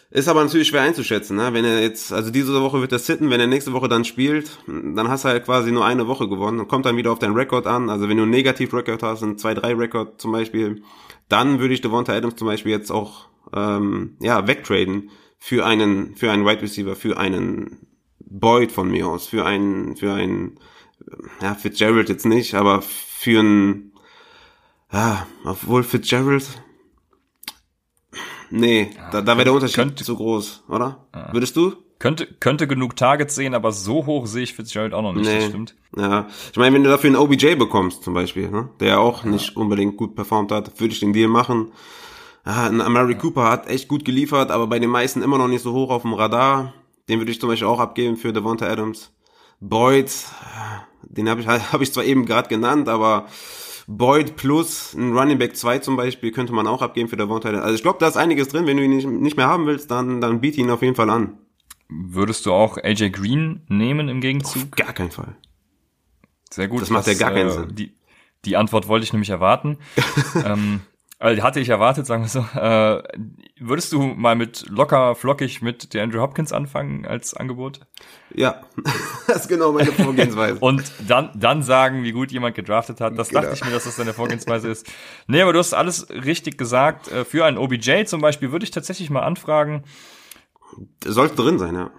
Ist 0.09 0.27
aber 0.27 0.43
natürlich 0.43 0.67
schwer 0.67 0.81
einzuschätzen, 0.81 1.37
ne? 1.37 1.53
Wenn 1.53 1.63
er 1.63 1.81
jetzt, 1.81 2.11
also 2.11 2.31
diese 2.31 2.53
Woche 2.61 2.81
wird 2.81 2.91
er 2.91 2.99
sitten, 2.99 3.29
wenn 3.29 3.39
er 3.39 3.47
nächste 3.47 3.71
Woche 3.71 3.87
dann 3.87 4.03
spielt, 4.03 4.57
dann 4.67 5.07
hast 5.07 5.23
du 5.23 5.29
halt 5.29 5.45
quasi 5.45 5.71
nur 5.71 5.85
eine 5.85 6.05
Woche 6.05 6.27
gewonnen 6.27 6.59
und 6.59 6.67
kommt 6.67 6.85
dann 6.85 6.97
wieder 6.97 7.13
auf 7.13 7.19
deinen 7.19 7.35
Rekord 7.35 7.65
an. 7.65 7.89
Also 7.89 8.09
wenn 8.09 8.17
du 8.17 8.23
einen 8.23 8.31
Negativ-Rekord 8.31 9.03
hast, 9.03 9.23
einen 9.23 9.37
2-3-Rekord 9.37 10.19
zum 10.19 10.33
Beispiel, 10.33 10.83
dann 11.29 11.59
würde 11.59 11.73
ich 11.73 11.79
Devonta 11.79 12.11
Adams 12.11 12.35
zum 12.35 12.47
Beispiel 12.47 12.73
jetzt 12.73 12.91
auch 12.91 13.29
ähm, 13.55 14.17
ja, 14.19 14.45
wegtraden 14.47 15.11
für 15.37 15.65
einen, 15.65 16.13
für 16.15 16.29
einen 16.29 16.45
Wide 16.45 16.61
Receiver, 16.61 16.97
für 16.97 17.17
einen 17.17 17.87
Boyd 18.31 18.71
von 18.71 18.89
mir 18.89 19.07
aus, 19.07 19.27
für 19.27 19.45
einen, 19.45 19.95
für 19.95 20.13
einen, 20.13 20.57
ja, 21.41 21.53
Fitzgerald 21.53 22.09
jetzt 22.09 22.25
nicht, 22.25 22.53
aber 22.55 22.81
für 22.81 23.39
einen, 23.39 23.91
ja, 24.91 25.27
obwohl 25.43 25.83
Fitzgerald, 25.83 26.45
nee, 28.49 28.89
ja, 28.95 29.09
da, 29.11 29.21
da 29.21 29.33
wäre 29.35 29.45
der 29.45 29.53
Unterschied 29.53 29.75
könnte, 29.75 30.03
zu 30.03 30.15
groß, 30.15 30.63
oder? 30.69 31.07
Ja. 31.13 31.33
Würdest 31.33 31.55
du? 31.55 31.73
Könnte, 31.99 32.25
könnte 32.25 32.67
genug 32.67 32.95
Targets 32.95 33.35
sehen, 33.35 33.53
aber 33.53 33.71
so 33.71 34.05
hoch 34.05 34.25
sehe 34.25 34.43
ich 34.43 34.55
Fitzgerald 34.55 34.93
auch 34.93 35.03
noch 35.03 35.13
nicht, 35.13 35.27
nee. 35.27 35.35
das 35.35 35.49
stimmt. 35.49 35.75
Ja, 35.95 36.27
ich 36.51 36.57
meine, 36.57 36.73
wenn 36.73 36.83
du 36.83 36.89
dafür 36.89 37.09
einen 37.09 37.17
OBJ 37.17 37.55
bekommst, 37.55 38.03
zum 38.03 38.13
Beispiel, 38.13 38.49
ne, 38.49 38.69
der 38.79 38.99
auch 38.99 39.23
nicht 39.23 39.55
unbedingt 39.55 39.97
gut 39.97 40.15
performt 40.15 40.51
hat, 40.51 40.79
würde 40.79 40.93
ich 40.93 40.99
den 40.99 41.13
Deal 41.13 41.27
machen. 41.27 41.71
Ja, 42.45 42.63
ein 42.67 42.81
Amari 42.81 43.15
Cooper 43.15 43.49
hat 43.49 43.69
echt 43.69 43.87
gut 43.87 44.03
geliefert, 44.03 44.49
aber 44.49 44.65
bei 44.65 44.79
den 44.79 44.89
meisten 44.89 45.21
immer 45.21 45.37
noch 45.37 45.47
nicht 45.47 45.61
so 45.61 45.73
hoch 45.73 45.91
auf 45.91 46.01
dem 46.01 46.13
Radar. 46.13 46.73
Den 47.11 47.19
würde 47.19 47.31
ich 47.31 47.41
zum 47.41 47.49
Beispiel 47.49 47.67
auch 47.67 47.81
abgeben 47.81 48.15
für 48.15 48.31
Devonta 48.31 48.67
Adams. 48.67 49.11
Boyd, 49.59 50.09
den 51.03 51.29
habe 51.29 51.41
ich, 51.41 51.47
hab 51.47 51.81
ich 51.81 51.91
zwar 51.91 52.05
eben 52.05 52.25
gerade 52.25 52.47
genannt, 52.47 52.87
aber 52.87 53.27
Boyd 53.85 54.37
plus 54.37 54.93
ein 54.93 55.11
Running 55.11 55.37
Back 55.37 55.57
2 55.57 55.79
zum 55.79 55.97
Beispiel 55.97 56.31
könnte 56.31 56.53
man 56.53 56.67
auch 56.67 56.81
abgeben 56.81 57.09
für 57.09 57.17
Devonta 57.17 57.49
Adams. 57.49 57.65
Also 57.65 57.75
ich 57.75 57.81
glaube, 57.81 57.99
da 57.99 58.07
ist 58.07 58.15
einiges 58.15 58.47
drin. 58.47 58.65
Wenn 58.65 58.77
du 58.77 58.83
ihn 58.83 58.95
nicht, 58.95 59.07
nicht 59.07 59.35
mehr 59.35 59.47
haben 59.47 59.65
willst, 59.65 59.91
dann, 59.91 60.21
dann 60.21 60.39
biete 60.39 60.61
ihn 60.61 60.69
auf 60.69 60.81
jeden 60.81 60.95
Fall 60.95 61.09
an. 61.09 61.37
Würdest 61.89 62.45
du 62.45 62.53
auch 62.53 62.77
AJ 62.77 63.09
Green 63.09 63.63
nehmen 63.67 64.07
im 64.07 64.21
Gegenzug? 64.21 64.63
Auf 64.63 64.71
gar 64.71 64.93
keinen 64.93 65.11
Fall. 65.11 65.35
Sehr 66.49 66.69
gut. 66.69 66.81
Das 66.81 66.89
macht 66.89 67.07
ja 67.07 67.13
gar 67.15 67.31
keinen 67.31 67.49
äh, 67.49 67.51
Sinn. 67.51 67.75
Die, 67.75 67.93
die 68.45 68.55
Antwort 68.55 68.87
wollte 68.87 69.03
ich 69.03 69.11
nämlich 69.11 69.29
erwarten. 69.29 69.77
ähm, 70.45 70.79
also 71.21 71.43
hatte 71.43 71.59
ich 71.59 71.69
erwartet, 71.69 72.07
sagen 72.07 72.23
wir 72.23 72.29
so. 72.29 72.39
Äh, 72.59 73.03
würdest 73.59 73.93
du 73.93 74.01
mal 74.01 74.35
mit 74.35 74.67
locker 74.69 75.13
flockig 75.13 75.61
mit 75.61 75.93
der 75.93 76.01
Andrew 76.01 76.19
Hopkins 76.19 76.51
anfangen 76.51 77.05
als 77.05 77.35
Angebot? 77.35 77.81
Ja, 78.33 78.61
das 79.27 79.41
ist 79.41 79.47
genau 79.47 79.71
meine 79.71 79.91
Vorgehensweise. 79.91 80.57
Und 80.59 80.91
dann, 81.07 81.29
dann 81.35 81.61
sagen, 81.61 82.03
wie 82.03 82.11
gut 82.11 82.31
jemand 82.31 82.55
gedraftet 82.55 83.01
hat. 83.01 83.19
Das 83.19 83.29
genau. 83.29 83.41
dachte 83.41 83.53
ich 83.53 83.63
mir, 83.63 83.71
dass 83.71 83.83
das 83.83 83.97
deine 83.97 84.13
Vorgehensweise 84.13 84.69
ist. 84.69 84.91
Nee, 85.27 85.41
aber 85.41 85.53
du 85.53 85.59
hast 85.59 85.73
alles 85.73 86.09
richtig 86.09 86.57
gesagt. 86.57 87.11
Äh, 87.11 87.23
für 87.23 87.45
einen 87.45 87.59
OBJ 87.59 88.05
zum 88.05 88.19
Beispiel 88.19 88.51
würde 88.51 88.63
ich 88.63 88.71
tatsächlich 88.71 89.11
mal 89.11 89.21
anfragen. 89.21 89.83
Sollte 91.03 91.35
drin 91.35 91.59
sein, 91.59 91.75
ja. 91.75 91.91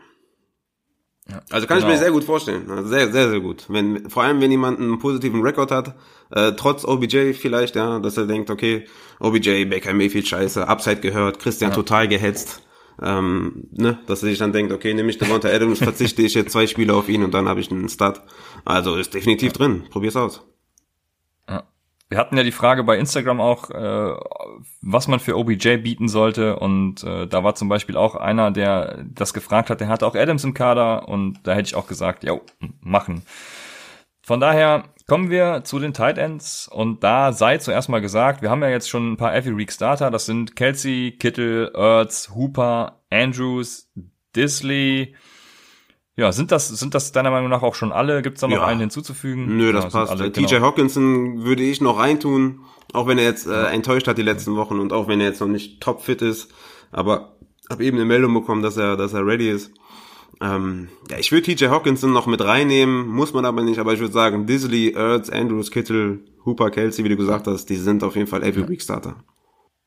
Ja, 1.29 1.41
also 1.51 1.67
kann 1.67 1.79
genau. 1.79 1.79
ich 1.79 1.85
mir 1.85 1.89
genau. 1.93 1.99
sehr 2.01 2.11
gut 2.11 2.25
vorstellen. 2.25 2.71
Also 2.71 2.89
sehr, 2.89 3.13
sehr, 3.13 3.31
sehr 3.31 3.41
gut. 3.41 3.67
Wenn, 3.69 4.11
vor 4.11 4.25
allem, 4.25 4.41
wenn 4.41 4.51
jemand 4.51 4.81
einen 4.81 4.99
positiven 4.99 5.41
Rekord 5.43 5.71
hat, 5.71 5.95
äh, 6.31 6.53
trotz 6.53 6.85
OBJ 6.85 7.35
vielleicht, 7.35 7.77
ja, 7.77 8.01
dass 8.01 8.17
er 8.17 8.27
denkt, 8.27 8.51
okay, 8.51 8.87
OBJ, 9.21 9.67
Baker 9.67 9.95
Mayfield 9.95 10.27
scheiße, 10.27 10.67
Upside 10.67 11.01
gehört, 11.01 11.39
Christian 11.39 11.71
ja. 11.71 11.77
total 11.77 12.09
gehetzt. 12.09 12.63
Ähm, 13.01 13.69
ne, 13.73 13.99
dass 14.07 14.23
er 14.23 14.29
sich 14.29 14.39
dann 14.39 14.53
denkt, 14.53 14.73
okay, 14.73 14.93
nehme 14.95 15.11
ich 15.11 15.19
Devonta 15.19 15.49
Adams, 15.49 15.79
verzichte 15.79 16.23
ich 16.23 16.35
jetzt 16.35 16.53
zwei 16.53 16.67
Spiele 16.67 16.95
auf 16.95 17.09
ihn 17.09 17.25
und 17.25 17.33
dann 17.33 17.49
habe 17.49 17.61
ich 17.61 17.71
einen 17.71 17.89
Start. 17.89 18.23
Also 18.65 18.97
ist 18.97 19.15
definitiv 19.15 19.53
ja. 19.53 19.59
drin. 19.59 19.85
Probier's 19.91 20.15
aus. 20.15 20.43
Wir 22.13 22.19
hatten 22.19 22.37
ja 22.37 22.43
die 22.43 22.53
Frage 22.53 22.85
bei 22.85 22.99
Instagram 22.99 23.41
auch, 23.41 23.71
äh, 23.71 24.15
was 24.83 25.09
man 25.09 25.19
für 25.19 25.39
OBJ 25.39 25.79
bieten 25.79 26.09
sollte. 26.09 26.59
Und 26.59 27.03
äh, 27.05 27.27
da 27.27 27.43
war 27.43 27.55
zum 27.55 27.71
Beispiel 27.71 27.97
auch 27.97 28.17
einer, 28.17 28.51
der 28.51 29.03
das 29.15 29.33
gefragt 29.33 29.71
hat, 29.71 29.81
der 29.81 29.89
hatte 29.89 30.07
auch 30.07 30.15
Adams 30.15 30.45
im 30.45 30.53
Kader 30.53 31.09
und 31.09 31.39
da 31.45 31.55
hätte 31.55 31.69
ich 31.69 31.75
auch 31.75 31.87
gesagt, 31.87 32.23
ja, 32.23 32.39
machen. 32.83 33.23
Von 34.23 34.41
daher 34.41 34.85
kommen 35.09 35.31
wir 35.31 35.65
zu 35.65 35.79
den 35.79 35.95
Tight 35.95 36.19
Ends 36.19 36.69
und 36.69 37.03
da 37.03 37.33
sei 37.33 37.57
zuerst 37.57 37.89
mal 37.89 38.03
gesagt, 38.03 38.43
wir 38.43 38.51
haben 38.51 38.63
ja 38.63 38.69
jetzt 38.69 38.91
schon 38.91 39.13
ein 39.13 39.17
paar 39.17 39.35
Every 39.35 39.57
Week 39.57 39.73
Starter, 39.73 40.11
das 40.11 40.27
sind 40.27 40.55
Kelsey, 40.55 41.17
Kittle, 41.19 41.73
Ertz, 41.75 42.31
Hooper, 42.35 43.01
Andrews, 43.09 43.91
Disley, 44.37 45.15
ja, 46.17 46.31
sind 46.33 46.53
das, 46.53 46.69
sind 46.69 46.95
das 46.95 47.13
deiner 47.13 47.31
Meinung 47.31 47.49
nach 47.49 47.63
auch 47.63 47.75
schon 47.75 47.93
alle? 47.93 48.23
Gibt 48.23 48.37
es 48.37 48.41
da 48.43 48.49
noch 48.49 48.57
ja. 48.57 48.67
einen 48.67 48.81
hinzuzufügen? 48.81 49.57
Nö, 49.57 49.73
das 49.73 49.85
ja, 49.85 49.91
passt. 49.91 50.13
Alle, 50.13 50.31
TJ 50.31 50.47
genau. 50.47 50.67
Hawkinson 50.67 51.45
würde 51.45 51.63
ich 51.63 51.81
noch 51.81 51.99
reintun, 51.99 52.61
auch 52.93 53.07
wenn 53.07 53.19
er 53.19 53.25
jetzt 53.25 53.47
äh, 53.47 53.67
enttäuscht 53.67 54.07
hat 54.09 54.19
die 54.19 54.23
letzten 54.23 54.55
Wochen 54.57 54.79
und 54.79 54.93
auch 54.93 55.09
wenn 55.09 55.21
er 55.21 55.29
jetzt 55.29 55.41
noch 55.41 55.49
nicht 55.49 55.81
topfit 55.81 56.21
ist. 56.21 56.53
Aber 56.91 57.39
habe 57.71 57.85
eben 57.85 57.97
eine 57.97 58.05
Meldung 58.05 58.35
bekommen, 58.35 58.63
dass 58.63 58.77
er, 58.77 58.97
dass 58.97 59.15
er 59.15 59.27
ready 59.27 59.49
ist. 59.49 59.73
Ähm, 60.43 60.89
ja, 61.11 61.19
ich 61.19 61.33
würde 61.33 61.55
TJ 61.55 61.67
Hawkinson 61.67 62.13
noch 62.13 62.27
mit 62.27 62.45
reinnehmen, 62.45 63.07
muss 63.07 63.33
man 63.33 63.45
aber 63.45 63.63
nicht, 63.63 63.79
aber 63.79 63.93
ich 63.95 64.01
würde 64.01 64.13
sagen, 64.13 64.47
Disley, 64.47 64.91
Ertz, 64.91 65.31
Andrews, 65.31 65.71
Kittle, 65.71 66.21
Hooper, 66.45 66.71
Kelsey, 66.71 67.05
wie 67.05 67.11
du 67.11 67.17
gesagt 67.17 67.47
hast, 67.47 67.67
die 67.67 67.77
sind 67.77 68.03
auf 68.03 68.17
jeden 68.17 68.27
Fall 68.27 68.43
Every 68.43 68.69
Week 68.69 68.83
Starter. 68.83 69.23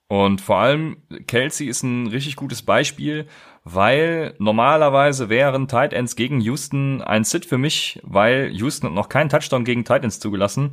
Und 0.08 0.40
vor 0.40 0.58
allem 0.58 0.98
Kelsey 1.28 1.68
ist 1.68 1.84
ein 1.84 2.08
richtig 2.08 2.36
gutes 2.36 2.62
Beispiel, 2.62 3.28
weil 3.66 4.36
normalerweise 4.38 5.28
wären 5.28 5.68
Tight 5.68 5.92
Ends 5.92 6.16
gegen 6.16 6.40
Houston 6.40 7.02
ein 7.02 7.24
Sit 7.24 7.46
für 7.46 7.58
mich, 7.58 8.00
weil 8.04 8.52
Houston 8.54 8.88
hat 8.88 8.94
noch 8.94 9.10
keinen 9.10 9.30
Touchdown 9.30 9.66
gegen 9.66 9.84
Tight 9.84 10.04
Ends 10.04 10.20
zugelassen. 10.20 10.72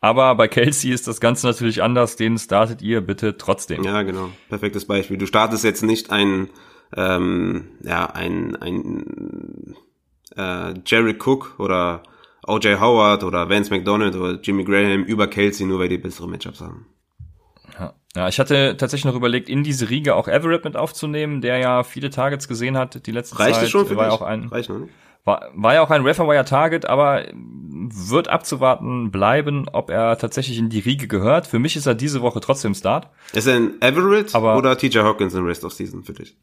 Aber 0.00 0.34
bei 0.34 0.48
Kelsey 0.48 0.90
ist 0.90 1.06
das 1.06 1.20
Ganze 1.20 1.46
natürlich 1.46 1.82
anders. 1.82 2.16
Den 2.16 2.38
startet 2.38 2.82
ihr 2.82 3.02
bitte 3.02 3.36
trotzdem. 3.36 3.84
Ja, 3.84 4.02
genau. 4.02 4.30
Perfektes 4.48 4.86
Beispiel. 4.86 5.18
Du 5.18 5.26
startest 5.26 5.64
jetzt 5.64 5.82
nicht 5.82 6.10
ein, 6.10 6.48
ähm, 6.96 7.72
ja, 7.82 8.06
ein, 8.06 8.56
ein 8.56 9.76
äh, 10.36 10.74
Jerry 10.84 11.16
Cook 11.18 11.56
oder 11.58 12.02
OJ 12.46 12.76
Howard 12.80 13.22
oder 13.22 13.48
Vance 13.50 13.70
McDonald 13.70 14.16
oder 14.16 14.40
Jimmy 14.40 14.64
Graham 14.64 15.04
über 15.04 15.26
Kelsey, 15.26 15.66
nur 15.66 15.78
weil 15.78 15.88
die 15.88 15.98
bessere 15.98 16.28
Matchups 16.28 16.62
haben. 16.62 16.86
Ja, 18.16 18.28
ich 18.28 18.38
hatte 18.38 18.76
tatsächlich 18.76 19.06
noch 19.06 19.16
überlegt, 19.16 19.48
in 19.48 19.64
diese 19.64 19.90
Riege 19.90 20.14
auch 20.14 20.28
Everett 20.28 20.64
mit 20.64 20.76
aufzunehmen, 20.76 21.40
der 21.40 21.58
ja 21.58 21.82
viele 21.82 22.10
Targets 22.10 22.46
gesehen 22.46 22.78
hat 22.78 23.06
die 23.06 23.10
letzte 23.10 23.38
Reicht 23.38 23.54
Zeit. 23.54 23.62
Reicht 23.62 23.72
schon 23.72 23.86
für 23.86 23.96
war 23.96 24.04
dich? 24.04 24.14
Auch 24.14 24.22
ein, 24.22 24.44
Reicht 24.44 24.68
noch 24.68 24.78
nicht? 24.78 24.92
War, 25.24 25.50
war 25.54 25.74
ja 25.74 25.82
auch 25.82 25.90
ein 25.90 26.02
Referwire 26.02 26.44
Target, 26.44 26.84
aber 26.84 27.24
wird 27.32 28.28
abzuwarten 28.28 29.10
bleiben, 29.10 29.68
ob 29.72 29.90
er 29.90 30.18
tatsächlich 30.18 30.58
in 30.58 30.68
die 30.68 30.80
Riege 30.80 31.08
gehört. 31.08 31.46
Für 31.46 31.58
mich 31.58 31.76
ist 31.76 31.86
er 31.86 31.94
diese 31.94 32.20
Woche 32.20 32.40
trotzdem 32.40 32.74
Start. 32.74 33.08
Ist 33.32 33.46
er 33.46 33.56
ein 33.56 33.80
Everett 33.80 34.34
aber, 34.34 34.56
oder 34.56 34.76
TJ 34.76 34.98
Hawkins 34.98 35.34
in 35.34 35.44
Rest 35.44 35.64
of 35.64 35.72
Season 35.72 36.04
für 36.04 36.12
dich? 36.12 36.36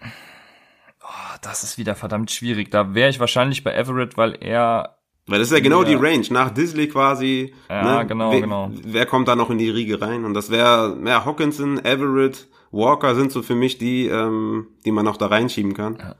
Oh, 0.00 1.36
das 1.40 1.62
ist 1.62 1.78
wieder 1.78 1.94
verdammt 1.94 2.32
schwierig. 2.32 2.70
Da 2.70 2.94
wäre 2.94 3.10
ich 3.10 3.20
wahrscheinlich 3.20 3.62
bei 3.62 3.72
Everett, 3.72 4.16
weil 4.16 4.36
er 4.40 4.97
weil 5.28 5.38
das 5.38 5.48
ist 5.48 5.54
ja 5.54 5.60
genau 5.60 5.82
ja. 5.82 5.88
die 5.88 5.94
Range, 5.94 6.26
nach 6.30 6.50
Disley 6.50 6.88
quasi. 6.88 7.54
Ja, 7.68 7.98
ne, 7.98 8.06
genau, 8.06 8.32
wer, 8.32 8.40
genau. 8.40 8.70
Wer 8.72 9.06
kommt 9.06 9.28
da 9.28 9.36
noch 9.36 9.50
in 9.50 9.58
die 9.58 9.70
Riege 9.70 10.00
rein? 10.00 10.24
Und 10.24 10.34
das 10.34 10.50
wäre, 10.50 10.98
ja, 11.04 11.24
Hawkinson, 11.24 11.84
Everett, 11.84 12.48
Walker 12.70 13.14
sind 13.14 13.32
so 13.32 13.42
für 13.42 13.54
mich 13.54 13.78
die, 13.78 14.06
ähm, 14.06 14.68
die 14.84 14.90
man 14.90 15.04
noch 15.04 15.16
da 15.16 15.26
reinschieben 15.26 15.74
kann. 15.74 15.96
Ja. 15.98 16.16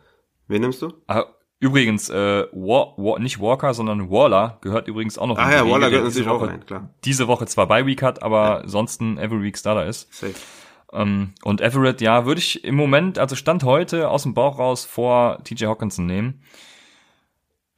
Wen 0.47 0.63
nimmst 0.63 0.83
du? 0.83 0.93
Ah, 1.07 1.25
übrigens, 1.61 2.09
äh, 2.09 2.47
War, 2.53 2.95
War, 2.97 3.19
nicht 3.19 3.41
Walker, 3.41 3.75
sondern 3.75 4.11
Waller 4.11 4.59
gehört 4.61 4.89
übrigens 4.89 5.19
auch 5.19 5.27
noch 5.27 5.39
ah, 5.39 5.43
in 5.43 5.49
die 5.49 5.55
ja, 5.55 5.63
Riege, 5.63 5.75
Waller 5.75 5.91
gehört 5.91 6.05
natürlich 6.07 6.29
auch 6.29 6.47
rein, 6.47 6.65
klar. 6.65 6.91
Diese 7.05 7.29
Woche 7.29 7.47
zwar 7.47 7.67
bei 7.67 7.87
Week 7.87 8.03
hat, 8.03 8.23
aber 8.23 8.43
ja. 8.43 8.57
ansonsten 8.59 9.19
Every 9.19 9.43
Week 9.43 9.59
Starter 9.59 9.87
ist. 9.87 10.13
Safe. 10.13 10.35
Ähm, 10.93 11.35
und 11.43 11.61
Everett, 11.61 12.01
ja, 12.01 12.25
würde 12.25 12.39
ich 12.39 12.65
im 12.65 12.75
Moment, 12.75 13.19
also 13.19 13.37
Stand 13.37 13.63
heute 13.65 14.09
aus 14.09 14.23
dem 14.23 14.35
Bauch 14.35 14.59
raus 14.59 14.85
vor 14.87 15.43
TJ 15.45 15.67
Hawkinson 15.67 16.07
nehmen. 16.07 16.43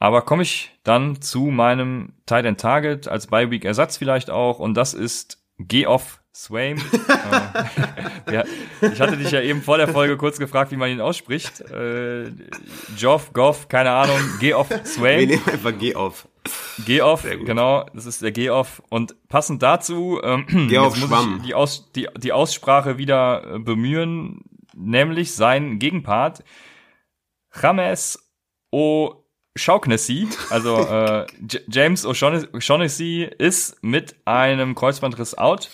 Aber 0.01 0.23
komme 0.23 0.43
ich 0.43 0.73
dann 0.83 1.21
zu 1.21 1.45
meinem 1.45 2.15
Tight 2.25 2.47
End 2.47 2.59
Target 2.59 3.07
als 3.07 3.27
Bye 3.27 3.51
Week 3.51 3.65
Ersatz 3.65 3.99
vielleicht 3.99 4.31
auch 4.31 4.59
und 4.59 4.75
das 4.75 4.95
ist 4.95 5.39
Geoff 5.59 6.21
Swaim. 6.35 6.79
äh, 8.27 8.33
ja, 8.33 8.45
ich 8.81 9.01
hatte 9.01 9.19
dich 9.19 9.31
ja 9.31 9.43
eben 9.43 9.61
vor 9.61 9.77
der 9.77 9.89
Folge 9.89 10.17
kurz 10.17 10.39
gefragt, 10.39 10.73
wie 10.73 10.77
man 10.77 10.91
ihn 10.91 11.03
ausspricht. 11.03 11.61
Äh, 11.61 12.31
Joff, 12.97 13.33
Goff, 13.35 13.69
keine 13.69 13.91
Ahnung, 13.91 14.19
Geoff 14.41 14.69
Swaim. 14.85 15.21
Wir 15.21 15.27
nehmen 15.27 15.49
einfach 15.49 15.77
Geoff. 15.79 16.29
Geoff, 16.87 17.27
genau, 17.45 17.85
das 17.93 18.07
ist 18.07 18.23
der 18.23 18.33
Geoff. 18.33 18.83
Und 18.89 19.15
passend 19.29 19.63
dazu, 19.63 20.19
ähm, 20.23 20.47
Geoff 20.69 20.97
muss 20.97 21.09
Schwamm. 21.09 21.37
ich 21.41 21.47
die, 21.49 21.55
Aus, 21.55 21.93
die, 21.93 22.09
die 22.17 22.33
Aussprache 22.33 22.97
wieder 22.97 23.57
äh, 23.57 23.59
bemühen, 23.59 24.41
nämlich 24.75 25.35
sein 25.35 25.79
Gegenpart, 25.79 26.43
James 27.61 28.19
O. 28.71 29.20
Shaughnessy, 29.57 30.29
also 30.51 30.79
äh, 30.91 31.27
James 31.69 32.07
O'Shaughnessy 32.07 33.25
ist 33.39 33.83
mit 33.83 34.17
einem 34.25 34.75
Kreuzbandriss 34.75 35.37
out. 35.37 35.71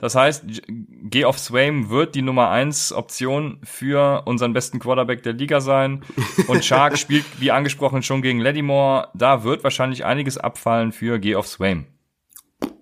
Das 0.00 0.14
heißt, 0.14 0.44
Geoff 0.68 1.38
Swaim 1.38 1.90
wird 1.90 2.14
die 2.14 2.22
Nummer 2.22 2.50
eins 2.50 2.92
Option 2.92 3.58
für 3.62 4.22
unseren 4.26 4.52
besten 4.52 4.78
Quarterback 4.78 5.22
der 5.22 5.34
Liga 5.34 5.60
sein. 5.60 6.02
Und 6.48 6.64
Shark 6.64 6.98
spielt, 6.98 7.24
wie 7.38 7.50
angesprochen, 7.50 8.02
schon 8.02 8.22
gegen 8.22 8.40
Lattimore. 8.40 9.08
Da 9.14 9.44
wird 9.44 9.64
wahrscheinlich 9.64 10.04
einiges 10.04 10.38
abfallen 10.38 10.92
für 10.92 11.18
Geoff 11.18 11.46
Swaim. 11.46 11.86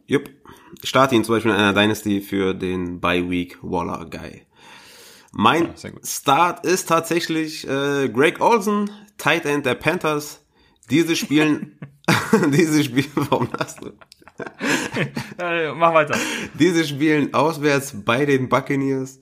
Jupp. 0.06 0.30
Ich 0.82 0.88
starte 0.88 1.14
ihn 1.14 1.24
zum 1.24 1.36
Beispiel 1.36 1.52
in 1.52 1.56
einer 1.56 1.72
Dynasty 1.72 2.20
für 2.20 2.54
den 2.54 3.00
Bye 3.00 3.30
Week 3.30 3.58
Waller 3.62 4.06
Guy. 4.06 4.42
Mein 5.36 5.74
gut. 5.74 6.06
Start 6.06 6.64
ist 6.64 6.88
tatsächlich 6.88 7.68
äh, 7.68 8.08
Greg 8.08 8.40
Olsen, 8.40 8.90
Tight 9.18 9.44
End 9.44 9.66
der 9.66 9.74
Panthers. 9.74 10.40
Diese 10.90 11.16
spielen, 11.16 11.78
diese 12.52 12.84
spielen, 12.84 13.10
warum 13.14 13.48
hast 13.58 13.80
du? 13.82 13.92
Mach 15.74 15.94
weiter. 15.94 16.16
Diese 16.58 16.84
spielen 16.84 17.34
auswärts 17.34 17.94
bei 18.04 18.24
den 18.24 18.48
Buccaneers. 18.48 19.18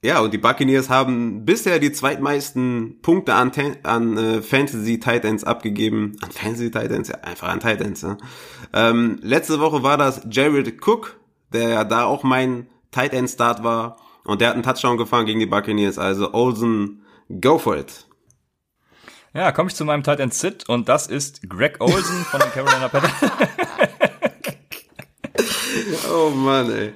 Ja, 0.00 0.20
und 0.20 0.32
die 0.32 0.38
Buccaneers 0.38 0.90
haben 0.90 1.44
bisher 1.44 1.80
die 1.80 1.90
zweitmeisten 1.90 3.00
Punkte 3.02 3.34
an, 3.34 3.50
an 3.82 4.16
äh, 4.16 4.42
Fantasy 4.42 5.00
Tight 5.00 5.24
Ends 5.24 5.42
abgegeben. 5.42 6.16
An 6.20 6.30
Fantasy 6.30 6.70
Tight 6.70 6.92
Ends, 6.92 7.08
ja, 7.08 7.16
einfach 7.22 7.48
an 7.48 7.58
Tight 7.58 7.80
Ends. 7.80 8.02
Ja. 8.02 8.16
Ähm, 8.72 9.18
letzte 9.22 9.58
Woche 9.58 9.82
war 9.82 9.96
das 9.96 10.22
Jared 10.30 10.86
Cook, 10.86 11.18
der 11.52 11.68
ja 11.70 11.84
da 11.84 12.04
auch 12.04 12.22
mein 12.22 12.68
Tight 12.92 13.12
End 13.12 13.28
Start 13.28 13.64
war. 13.64 13.96
Und 14.24 14.40
der 14.40 14.48
hat 14.48 14.54
einen 14.54 14.62
Touchdown 14.62 14.98
gefangen 14.98 15.26
gegen 15.26 15.40
die 15.40 15.46
Buccaneers. 15.46 15.98
Also 15.98 16.32
Olsen, 16.34 17.04
go 17.40 17.58
for 17.58 17.76
it. 17.76 18.06
Ja, 19.34 19.52
komme 19.52 19.68
ich 19.68 19.74
zu 19.74 19.84
meinem 19.84 20.02
Tight 20.02 20.20
End 20.20 20.34
Sit 20.34 20.68
und 20.68 20.88
das 20.88 21.06
ist 21.06 21.48
Greg 21.48 21.76
Olsen 21.80 22.24
von 22.24 22.40
den 22.40 22.50
Carolina 22.50 22.88
Panthers. 22.88 23.30
Oh 26.10 26.30
Mann, 26.30 26.70
ey. 26.70 26.92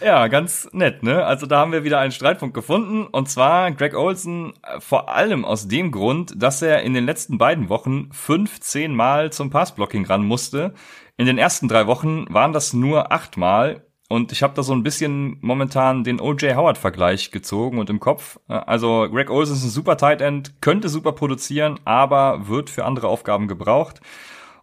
Ja, 0.00 0.28
ganz 0.28 0.68
nett, 0.72 1.02
ne? 1.02 1.24
Also 1.24 1.46
da 1.46 1.58
haben 1.58 1.72
wir 1.72 1.84
wieder 1.84 1.98
einen 1.98 2.12
Streitpunkt 2.12 2.54
gefunden. 2.54 3.06
Und 3.06 3.28
zwar 3.28 3.70
Greg 3.72 3.94
Olsen 3.94 4.54
äh, 4.62 4.80
vor 4.80 5.10
allem 5.10 5.44
aus 5.44 5.68
dem 5.68 5.90
Grund, 5.90 6.32
dass 6.42 6.62
er 6.62 6.82
in 6.82 6.94
den 6.94 7.04
letzten 7.04 7.38
beiden 7.38 7.68
Wochen 7.68 8.10
15 8.12 8.94
Mal 8.94 9.32
zum 9.32 9.50
Passblocking 9.50 10.06
ran 10.06 10.24
musste. 10.24 10.74
In 11.16 11.26
den 11.26 11.38
ersten 11.38 11.68
drei 11.68 11.86
Wochen 11.86 12.26
waren 12.32 12.52
das 12.52 12.72
nur 12.72 13.12
acht 13.12 13.36
Mal. 13.36 13.86
Und 14.12 14.32
ich 14.32 14.42
habe 14.42 14.54
da 14.54 14.64
so 14.64 14.72
ein 14.72 14.82
bisschen 14.82 15.36
momentan 15.40 16.02
den 16.02 16.20
O.J. 16.20 16.56
Howard-Vergleich 16.56 17.30
gezogen 17.30 17.78
und 17.78 17.90
im 17.90 18.00
Kopf. 18.00 18.40
Äh, 18.48 18.54
Also 18.54 19.08
Greg 19.08 19.30
Olsen 19.30 19.54
ist 19.54 19.62
ein 19.62 19.70
super 19.70 19.96
Tight 19.96 20.20
End, 20.20 20.60
könnte 20.60 20.88
super 20.88 21.12
produzieren, 21.12 21.78
aber 21.84 22.48
wird 22.48 22.70
für 22.70 22.84
andere 22.84 23.06
Aufgaben 23.06 23.46
gebraucht. 23.46 24.00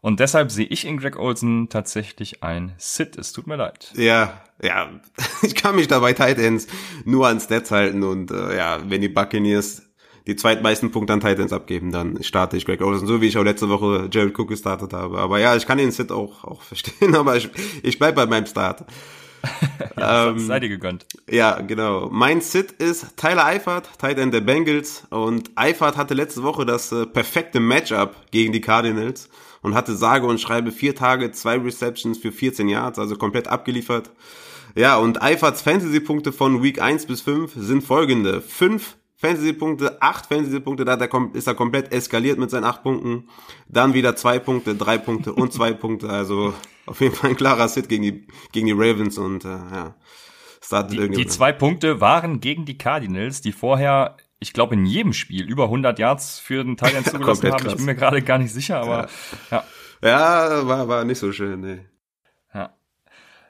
Und 0.01 0.19
deshalb 0.19 0.51
sehe 0.51 0.65
ich 0.65 0.85
in 0.85 0.97
Greg 0.97 1.17
Olsen 1.17 1.69
tatsächlich 1.69 2.43
ein 2.43 2.73
Sit. 2.77 3.17
Es 3.17 3.31
tut 3.31 3.47
mir 3.47 3.55
leid. 3.55 3.93
Ja, 3.95 4.41
ja, 4.61 4.89
ich 5.41 5.55
kann 5.55 5.77
mich 5.77 5.87
dabei 5.87 6.11
Tight 6.11 6.39
Ends 6.39 6.67
nur 7.05 7.29
an 7.29 7.39
Stats 7.39 7.71
halten 7.71 8.03
und 8.03 8.31
äh, 8.31 8.57
ja, 8.57 8.79
wenn 8.89 8.99
die 8.99 9.07
Buccaneers 9.07 9.83
die 10.27 10.35
zweitmeisten 10.35 10.91
Punkte 10.91 11.13
an 11.13 11.21
Tight 11.21 11.39
Ends 11.39 11.53
abgeben, 11.53 11.93
dann 11.93 12.21
starte 12.21 12.57
ich 12.57 12.65
Greg 12.65 12.81
Olsen, 12.81 13.07
so 13.07 13.21
wie 13.21 13.27
ich 13.27 13.37
auch 13.37 13.45
letzte 13.45 13.69
Woche 13.69 14.09
Jared 14.11 14.37
Cook 14.37 14.49
gestartet 14.49 14.91
habe. 14.91 15.19
Aber 15.19 15.39
ja, 15.39 15.55
ich 15.55 15.65
kann 15.65 15.77
den 15.77 15.91
Sit 15.91 16.11
auch, 16.11 16.43
auch 16.43 16.61
verstehen, 16.63 17.15
aber 17.15 17.37
ich, 17.37 17.49
ich 17.81 17.97
bleib 17.97 18.15
bei 18.15 18.25
meinem 18.25 18.45
Start. 18.45 18.83
Ähm, 19.99 20.39
sei 20.39 20.59
dir 20.59 20.69
gegönnt. 20.69 21.07
Ja, 21.29 21.59
genau. 21.59 22.09
Mein 22.11 22.41
Sit 22.41 22.71
ist 22.73 23.17
Tyler 23.17 23.45
Eifert, 23.45 23.89
Tight 23.97 24.19
End 24.19 24.31
der 24.31 24.41
Bengals. 24.41 25.07
Und 25.09 25.49
Eifert 25.55 25.97
hatte 25.97 26.13
letzte 26.13 26.43
Woche 26.43 26.67
das 26.67 26.91
äh, 26.91 27.07
perfekte 27.07 27.59
Matchup 27.59 28.15
gegen 28.29 28.53
die 28.53 28.61
Cardinals 28.61 29.27
und 29.63 29.73
hatte 29.73 29.95
sage 29.95 30.27
und 30.27 30.39
schreibe 30.39 30.71
vier 30.71 30.95
Tage, 30.95 31.31
zwei 31.31 31.57
Receptions 31.57 32.19
für 32.19 32.31
14 32.31 32.69
Yards, 32.69 32.99
also 32.99 33.15
komplett 33.15 33.47
abgeliefert. 33.47 34.11
Ja, 34.75 34.97
und 34.97 35.21
Eiferts 35.23 35.63
Fantasy-Punkte 35.63 36.31
von 36.31 36.61
Week 36.61 36.79
1 36.79 37.07
bis 37.07 37.21
5 37.21 37.53
sind 37.55 37.83
folgende. 37.83 38.41
5 38.41 38.97
Fantasy-Punkte, 39.17 40.01
8 40.01 40.27
Fantasy-Punkte, 40.27 40.85
da 40.85 40.93
ist 41.33 41.47
er 41.47 41.55
komplett 41.55 41.91
eskaliert 41.91 42.37
mit 42.37 42.51
seinen 42.51 42.65
8 42.65 42.83
Punkten. 42.83 43.29
Dann 43.67 43.93
wieder 43.93 44.15
2 44.15 44.39
Punkte, 44.39 44.75
3 44.75 44.97
Punkte 44.99 45.33
und 45.33 45.51
2 45.51 45.73
Punkte. 45.73 46.09
Also 46.09 46.53
auf 46.85 47.01
jeden 47.01 47.15
Fall 47.15 47.31
ein 47.31 47.35
klarer 47.35 47.67
Sit 47.67 47.89
gegen 47.89 48.03
die, 48.03 48.27
gegen 48.51 48.67
die 48.67 48.73
Ravens 48.73 49.17
und 49.17 49.43
äh, 49.45 49.49
ja. 49.49 49.95
Die, 50.89 51.09
die 51.09 51.27
zwei 51.27 51.53
Punkte 51.53 52.01
waren 52.01 52.41
gegen 52.41 52.65
die 52.65 52.77
Cardinals, 52.77 53.39
die 53.39 53.53
vorher, 53.53 54.17
ich 54.39 54.51
glaube, 54.51 54.75
in 54.75 54.85
jedem 54.85 55.13
Spiel 55.13 55.47
über 55.47 55.65
100 55.65 55.97
Yards 55.97 56.39
für 56.39 56.61
den 56.61 56.75
Teil 56.75 56.91
zugelassen 57.05 57.21
Komplett 57.21 57.53
haben. 57.53 57.59
Ich 57.59 57.67
krass. 57.67 57.75
bin 57.77 57.85
mir 57.85 57.95
gerade 57.95 58.21
gar 58.21 58.37
nicht 58.37 58.51
sicher, 58.51 58.81
aber 58.81 59.07
ja. 59.49 59.63
Ja, 60.01 60.67
war, 60.67 60.87
war 60.89 61.05
nicht 61.05 61.19
so 61.19 61.31
schön, 61.31 61.61
nee. 61.61 61.79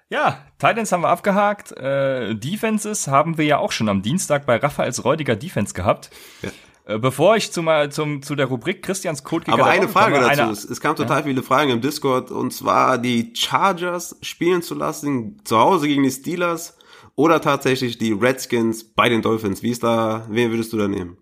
Ja, 0.09 0.19
ja 0.19 0.45
Titans 0.59 0.91
haben 0.91 1.01
wir 1.01 1.09
abgehakt. 1.09 1.71
Äh, 1.73 2.35
Defenses 2.35 3.07
haben 3.07 3.37
wir 3.37 3.45
ja 3.45 3.57
auch 3.57 3.71
schon 3.71 3.89
am 3.89 4.01
Dienstag 4.01 4.45
bei 4.45 4.57
Raphaels 4.57 5.03
räudiger 5.03 5.35
Defense 5.35 5.73
gehabt. 5.73 6.09
Ja. 6.41 6.49
Äh, 6.87 6.99
bevor 6.99 7.35
ich 7.35 7.51
zu, 7.51 7.61
mal, 7.61 7.91
zum, 7.91 8.21
zu 8.21 8.35
der 8.35 8.45
Rubrik 8.45 8.81
Christians 8.81 9.23
Code 9.23 9.51
Aber 9.51 9.65
eine 9.65 9.89
Frage 9.89 10.19
dazu. 10.19 10.41
Eine, 10.41 10.51
es, 10.51 10.63
es 10.63 10.79
kam 10.79 10.95
total 10.95 11.23
viele 11.23 11.43
Fragen 11.43 11.71
im 11.71 11.81
Discord 11.81 12.31
und 12.31 12.53
zwar 12.53 12.97
die 12.97 13.33
Chargers 13.35 14.17
spielen 14.21 14.61
zu 14.61 14.73
lassen 14.73 15.41
zu 15.43 15.57
Hause 15.57 15.87
gegen 15.87 16.03
die 16.03 16.11
Steelers 16.11 16.77
oder 17.15 17.41
tatsächlich 17.41 17.97
die 17.97 18.13
Redskins 18.13 18.85
bei 18.85 19.09
den 19.09 19.21
Dolphins. 19.21 19.63
Wie 19.63 19.71
ist 19.71 19.83
da, 19.83 20.25
wen 20.29 20.51
würdest 20.51 20.71
du 20.71 20.77
da 20.77 20.87
nehmen? 20.87 21.17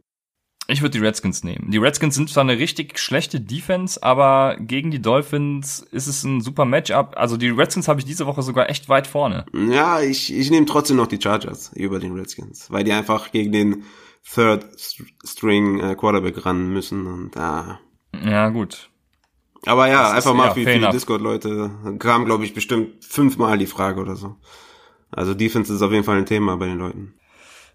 Ich 0.68 0.82
würde 0.82 0.98
die 0.98 1.06
Redskins 1.06 1.44
nehmen. 1.44 1.70
Die 1.70 1.78
Redskins 1.78 2.16
sind 2.16 2.30
zwar 2.30 2.42
eine 2.42 2.58
richtig 2.58 2.98
schlechte 2.98 3.40
Defense, 3.40 4.02
aber 4.02 4.58
gegen 4.60 4.90
die 4.90 5.02
Dolphins 5.02 5.86
ist 5.92 6.08
es 6.08 6.24
ein 6.24 6.42
super 6.42 6.66
Matchup. 6.66 7.14
Also 7.18 7.38
die 7.38 7.50
Redskins 7.50 7.88
habe 7.88 8.00
ich 8.00 8.06
diese 8.06 8.26
Woche 8.26 8.42
sogar 8.42 8.68
echt 8.70 8.90
weit 8.90 9.06
vorne. 9.06 9.46
Ja, 9.54 10.02
ich, 10.02 10.34
ich 10.34 10.50
nehme 10.50 10.66
trotzdem 10.66 10.98
noch 10.98 11.06
die 11.08 11.22
Chargers 11.22 11.72
über 11.76 12.00
den 12.00 12.14
Redskins, 12.16 12.72
weil 12.72 12.84
die 12.84 12.94
einfach 12.94 13.32
gegen 13.32 13.52
den 13.52 13.84
Third 14.28 14.66
String 15.24 15.80
äh, 15.82 15.94
Quarterback 15.96 16.44
ran 16.46 16.70
müssen 16.70 17.06
und 17.06 17.36
da. 17.36 17.80
Ja, 18.24 18.50
gut. 18.50 18.90
Aber 19.68 19.88
ja, 19.88 20.02
Das 20.02 20.10
ist- 20.10 20.16
einfach 20.18 20.34
mal 20.34 20.48
ja, 20.48 20.54
für, 20.56 20.64
für 20.64 20.80
die. 20.80 20.90
Discord-Leute 20.90 21.98
kam, 22.00 22.26
glaube 22.26 22.44
ich, 22.44 22.56
bestimmt 22.56 23.04
fünfmal 23.06 23.60
die 23.60 23.68
Frage 23.68 24.02
oder 24.02 24.16
so. 24.16 24.36
Also 25.12 25.36
Defense 25.36 25.72
ist 25.72 25.84
auf 25.84 25.92
jeden 25.92 26.04
Fall 26.04 26.18
ein 26.18 26.26
Thema 26.26 26.58
bei 26.58 26.66
den 26.66 26.80
Leuten. 26.80 27.14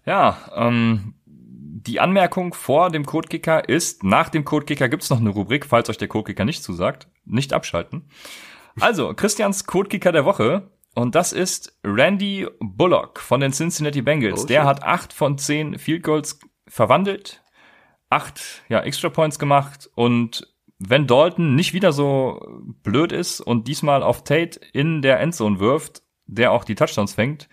Ja, 0.05 0.37
ähm, 0.55 1.13
die 1.87 1.99
Anmerkung 1.99 2.53
vor 2.53 2.89
dem 2.89 3.05
Codekicker 3.05 3.67
ist, 3.67 4.03
nach 4.03 4.29
dem 4.29 4.45
Codekicker 4.45 4.89
gibt's 4.89 5.09
noch 5.09 5.19
eine 5.19 5.29
Rubrik, 5.29 5.65
falls 5.65 5.89
euch 5.89 5.97
der 5.97 6.07
Codekicker 6.07 6.45
nicht 6.45 6.63
zusagt. 6.63 7.07
Nicht 7.25 7.53
abschalten. 7.53 8.09
Also, 8.79 9.13
Christians 9.13 9.65
Codekicker 9.65 10.11
der 10.11 10.25
Woche. 10.25 10.69
Und 10.93 11.15
das 11.15 11.31
ist 11.31 11.79
Randy 11.83 12.47
Bullock 12.59 13.19
von 13.19 13.39
den 13.39 13.53
Cincinnati 13.53 14.01
Bengals. 14.01 14.43
Oh, 14.43 14.47
der 14.47 14.65
hat 14.65 14.83
acht 14.83 15.13
von 15.13 15.37
zehn 15.37 15.79
Field 15.79 16.03
Goals 16.03 16.39
verwandelt, 16.67 17.41
acht 18.09 18.63
ja, 18.67 18.81
Extra 18.81 19.09
Points 19.09 19.39
gemacht 19.39 19.89
und 19.95 20.47
wenn 20.79 21.07
Dalton 21.07 21.55
nicht 21.55 21.73
wieder 21.73 21.93
so 21.93 22.41
blöd 22.83 23.11
ist 23.11 23.39
und 23.39 23.67
diesmal 23.67 24.03
auf 24.03 24.23
Tate 24.23 24.59
in 24.73 25.01
der 25.01 25.19
Endzone 25.19 25.59
wirft, 25.59 26.01
der 26.25 26.51
auch 26.51 26.63
die 26.63 26.75
Touchdowns 26.75 27.13
fängt, 27.13 27.47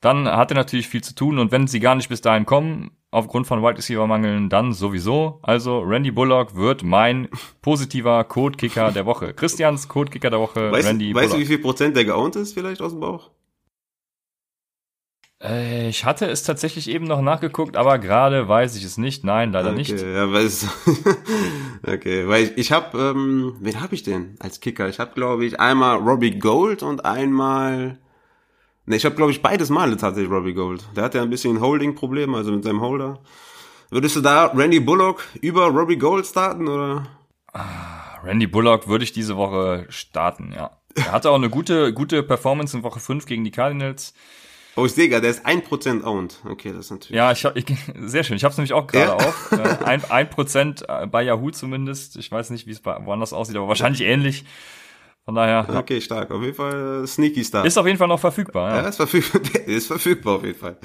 dann 0.00 0.26
hat 0.26 0.50
er 0.50 0.56
natürlich 0.56 0.88
viel 0.88 1.02
zu 1.02 1.14
tun 1.14 1.38
und 1.38 1.52
wenn 1.52 1.68
sie 1.68 1.80
gar 1.80 1.94
nicht 1.94 2.08
bis 2.08 2.20
dahin 2.20 2.44
kommen, 2.44 2.95
aufgrund 3.10 3.46
von 3.46 3.62
Wide 3.62 3.78
Receiver 3.78 4.06
Mangeln, 4.06 4.48
dann 4.48 4.72
sowieso. 4.72 5.38
Also 5.42 5.80
Randy 5.80 6.10
Bullock 6.10 6.54
wird 6.54 6.82
mein 6.82 7.28
positiver 7.62 8.22
Codekicker 8.24 8.92
der 8.92 9.06
Woche. 9.06 9.32
Christians 9.34 9.88
Codekicker 9.88 10.30
der 10.30 10.40
Woche, 10.40 10.70
Weißt, 10.70 10.88
Randy 10.88 11.12
du, 11.12 11.14
weißt 11.14 11.26
du, 11.26 11.30
Bullock. 11.30 11.40
wie 11.42 11.46
viel 11.46 11.58
Prozent 11.58 11.96
der 11.96 12.04
geowned 12.04 12.36
ist 12.36 12.54
vielleicht 12.54 12.80
aus 12.80 12.92
dem 12.92 13.00
Bauch? 13.00 13.30
Äh, 15.42 15.88
ich 15.88 16.04
hatte 16.04 16.26
es 16.26 16.42
tatsächlich 16.44 16.88
eben 16.88 17.06
noch 17.06 17.20
nachgeguckt, 17.20 17.76
aber 17.76 17.98
gerade 17.98 18.48
weiß 18.48 18.76
ich 18.76 18.84
es 18.84 18.96
nicht. 18.96 19.22
Nein, 19.24 19.52
leider 19.52 19.70
okay, 19.70 19.78
nicht. 19.78 19.90
Ja, 20.00 20.32
weil 20.32 20.46
es 20.46 20.66
okay, 21.86 22.26
weil 22.26 22.44
ich, 22.44 22.56
ich 22.56 22.72
habe, 22.72 22.98
ähm, 22.98 23.54
wen 23.60 23.80
habe 23.80 23.94
ich 23.94 24.02
denn 24.02 24.36
als 24.40 24.60
Kicker? 24.60 24.88
Ich 24.88 24.98
habe, 24.98 25.12
glaube 25.14 25.44
ich, 25.44 25.60
einmal 25.60 25.98
Robbie 25.98 26.38
Gold 26.38 26.82
und 26.82 27.04
einmal 27.04 27.98
Ne, 28.86 28.96
ich 28.96 29.04
habe 29.04 29.14
glaube 29.16 29.32
ich 29.32 29.42
beides 29.42 29.68
Male 29.68 29.96
tatsächlich 29.96 30.30
Robbie 30.32 30.54
Gold. 30.54 30.84
Der 30.94 31.04
hat 31.04 31.14
ja 31.14 31.22
ein 31.22 31.30
bisschen 31.30 31.60
Holding-Problem, 31.60 32.34
also 32.34 32.52
mit 32.52 32.64
seinem 32.64 32.80
Holder. 32.80 33.18
Würdest 33.90 34.16
du 34.16 34.20
da 34.20 34.46
Randy 34.46 34.80
Bullock 34.80 35.24
über 35.40 35.66
Robbie 35.66 35.96
Gold 35.98 36.26
starten 36.26 36.68
oder? 36.68 37.06
Randy 38.24 38.46
Bullock 38.46 38.88
würde 38.88 39.04
ich 39.04 39.12
diese 39.12 39.36
Woche 39.36 39.86
starten, 39.88 40.52
ja. 40.54 40.70
Er 40.94 41.12
hatte 41.12 41.30
auch 41.30 41.34
eine 41.36 41.50
gute, 41.50 41.92
gute 41.92 42.22
Performance 42.22 42.76
in 42.76 42.82
Woche 42.82 43.00
5 43.00 43.26
gegen 43.26 43.44
die 43.44 43.50
Cardinals. 43.50 44.14
Oh, 44.76 44.84
ich 44.84 44.92
sehe 44.92 45.08
gerade, 45.08 45.22
der 45.22 45.30
ist 45.30 45.46
1% 45.46 46.04
owned. 46.04 46.36
Okay, 46.48 46.70
das 46.72 46.86
ist 46.86 46.90
natürlich. 46.90 47.16
Ja, 47.16 47.32
ich, 47.32 47.44
hab, 47.44 47.56
ich 47.56 47.64
sehr 48.04 48.24
schön. 48.24 48.36
Ich 48.36 48.44
habe 48.44 48.52
es 48.52 48.58
nämlich 48.58 48.72
auch 48.72 48.86
gerade 48.86 49.06
Ja. 49.06 49.14
auf. 49.14 49.52
Äh, 49.52 49.84
Ein, 49.84 50.04
ein 50.10 50.28
Prozent 50.30 50.84
äh, 50.88 51.06
bei 51.06 51.22
Yahoo 51.22 51.50
zumindest. 51.50 52.16
Ich 52.16 52.30
weiß 52.30 52.50
nicht, 52.50 52.66
wie 52.66 52.72
es 52.72 52.80
bei 52.80 52.98
woanders 53.04 53.32
aussieht, 53.32 53.56
aber 53.56 53.68
wahrscheinlich 53.68 54.02
ähnlich. 54.02 54.44
Von 55.26 55.34
daher 55.34 55.66
ja. 55.68 55.78
Okay, 55.80 56.00
stark. 56.00 56.30
Auf 56.30 56.40
jeden 56.40 56.54
Fall 56.54 57.02
äh, 57.02 57.06
Sneaky 57.06 57.42
Star. 57.44 57.64
ist 57.66 57.76
auf 57.76 57.84
jeden 57.86 57.98
Fall 57.98 58.06
noch 58.08 58.20
verfügbar. 58.20 58.70
ja, 58.70 58.82
Ja. 58.82 58.88
ist 58.88 58.96
verfügbar. 58.96 59.42
Ist 59.66 59.88
verfügbar 59.88 60.36
auf 60.36 60.44
jeden 60.44 60.56
Fall. 60.58 60.76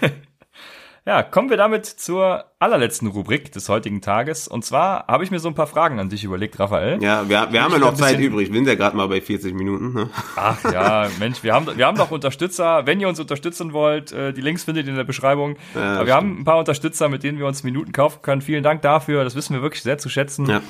ja, 1.04 1.24
kommen 1.24 1.50
wir 1.50 1.56
damit 1.56 1.84
zur 1.86 2.44
allerletzten 2.60 3.08
Rubrik 3.08 3.50
des 3.50 3.68
heutigen 3.68 4.00
Tages. 4.00 4.46
Und 4.46 4.64
zwar 4.64 5.08
habe 5.08 5.24
ich 5.24 5.32
mir 5.32 5.40
so 5.40 5.48
ein 5.48 5.56
paar 5.56 5.66
Fragen 5.66 5.98
an 5.98 6.08
dich 6.10 6.22
überlegt, 6.22 6.60
Raphael. 6.60 7.02
Ja, 7.02 7.28
wir, 7.28 7.48
wir 7.50 7.60
haben 7.60 7.72
ja 7.72 7.78
noch 7.78 7.94
Zeit 7.94 8.20
übrig. 8.20 8.50
Wir 8.50 8.54
sind 8.54 8.68
ja 8.68 8.76
gerade 8.76 8.96
mal 8.96 9.08
bei 9.08 9.20
40 9.20 9.52
Minuten. 9.52 9.92
Ne? 9.94 10.10
Ach 10.36 10.62
ja, 10.72 11.08
Mensch, 11.18 11.42
wir 11.42 11.52
haben, 11.52 11.66
wir 11.76 11.84
haben 11.84 11.98
doch 11.98 12.12
Unterstützer. 12.12 12.86
Wenn 12.86 13.00
ihr 13.00 13.08
uns 13.08 13.18
unterstützen 13.18 13.72
wollt, 13.72 14.12
äh, 14.12 14.32
die 14.32 14.42
Links 14.42 14.62
findet 14.62 14.86
ihr 14.86 14.90
in 14.90 14.96
der 14.96 15.02
Beschreibung. 15.02 15.56
Ja, 15.74 15.96
Aber 15.96 16.06
wir 16.06 16.14
haben 16.14 16.38
ein 16.38 16.44
paar 16.44 16.58
Unterstützer, 16.58 17.08
mit 17.08 17.24
denen 17.24 17.38
wir 17.40 17.46
uns 17.48 17.64
Minuten 17.64 17.90
kaufen 17.90 18.22
können. 18.22 18.42
Vielen 18.42 18.62
Dank 18.62 18.82
dafür. 18.82 19.24
Das 19.24 19.34
wissen 19.34 19.54
wir 19.54 19.62
wirklich 19.62 19.82
sehr 19.82 19.98
zu 19.98 20.08
schätzen. 20.08 20.46
Ja. 20.46 20.60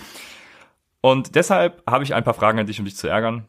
Und 1.02 1.34
deshalb 1.34 1.82
habe 1.86 2.04
ich 2.04 2.14
ein 2.14 2.24
paar 2.24 2.32
Fragen 2.34 2.58
an 2.58 2.66
dich, 2.66 2.78
um 2.78 2.84
dich 2.86 2.96
zu 2.96 3.08
ärgern. 3.08 3.46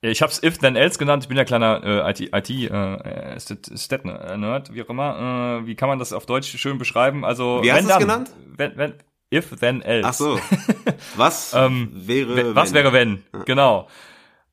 Ich 0.00 0.20
habe 0.22 0.32
es 0.32 0.42
If 0.42 0.58
Then 0.58 0.74
Else 0.74 0.98
genannt. 0.98 1.22
Ich 1.24 1.28
bin 1.28 1.36
ja 1.36 1.44
kleiner 1.44 1.80
äh, 1.84 2.10
IT, 2.10 2.20
IT 2.34 2.50
äh, 2.70 3.38
Stat, 3.76 4.04
äh, 4.04 4.36
Nerd, 4.36 4.72
wie 4.74 4.82
auch 4.82 4.88
immer. 4.88 5.60
Äh, 5.62 5.66
wie 5.66 5.74
kann 5.76 5.88
man 5.88 5.98
das 6.00 6.12
auf 6.12 6.24
Deutsch 6.26 6.56
schön 6.58 6.78
beschreiben? 6.78 7.24
Also 7.24 7.60
Wie 7.62 7.70
hast 7.70 7.78
wenn 7.78 7.84
du 7.84 7.90
es 7.90 7.98
dann, 7.98 8.00
genannt? 8.08 8.30
Wenn, 8.56 8.76
wenn, 8.76 8.94
If 9.32 9.56
Then 9.60 9.80
Else. 9.82 10.08
Ach 10.08 10.14
so. 10.14 10.40
Was 11.16 11.54
Ähm, 11.54 11.90
wäre 11.92 12.36
We- 12.36 12.54
Was 12.56 12.72
wenn? 12.72 12.84
wäre 12.84 12.92
wenn? 12.92 13.22
Genau. 13.44 13.88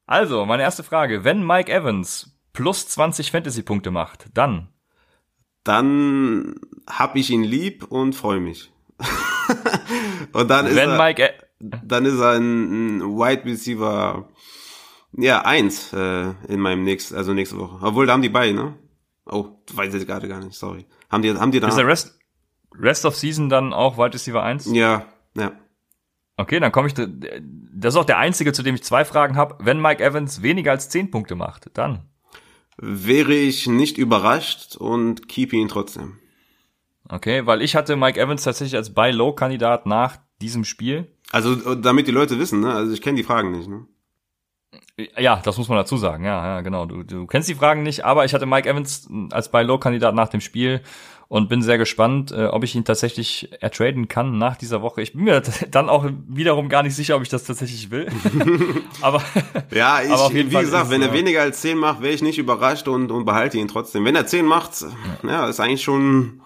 Also, 0.05 0.45
meine 0.45 0.63
erste 0.63 0.83
Frage. 0.83 1.23
Wenn 1.23 1.45
Mike 1.45 1.71
Evans 1.71 2.35
plus 2.53 2.87
20 2.87 3.31
Fantasy-Punkte 3.31 3.91
macht, 3.91 4.25
dann 4.35 4.69
Dann 5.63 6.55
hab 6.87 7.15
ich 7.15 7.29
ihn 7.29 7.43
lieb 7.43 7.83
und 7.85 8.13
freue 8.13 8.39
mich. 8.39 8.71
und 10.33 10.47
dann 10.49 10.67
ist 10.67 10.75
wenn 10.75 10.89
er, 10.91 10.97
Mike 10.97 11.21
E- 11.23 11.33
dann 11.59 12.05
ist 12.05 12.19
er 12.19 12.31
ein, 12.31 12.97
ein 12.97 13.01
Wide 13.01 13.45
Receiver 13.45 14.29
ja 15.13 15.41
eins 15.41 15.91
äh, 15.93 16.33
in 16.47 16.59
meinem 16.59 16.83
nächsten 16.83 17.15
also 17.15 17.33
nächste 17.33 17.57
Woche. 17.57 17.85
Obwohl 17.85 18.05
da 18.05 18.13
haben 18.13 18.21
die 18.21 18.29
beide, 18.29 18.53
ne? 18.53 18.75
Oh, 19.25 19.47
weiß 19.73 19.93
ich 19.93 20.07
gerade 20.07 20.27
gar 20.27 20.39
nicht, 20.39 20.57
sorry. 20.57 20.85
Haben 21.09 21.21
die 21.23 21.33
haben 21.33 21.51
die 21.51 21.59
da 21.59 21.67
ist 21.67 21.77
der 21.77 21.87
Rest, 21.87 22.19
Rest 22.73 23.05
of 23.05 23.15
Season 23.15 23.49
dann 23.49 23.73
auch 23.73 23.97
Wide 23.97 24.13
Receiver 24.13 24.41
1? 24.41 24.71
Ja, 24.73 25.05
ja. 25.35 25.51
Okay, 26.37 26.59
dann 26.59 26.71
komme 26.71 26.87
ich. 26.87 26.93
Das 26.93 27.93
ist 27.93 27.99
auch 27.99 28.05
der 28.05 28.17
einzige, 28.17 28.53
zu 28.53 28.63
dem 28.63 28.75
ich 28.75 28.83
zwei 28.83 29.03
Fragen 29.03 29.35
habe. 29.35 29.57
Wenn 29.59 29.81
Mike 29.81 30.01
Evans 30.01 30.41
weniger 30.41 30.71
als 30.71 30.87
10 30.87 31.11
Punkte 31.11 31.35
macht, 31.35 31.69
dann. 31.73 32.05
Wäre 32.77 33.33
ich 33.33 33.67
nicht 33.67 33.97
überrascht 33.97 34.77
und 34.77 35.27
keep 35.27 35.51
ihn 35.51 35.67
trotzdem. 35.67 36.17
Okay, 37.09 37.45
weil 37.45 37.61
ich 37.61 37.75
hatte 37.75 37.97
Mike 37.97 38.19
Evans 38.19 38.43
tatsächlich 38.43 38.77
als 38.77 38.93
Buy-Low-Kandidat 38.93 39.85
nach 39.85 40.17
diesem 40.41 40.63
Spiel. 40.63 41.11
Also 41.31 41.75
damit 41.75 42.07
die 42.07 42.11
Leute 42.11 42.39
wissen, 42.39 42.61
ne? 42.61 42.73
Also 42.73 42.93
ich 42.93 43.01
kenne 43.01 43.17
die 43.17 43.23
Fragen 43.23 43.51
nicht, 43.51 43.67
ne? 43.67 43.85
Ja, 45.17 45.41
das 45.43 45.57
muss 45.57 45.69
man 45.69 45.77
dazu 45.77 45.97
sagen. 45.97 46.25
Ja, 46.25 46.45
ja, 46.45 46.61
genau. 46.61 46.85
Du, 46.85 47.03
du 47.03 47.25
kennst 47.25 47.47
die 47.47 47.55
Fragen 47.55 47.83
nicht, 47.83 48.03
aber 48.03 48.25
ich 48.25 48.33
hatte 48.33 48.45
Mike 48.45 48.67
Evans 48.67 49.07
als 49.31 49.49
Buy-Low-Kandidat 49.49 50.13
nach 50.13 50.27
dem 50.27 50.41
Spiel 50.41 50.81
und 51.29 51.47
bin 51.47 51.61
sehr 51.61 51.77
gespannt, 51.77 52.31
äh, 52.31 52.47
ob 52.47 52.63
ich 52.63 52.75
ihn 52.75 52.83
tatsächlich 52.83 53.49
ertraden 53.61 54.07
kann 54.07 54.37
nach 54.37 54.57
dieser 54.57 54.81
Woche. 54.81 55.01
Ich 55.01 55.13
bin 55.13 55.23
mir 55.23 55.41
dann 55.71 55.87
auch 55.87 56.09
wiederum 56.27 56.69
gar 56.69 56.83
nicht 56.83 56.95
sicher, 56.95 57.15
ob 57.15 57.21
ich 57.21 57.29
das 57.29 57.43
tatsächlich 57.43 57.91
will. 57.91 58.07
aber 59.01 59.21
Ja, 59.71 60.01
ich, 60.01 60.11
Aber 60.11 60.23
auf 60.23 60.33
jeden 60.33 60.49
wie 60.49 60.53
Fall 60.55 60.65
gesagt, 60.65 60.85
ist, 60.85 60.91
wenn 60.91 61.01
er 61.01 61.11
äh, 61.11 61.13
weniger 61.13 61.41
als 61.41 61.61
10 61.61 61.77
macht, 61.77 62.01
wäre 62.01 62.13
ich 62.13 62.23
nicht 62.23 62.39
überrascht 62.39 62.87
und, 62.87 63.11
und 63.11 63.25
behalte 63.25 63.57
ihn 63.57 63.67
trotzdem. 63.67 64.05
Wenn 64.05 64.15
er 64.15 64.25
10 64.25 64.45
macht, 64.45 64.71
ja, 65.23 65.47
ist 65.47 65.59
eigentlich 65.59 65.83
schon, 65.83 66.41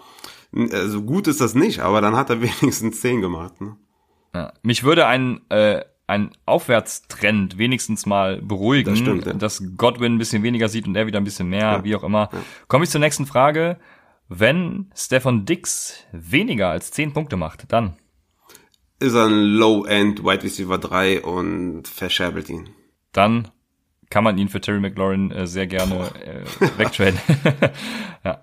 also 0.71 1.01
gut 1.01 1.27
ist 1.27 1.41
das 1.41 1.55
nicht, 1.55 1.79
aber 1.79 2.01
dann 2.01 2.15
hat 2.15 2.29
er 2.29 2.41
wenigstens 2.61 3.01
10 3.01 3.21
gemacht. 3.21 3.61
Ne? 3.61 3.77
Ja, 4.33 4.53
mich 4.63 4.83
würde 4.83 5.05
ein 5.07 5.41
äh, 5.49 5.83
ein 6.05 6.31
Aufwärtstrend 6.45 7.57
wenigstens 7.57 8.05
mal 8.05 8.41
beruhigen, 8.41 8.89
Das 8.91 8.99
stimmt, 8.99 9.25
ja. 9.25 9.33
dass 9.33 9.63
Godwin 9.77 10.15
ein 10.15 10.17
bisschen 10.17 10.43
weniger 10.43 10.67
sieht 10.67 10.85
und 10.85 10.95
er 10.95 11.07
wieder 11.07 11.19
ein 11.19 11.23
bisschen 11.23 11.47
mehr, 11.47 11.61
Ja. 11.61 11.83
wie 11.83 11.95
auch 11.95 12.03
immer. 12.03 12.29
Komme 12.67 12.83
ich 12.83 12.89
zur 12.89 12.99
nächsten 12.99 13.25
Frage. 13.25 13.77
Wenn 14.27 14.91
Stefan 14.95 15.45
Dix 15.45 15.95
weniger 16.11 16.69
als 16.69 16.91
10 16.91 17.13
Punkte 17.13 17.37
macht, 17.37 17.71
dann 17.71 17.95
Ist 18.99 19.13
er 19.15 19.25
ein 19.27 19.33
Low-End 19.55 20.23
Wide 20.23 20.43
Receiver 20.43 20.77
3 20.77 21.21
und 21.21 21.87
verscherbelt 21.87 22.49
ihn. 22.49 22.69
dann 23.13 23.47
kann 24.09 24.23
man 24.25 24.37
ihn 24.37 24.49
für 24.49 24.61
Terry 24.61 24.79
McLaurin 24.79 25.31
äh, 25.31 25.47
sehr 25.47 25.65
gerne 25.67 26.11
äh, 26.23 26.43
wegtraden. 26.77 27.17
ja. 28.23 28.41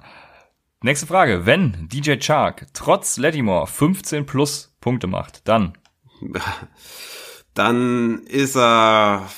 Nächste 0.82 1.06
Frage. 1.06 1.44
Wenn 1.46 1.88
DJ 1.88 2.16
Chark 2.18 2.66
trotz 2.72 3.18
Lattimore 3.18 3.66
15 3.66 4.26
plus 4.26 4.74
Punkte 4.80 5.06
macht, 5.06 5.46
dann 5.46 5.74
Dann 7.54 8.22
ist 8.26 8.56
er, 8.56 9.28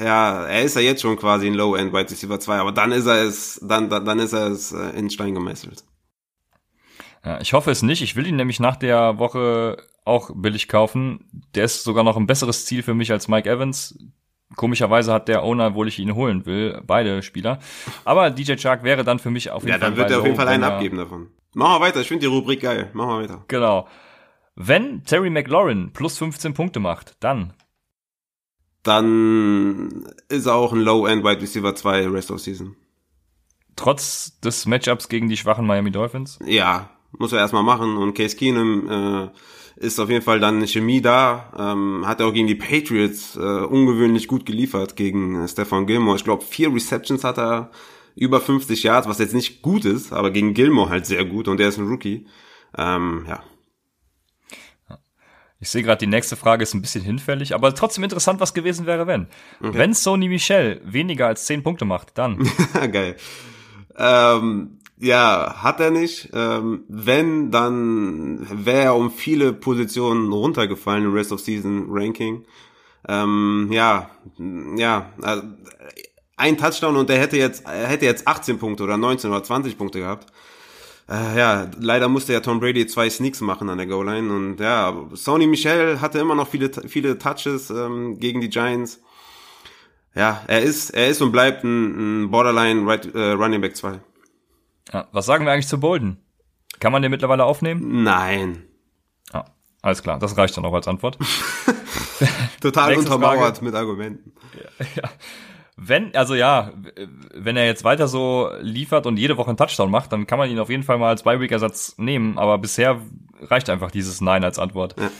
ja, 0.00 0.44
er 0.46 0.62
ist 0.62 0.76
ja 0.76 0.80
jetzt 0.82 1.02
schon 1.02 1.16
quasi 1.16 1.46
ein 1.48 1.54
Low-End 1.54 1.92
Wide 1.92 2.10
Receiver 2.10 2.38
2, 2.38 2.58
aber 2.58 2.72
dann 2.72 2.92
ist 2.92 3.06
er 3.06 3.22
es, 3.24 3.60
dann, 3.62 3.90
dann, 3.90 4.04
dann 4.04 4.18
ist 4.20 4.32
er 4.32 4.46
es 4.48 4.72
äh, 4.72 4.90
in 4.96 5.10
Stein 5.10 5.34
gemeißelt. 5.34 5.84
ja, 7.24 7.40
ich 7.40 7.52
hoffe 7.52 7.70
es 7.70 7.82
nicht. 7.82 8.02
Ich 8.02 8.16
will 8.16 8.26
ihn 8.26 8.36
nämlich 8.36 8.60
nach 8.60 8.76
der 8.76 9.18
Woche 9.18 9.76
auch 10.04 10.30
billig 10.34 10.68
kaufen. 10.68 11.24
Der 11.54 11.64
ist 11.64 11.84
sogar 11.84 12.04
noch 12.04 12.16
ein 12.16 12.26
besseres 12.26 12.64
Ziel 12.66 12.82
für 12.82 12.94
mich 12.94 13.12
als 13.12 13.28
Mike 13.28 13.48
Evans. 13.48 13.98
Komischerweise 14.56 15.12
hat 15.12 15.28
der 15.28 15.42
Owner, 15.42 15.68
obwohl 15.68 15.88
ich 15.88 15.98
ihn 15.98 16.14
holen 16.14 16.44
will, 16.46 16.80
beide 16.86 17.22
Spieler. 17.22 17.58
Aber 18.04 18.30
DJ 18.30 18.56
Chark 18.56 18.82
wäre 18.84 19.02
dann 19.02 19.18
für 19.18 19.30
mich 19.30 19.50
auf 19.50 19.62
jeden 19.62 19.72
Ja, 19.72 19.78
Fall 19.78 19.88
dann 19.90 19.96
wird 19.96 20.10
er 20.10 20.18
auf 20.18 20.24
jeden 20.24 20.36
Fall 20.36 20.48
einen 20.48 20.64
abgeben 20.64 20.98
davon. 20.98 21.28
Machen 21.54 21.80
wir 21.80 21.86
weiter, 21.86 22.00
ich 22.00 22.08
finde 22.08 22.20
die 22.20 22.26
Rubrik 22.34 22.60
geil. 22.60 22.90
Machen 22.92 23.10
wir 23.10 23.22
weiter. 23.22 23.44
Genau. 23.48 23.88
Wenn 24.54 25.04
Terry 25.04 25.30
McLaurin 25.30 25.92
plus 25.92 26.18
15 26.18 26.54
Punkte 26.54 26.80
macht, 26.80 27.16
dann 27.20 27.52
Dann 28.82 30.04
ist 30.28 30.46
er 30.46 30.54
auch 30.54 30.72
ein 30.72 30.80
Low-End 30.80 31.24
Wide 31.24 31.40
Receiver 31.40 31.74
2 31.74 32.08
Rest 32.08 32.30
of 32.30 32.40
Season. 32.40 32.76
trotz 33.76 34.38
des 34.40 34.66
Matchups 34.66 35.08
gegen 35.08 35.28
die 35.28 35.36
schwachen 35.36 35.66
Miami 35.66 35.90
Dolphins. 35.90 36.38
Ja, 36.44 36.90
muss 37.18 37.32
er 37.32 37.38
erstmal 37.38 37.62
machen. 37.62 37.96
Und 37.96 38.14
Case 38.14 38.36
Keenum 38.36 38.88
äh, 38.90 39.28
ist 39.76 39.98
auf 39.98 40.10
jeden 40.10 40.22
Fall 40.22 40.40
dann 40.40 40.56
eine 40.56 40.66
Chemie 40.66 41.00
da. 41.00 41.52
Ähm, 41.58 42.06
hat 42.06 42.20
er 42.20 42.26
auch 42.26 42.32
gegen 42.34 42.46
die 42.48 42.54
Patriots 42.54 43.36
äh, 43.36 43.40
ungewöhnlich 43.40 44.28
gut 44.28 44.44
geliefert 44.44 44.96
gegen 44.96 45.42
äh, 45.44 45.48
Stefan 45.48 45.86
Gilmore. 45.86 46.16
Ich 46.16 46.24
glaube, 46.24 46.44
vier 46.44 46.72
Receptions 46.74 47.24
hat 47.24 47.38
er, 47.38 47.70
über 48.14 48.40
50 48.42 48.82
Yards, 48.82 49.08
was 49.08 49.18
jetzt 49.18 49.32
nicht 49.34 49.62
gut 49.62 49.86
ist, 49.86 50.12
aber 50.12 50.30
gegen 50.30 50.52
Gilmore 50.52 50.90
halt 50.90 51.06
sehr 51.06 51.24
gut 51.24 51.48
und 51.48 51.58
der 51.58 51.68
ist 51.68 51.78
ein 51.78 51.88
Rookie. 51.88 52.26
Ähm, 52.76 53.24
ja. 53.26 53.42
Ich 55.62 55.70
sehe 55.70 55.84
gerade, 55.84 56.00
die 56.00 56.08
nächste 56.08 56.34
Frage 56.34 56.64
ist 56.64 56.74
ein 56.74 56.82
bisschen 56.82 57.04
hinfällig, 57.04 57.54
aber 57.54 57.72
trotzdem 57.72 58.02
interessant, 58.02 58.40
was 58.40 58.52
gewesen 58.52 58.84
wäre, 58.84 59.06
wenn. 59.06 59.28
Wenn 59.60 59.94
Sony 59.94 60.28
Michel 60.28 60.80
weniger 60.84 61.28
als 61.28 61.46
10 61.46 61.62
Punkte 61.62 61.84
macht, 61.84 62.18
dann. 62.18 62.50
Geil. 62.90 63.14
Ähm, 63.96 64.80
ja, 64.98 65.62
hat 65.62 65.78
er 65.78 65.92
nicht. 65.92 66.30
Ähm, 66.32 66.82
wenn, 66.88 67.52
dann 67.52 68.44
wäre 68.64 68.86
er 68.86 68.96
um 68.96 69.12
viele 69.12 69.52
Positionen 69.52 70.32
runtergefallen 70.32 71.04
im 71.04 71.12
Rest 71.12 71.30
of 71.30 71.38
Season 71.38 71.86
Ranking. 71.90 72.44
Ähm, 73.06 73.68
ja, 73.70 74.10
ja, 74.76 75.12
also, 75.22 75.44
ein 76.36 76.58
Touchdown 76.58 76.96
und 76.96 77.08
er 77.08 77.20
hätte 77.20 77.36
jetzt, 77.36 77.66
er 77.66 77.86
hätte 77.86 78.04
jetzt 78.04 78.26
18 78.26 78.58
Punkte 78.58 78.82
oder 78.82 78.96
19 78.96 79.30
oder 79.30 79.44
20 79.44 79.78
Punkte 79.78 80.00
gehabt. 80.00 80.32
Äh, 81.12 81.38
ja, 81.38 81.70
leider 81.78 82.08
musste 82.08 82.32
ja 82.32 82.40
Tom 82.40 82.58
Brady 82.58 82.86
zwei 82.86 83.10
Sneaks 83.10 83.42
machen 83.42 83.68
an 83.68 83.76
der 83.76 83.86
Goal-Line 83.86 84.32
und 84.32 84.60
ja, 84.60 84.94
Sony 85.12 85.46
Michel 85.46 86.00
hatte 86.00 86.18
immer 86.18 86.34
noch 86.34 86.48
viele, 86.48 86.70
viele 86.88 87.18
Touches 87.18 87.68
ähm, 87.68 88.18
gegen 88.18 88.40
die 88.40 88.48
Giants. 88.48 88.98
Ja, 90.14 90.42
er 90.46 90.62
ist, 90.62 90.90
er 90.90 91.08
ist 91.08 91.20
und 91.20 91.30
bleibt 91.30 91.64
ein, 91.64 92.22
ein 92.24 92.30
Borderline 92.30 92.86
right, 92.86 93.14
äh, 93.14 93.32
Running 93.32 93.60
Back 93.60 93.76
2. 93.76 94.00
Ja, 94.92 95.06
was 95.12 95.26
sagen 95.26 95.44
wir 95.44 95.52
eigentlich 95.52 95.68
zu 95.68 95.80
Bolden? 95.80 96.16
Kann 96.80 96.92
man 96.92 97.02
den 97.02 97.10
mittlerweile 97.10 97.44
aufnehmen? 97.44 98.02
Nein. 98.02 98.64
Ja, 99.34 99.44
alles 99.82 100.02
klar, 100.02 100.18
das 100.18 100.38
reicht 100.38 100.56
dann 100.56 100.64
auch 100.64 100.74
als 100.74 100.88
Antwort. 100.88 101.18
Total 102.62 102.96
untermauert 102.96 103.58
Frage. 103.58 103.64
mit 103.64 103.74
Argumenten. 103.74 104.32
Wenn, 105.84 106.14
also 106.14 106.34
ja, 106.34 106.72
wenn 107.34 107.56
er 107.56 107.66
jetzt 107.66 107.82
weiter 107.82 108.06
so 108.06 108.50
liefert 108.60 109.06
und 109.06 109.16
jede 109.18 109.36
Woche 109.36 109.48
einen 109.48 109.56
Touchdown 109.56 109.90
macht, 109.90 110.12
dann 110.12 110.26
kann 110.26 110.38
man 110.38 110.48
ihn 110.50 110.58
auf 110.60 110.70
jeden 110.70 110.82
Fall 110.84 110.98
mal 110.98 111.08
als 111.08 111.24
Bye-Week-Ersatz 111.24 111.96
nehmen, 111.98 112.38
aber 112.38 112.58
bisher 112.58 113.00
reicht 113.40 113.68
einfach 113.68 113.90
dieses 113.90 114.20
Nein 114.20 114.44
als 114.44 114.58
Antwort. 114.58 114.94
Ja. 114.98 115.10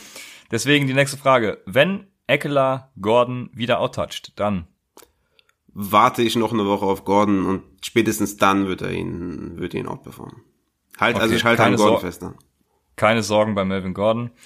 Deswegen 0.51 0.87
die 0.87 0.93
nächste 0.93 1.17
Frage. 1.17 1.61
Wenn 1.65 2.07
Eckler 2.27 2.91
Gordon 3.01 3.49
wieder 3.53 3.79
outtoucht, 3.81 4.39
dann 4.39 4.67
warte 5.73 6.21
ich 6.21 6.35
noch 6.35 6.53
eine 6.53 6.65
Woche 6.65 6.85
auf 6.85 7.03
Gordon 7.03 7.45
und 7.45 7.63
spätestens 7.81 8.37
dann 8.37 8.67
wird 8.67 8.81
er 8.81 8.91
ihn, 8.91 9.57
wird 9.57 9.73
er 9.73 9.81
ihn 9.81 9.87
outperformen. 9.87 10.43
Halt, 10.99 11.15
also 11.15 11.27
Okay, 11.27 11.35
ich 11.37 11.43
halte 11.45 11.63
an 11.63 11.75
Gordon 11.75 11.93
Sor- 11.95 11.99
fest. 12.01 12.21
Ne? 12.21 12.35
Keine 12.95 13.23
Sorgen 13.23 13.55
bei 13.55 13.65
Melvin 13.65 13.93
Gordon. 13.93 14.31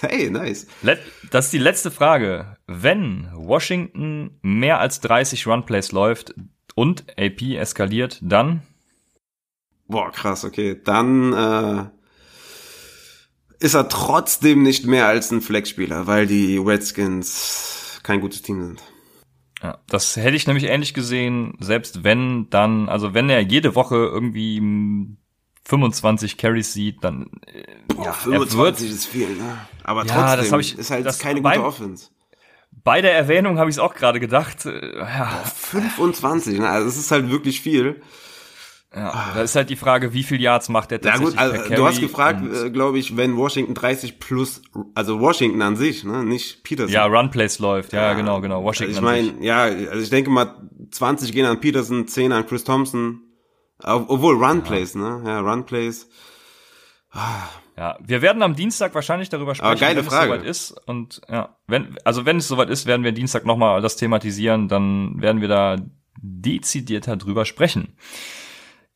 Hey, 0.00 0.28
nice. 0.30 0.66
Let 0.82 1.00
das 1.30 1.46
ist 1.46 1.54
die 1.54 1.58
letzte 1.58 1.90
Frage. 1.90 2.58
Wenn 2.66 3.30
Washington 3.34 4.38
mehr 4.42 4.78
als 4.78 5.00
30 5.00 5.46
Runplays 5.46 5.90
läuft 5.90 6.34
und 6.74 7.06
AP 7.18 7.56
eskaliert, 7.56 8.18
dann 8.22 8.62
Boah, 9.88 10.10
krass, 10.10 10.44
okay. 10.44 10.80
Dann 10.82 11.32
äh, 11.32 11.84
ist 13.64 13.74
er 13.74 13.88
trotzdem 13.88 14.62
nicht 14.62 14.86
mehr 14.86 15.06
als 15.06 15.30
ein 15.30 15.40
Flexspieler, 15.40 16.06
weil 16.06 16.26
die 16.26 16.58
Redskins 16.58 18.00
kein 18.02 18.20
gutes 18.20 18.42
Team 18.42 18.62
sind. 18.62 18.82
Ja, 19.62 19.78
das 19.88 20.16
hätte 20.16 20.36
ich 20.36 20.46
nämlich 20.46 20.64
ähnlich 20.64 20.92
gesehen, 20.92 21.54
selbst 21.60 22.04
wenn 22.04 22.50
dann, 22.50 22.88
also 22.88 23.14
wenn 23.14 23.30
er 23.30 23.40
jede 23.40 23.74
Woche 23.74 23.96
irgendwie 23.96 24.60
25 25.68 26.36
Carries 26.36 26.72
sieht, 26.72 27.02
dann 27.02 27.26
äh, 27.46 27.62
ja, 27.96 28.04
er 28.06 28.12
25 28.14 28.56
wird 28.56 28.80
ist 28.80 29.06
viel, 29.06 29.28
ne? 29.36 29.58
Aber 29.84 30.04
Ja, 30.06 30.14
trotzdem 30.14 30.38
das 30.40 30.52
hab 30.52 30.60
ich- 30.60 30.78
ist 30.78 30.90
halt 30.90 31.04
das 31.06 31.18
keine 31.18 31.40
beim- 31.40 31.56
gute 31.56 31.66
Offense. 31.66 32.08
bei 32.84 33.00
der 33.00 33.14
Erwähnung 33.16 33.58
habe 33.58 33.68
ich 33.68 33.76
es 33.76 33.80
auch 33.80 33.94
gerade 33.94 34.20
gedacht. 34.20 34.64
äh, 34.66 34.98
Ja, 34.98 35.42
25, 35.44 36.58
ne? 36.60 36.68
Also 36.68 36.88
es 36.88 36.96
ist 36.96 37.10
halt 37.10 37.30
wirklich 37.30 37.60
viel. 37.60 38.00
ja, 38.94 39.32
da 39.34 39.42
ist 39.42 39.56
halt 39.56 39.68
die 39.68 39.76
Frage, 39.76 40.12
wie 40.14 40.22
viel 40.22 40.40
Yards 40.40 40.68
macht 40.68 40.92
er 40.92 40.98
Ja 40.98 41.10
tatsächlich 41.10 41.30
gut, 41.34 41.38
also, 41.38 41.74
du 41.74 41.84
hast 41.84 42.00
gefragt, 42.00 42.42
äh, 42.54 42.70
glaube 42.70 42.98
ich, 43.00 43.16
wenn 43.16 43.36
Washington 43.36 43.74
30 43.74 44.20
plus, 44.20 44.62
also 44.94 45.20
Washington 45.20 45.60
an 45.62 45.74
sich, 45.76 46.04
ne, 46.04 46.24
nicht 46.24 46.62
Peterson. 46.62 46.92
ja, 46.94 47.04
Runplays 47.06 47.58
läuft, 47.58 47.92
ja, 47.92 48.14
genau, 48.14 48.40
genau, 48.40 48.62
Washington 48.62 48.94
Also 48.96 49.06
an 49.08 49.14
ich 49.16 49.22
sich. 49.24 49.32
meine, 49.34 49.44
ja, 49.44 49.62
also 49.90 49.98
ich 50.02 50.10
denke 50.10 50.30
mal, 50.30 50.54
20 50.92 51.32
gehen 51.32 51.44
an 51.44 51.60
Peterson, 51.60 52.06
10 52.06 52.30
an 52.32 52.46
Chris 52.46 52.62
Thompson. 52.64 53.20
Ob- 53.82 54.08
Obwohl 54.10 54.42
Runplays, 54.42 54.94
ne? 54.94 55.22
Ja, 55.24 55.40
Runplays. 55.40 56.08
Ja, 57.76 57.98
wir 58.02 58.20
werden 58.22 58.42
am 58.42 58.54
Dienstag 58.56 58.94
wahrscheinlich 58.94 59.28
darüber 59.30 59.54
sprechen, 59.54 59.78
geile 59.80 60.00
wenn 60.00 60.04
Frage. 60.04 60.32
es 60.32 60.38
soweit 60.38 60.48
ist. 60.50 60.86
Und 60.86 61.20
ja, 61.30 61.56
wenn, 61.66 61.96
also 62.04 62.26
wenn 62.26 62.36
es 62.38 62.48
soweit 62.48 62.68
ist, 62.70 62.86
werden 62.86 63.04
wir 63.04 63.12
Dienstag 63.12 63.44
nochmal 63.46 63.80
das 63.80 63.96
thematisieren, 63.96 64.68
dann 64.68 65.20
werden 65.20 65.40
wir 65.40 65.48
da 65.48 65.76
dezidierter 66.20 67.16
drüber 67.16 67.44
sprechen. 67.44 67.96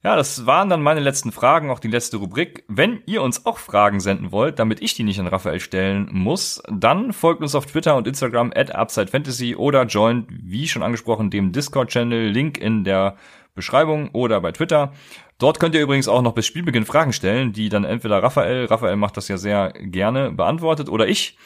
Ja, 0.02 0.16
das 0.16 0.46
waren 0.46 0.70
dann 0.70 0.82
meine 0.82 1.00
letzten 1.00 1.30
Fragen, 1.30 1.70
auch 1.70 1.78
die 1.78 1.88
letzte 1.88 2.16
Rubrik. 2.16 2.64
Wenn 2.68 3.02
ihr 3.04 3.22
uns 3.22 3.44
auch 3.44 3.58
Fragen 3.58 4.00
senden 4.00 4.32
wollt, 4.32 4.58
damit 4.58 4.80
ich 4.82 4.94
die 4.94 5.02
nicht 5.02 5.20
an 5.20 5.26
Raphael 5.26 5.60
stellen 5.60 6.08
muss, 6.10 6.62
dann 6.70 7.12
folgt 7.12 7.42
uns 7.42 7.54
auf 7.54 7.66
Twitter 7.66 7.96
und 7.96 8.06
Instagram 8.06 8.50
at 8.54 8.74
UpsideFantasy 8.74 9.56
oder 9.56 9.84
joint, 9.84 10.26
wie 10.30 10.68
schon 10.68 10.82
angesprochen, 10.82 11.28
dem 11.30 11.52
Discord-Channel, 11.52 12.30
Link 12.30 12.56
in 12.56 12.82
der 12.84 13.16
Beschreibung 13.54 14.10
oder 14.12 14.40
bei 14.40 14.52
Twitter. 14.52 14.92
Dort 15.38 15.58
könnt 15.58 15.74
ihr 15.74 15.80
übrigens 15.80 16.08
auch 16.08 16.22
noch 16.22 16.34
bis 16.34 16.46
Spielbeginn 16.46 16.84
Fragen 16.84 17.12
stellen, 17.12 17.52
die 17.52 17.68
dann 17.68 17.84
entweder 17.84 18.22
Raphael, 18.22 18.66
Raphael 18.66 18.96
macht 18.96 19.16
das 19.16 19.28
ja 19.28 19.38
sehr 19.38 19.72
gerne, 19.78 20.30
beantwortet 20.30 20.88
oder 20.88 21.08
ich 21.08 21.36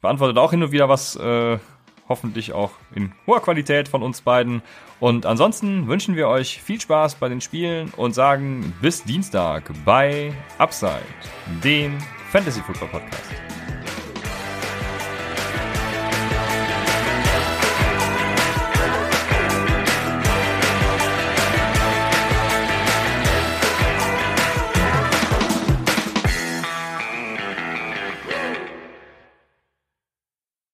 beantwortet 0.00 0.38
auch 0.38 0.50
hin 0.50 0.62
und 0.62 0.70
wieder 0.70 0.88
was, 0.88 1.16
äh, 1.16 1.58
hoffentlich 2.08 2.52
auch 2.52 2.72
in 2.94 3.12
hoher 3.26 3.40
Qualität 3.40 3.88
von 3.88 4.02
uns 4.02 4.20
beiden. 4.20 4.62
Und 5.00 5.26
ansonsten 5.26 5.88
wünschen 5.88 6.16
wir 6.16 6.28
euch 6.28 6.62
viel 6.62 6.80
Spaß 6.80 7.16
bei 7.16 7.28
den 7.28 7.40
Spielen 7.40 7.90
und 7.96 8.14
sagen 8.14 8.74
bis 8.80 9.02
Dienstag 9.04 9.70
bei 9.84 10.32
Upside, 10.58 11.02
dem 11.62 11.98
Fantasy 12.30 12.60
Football 12.60 12.88
Podcast. 12.88 13.53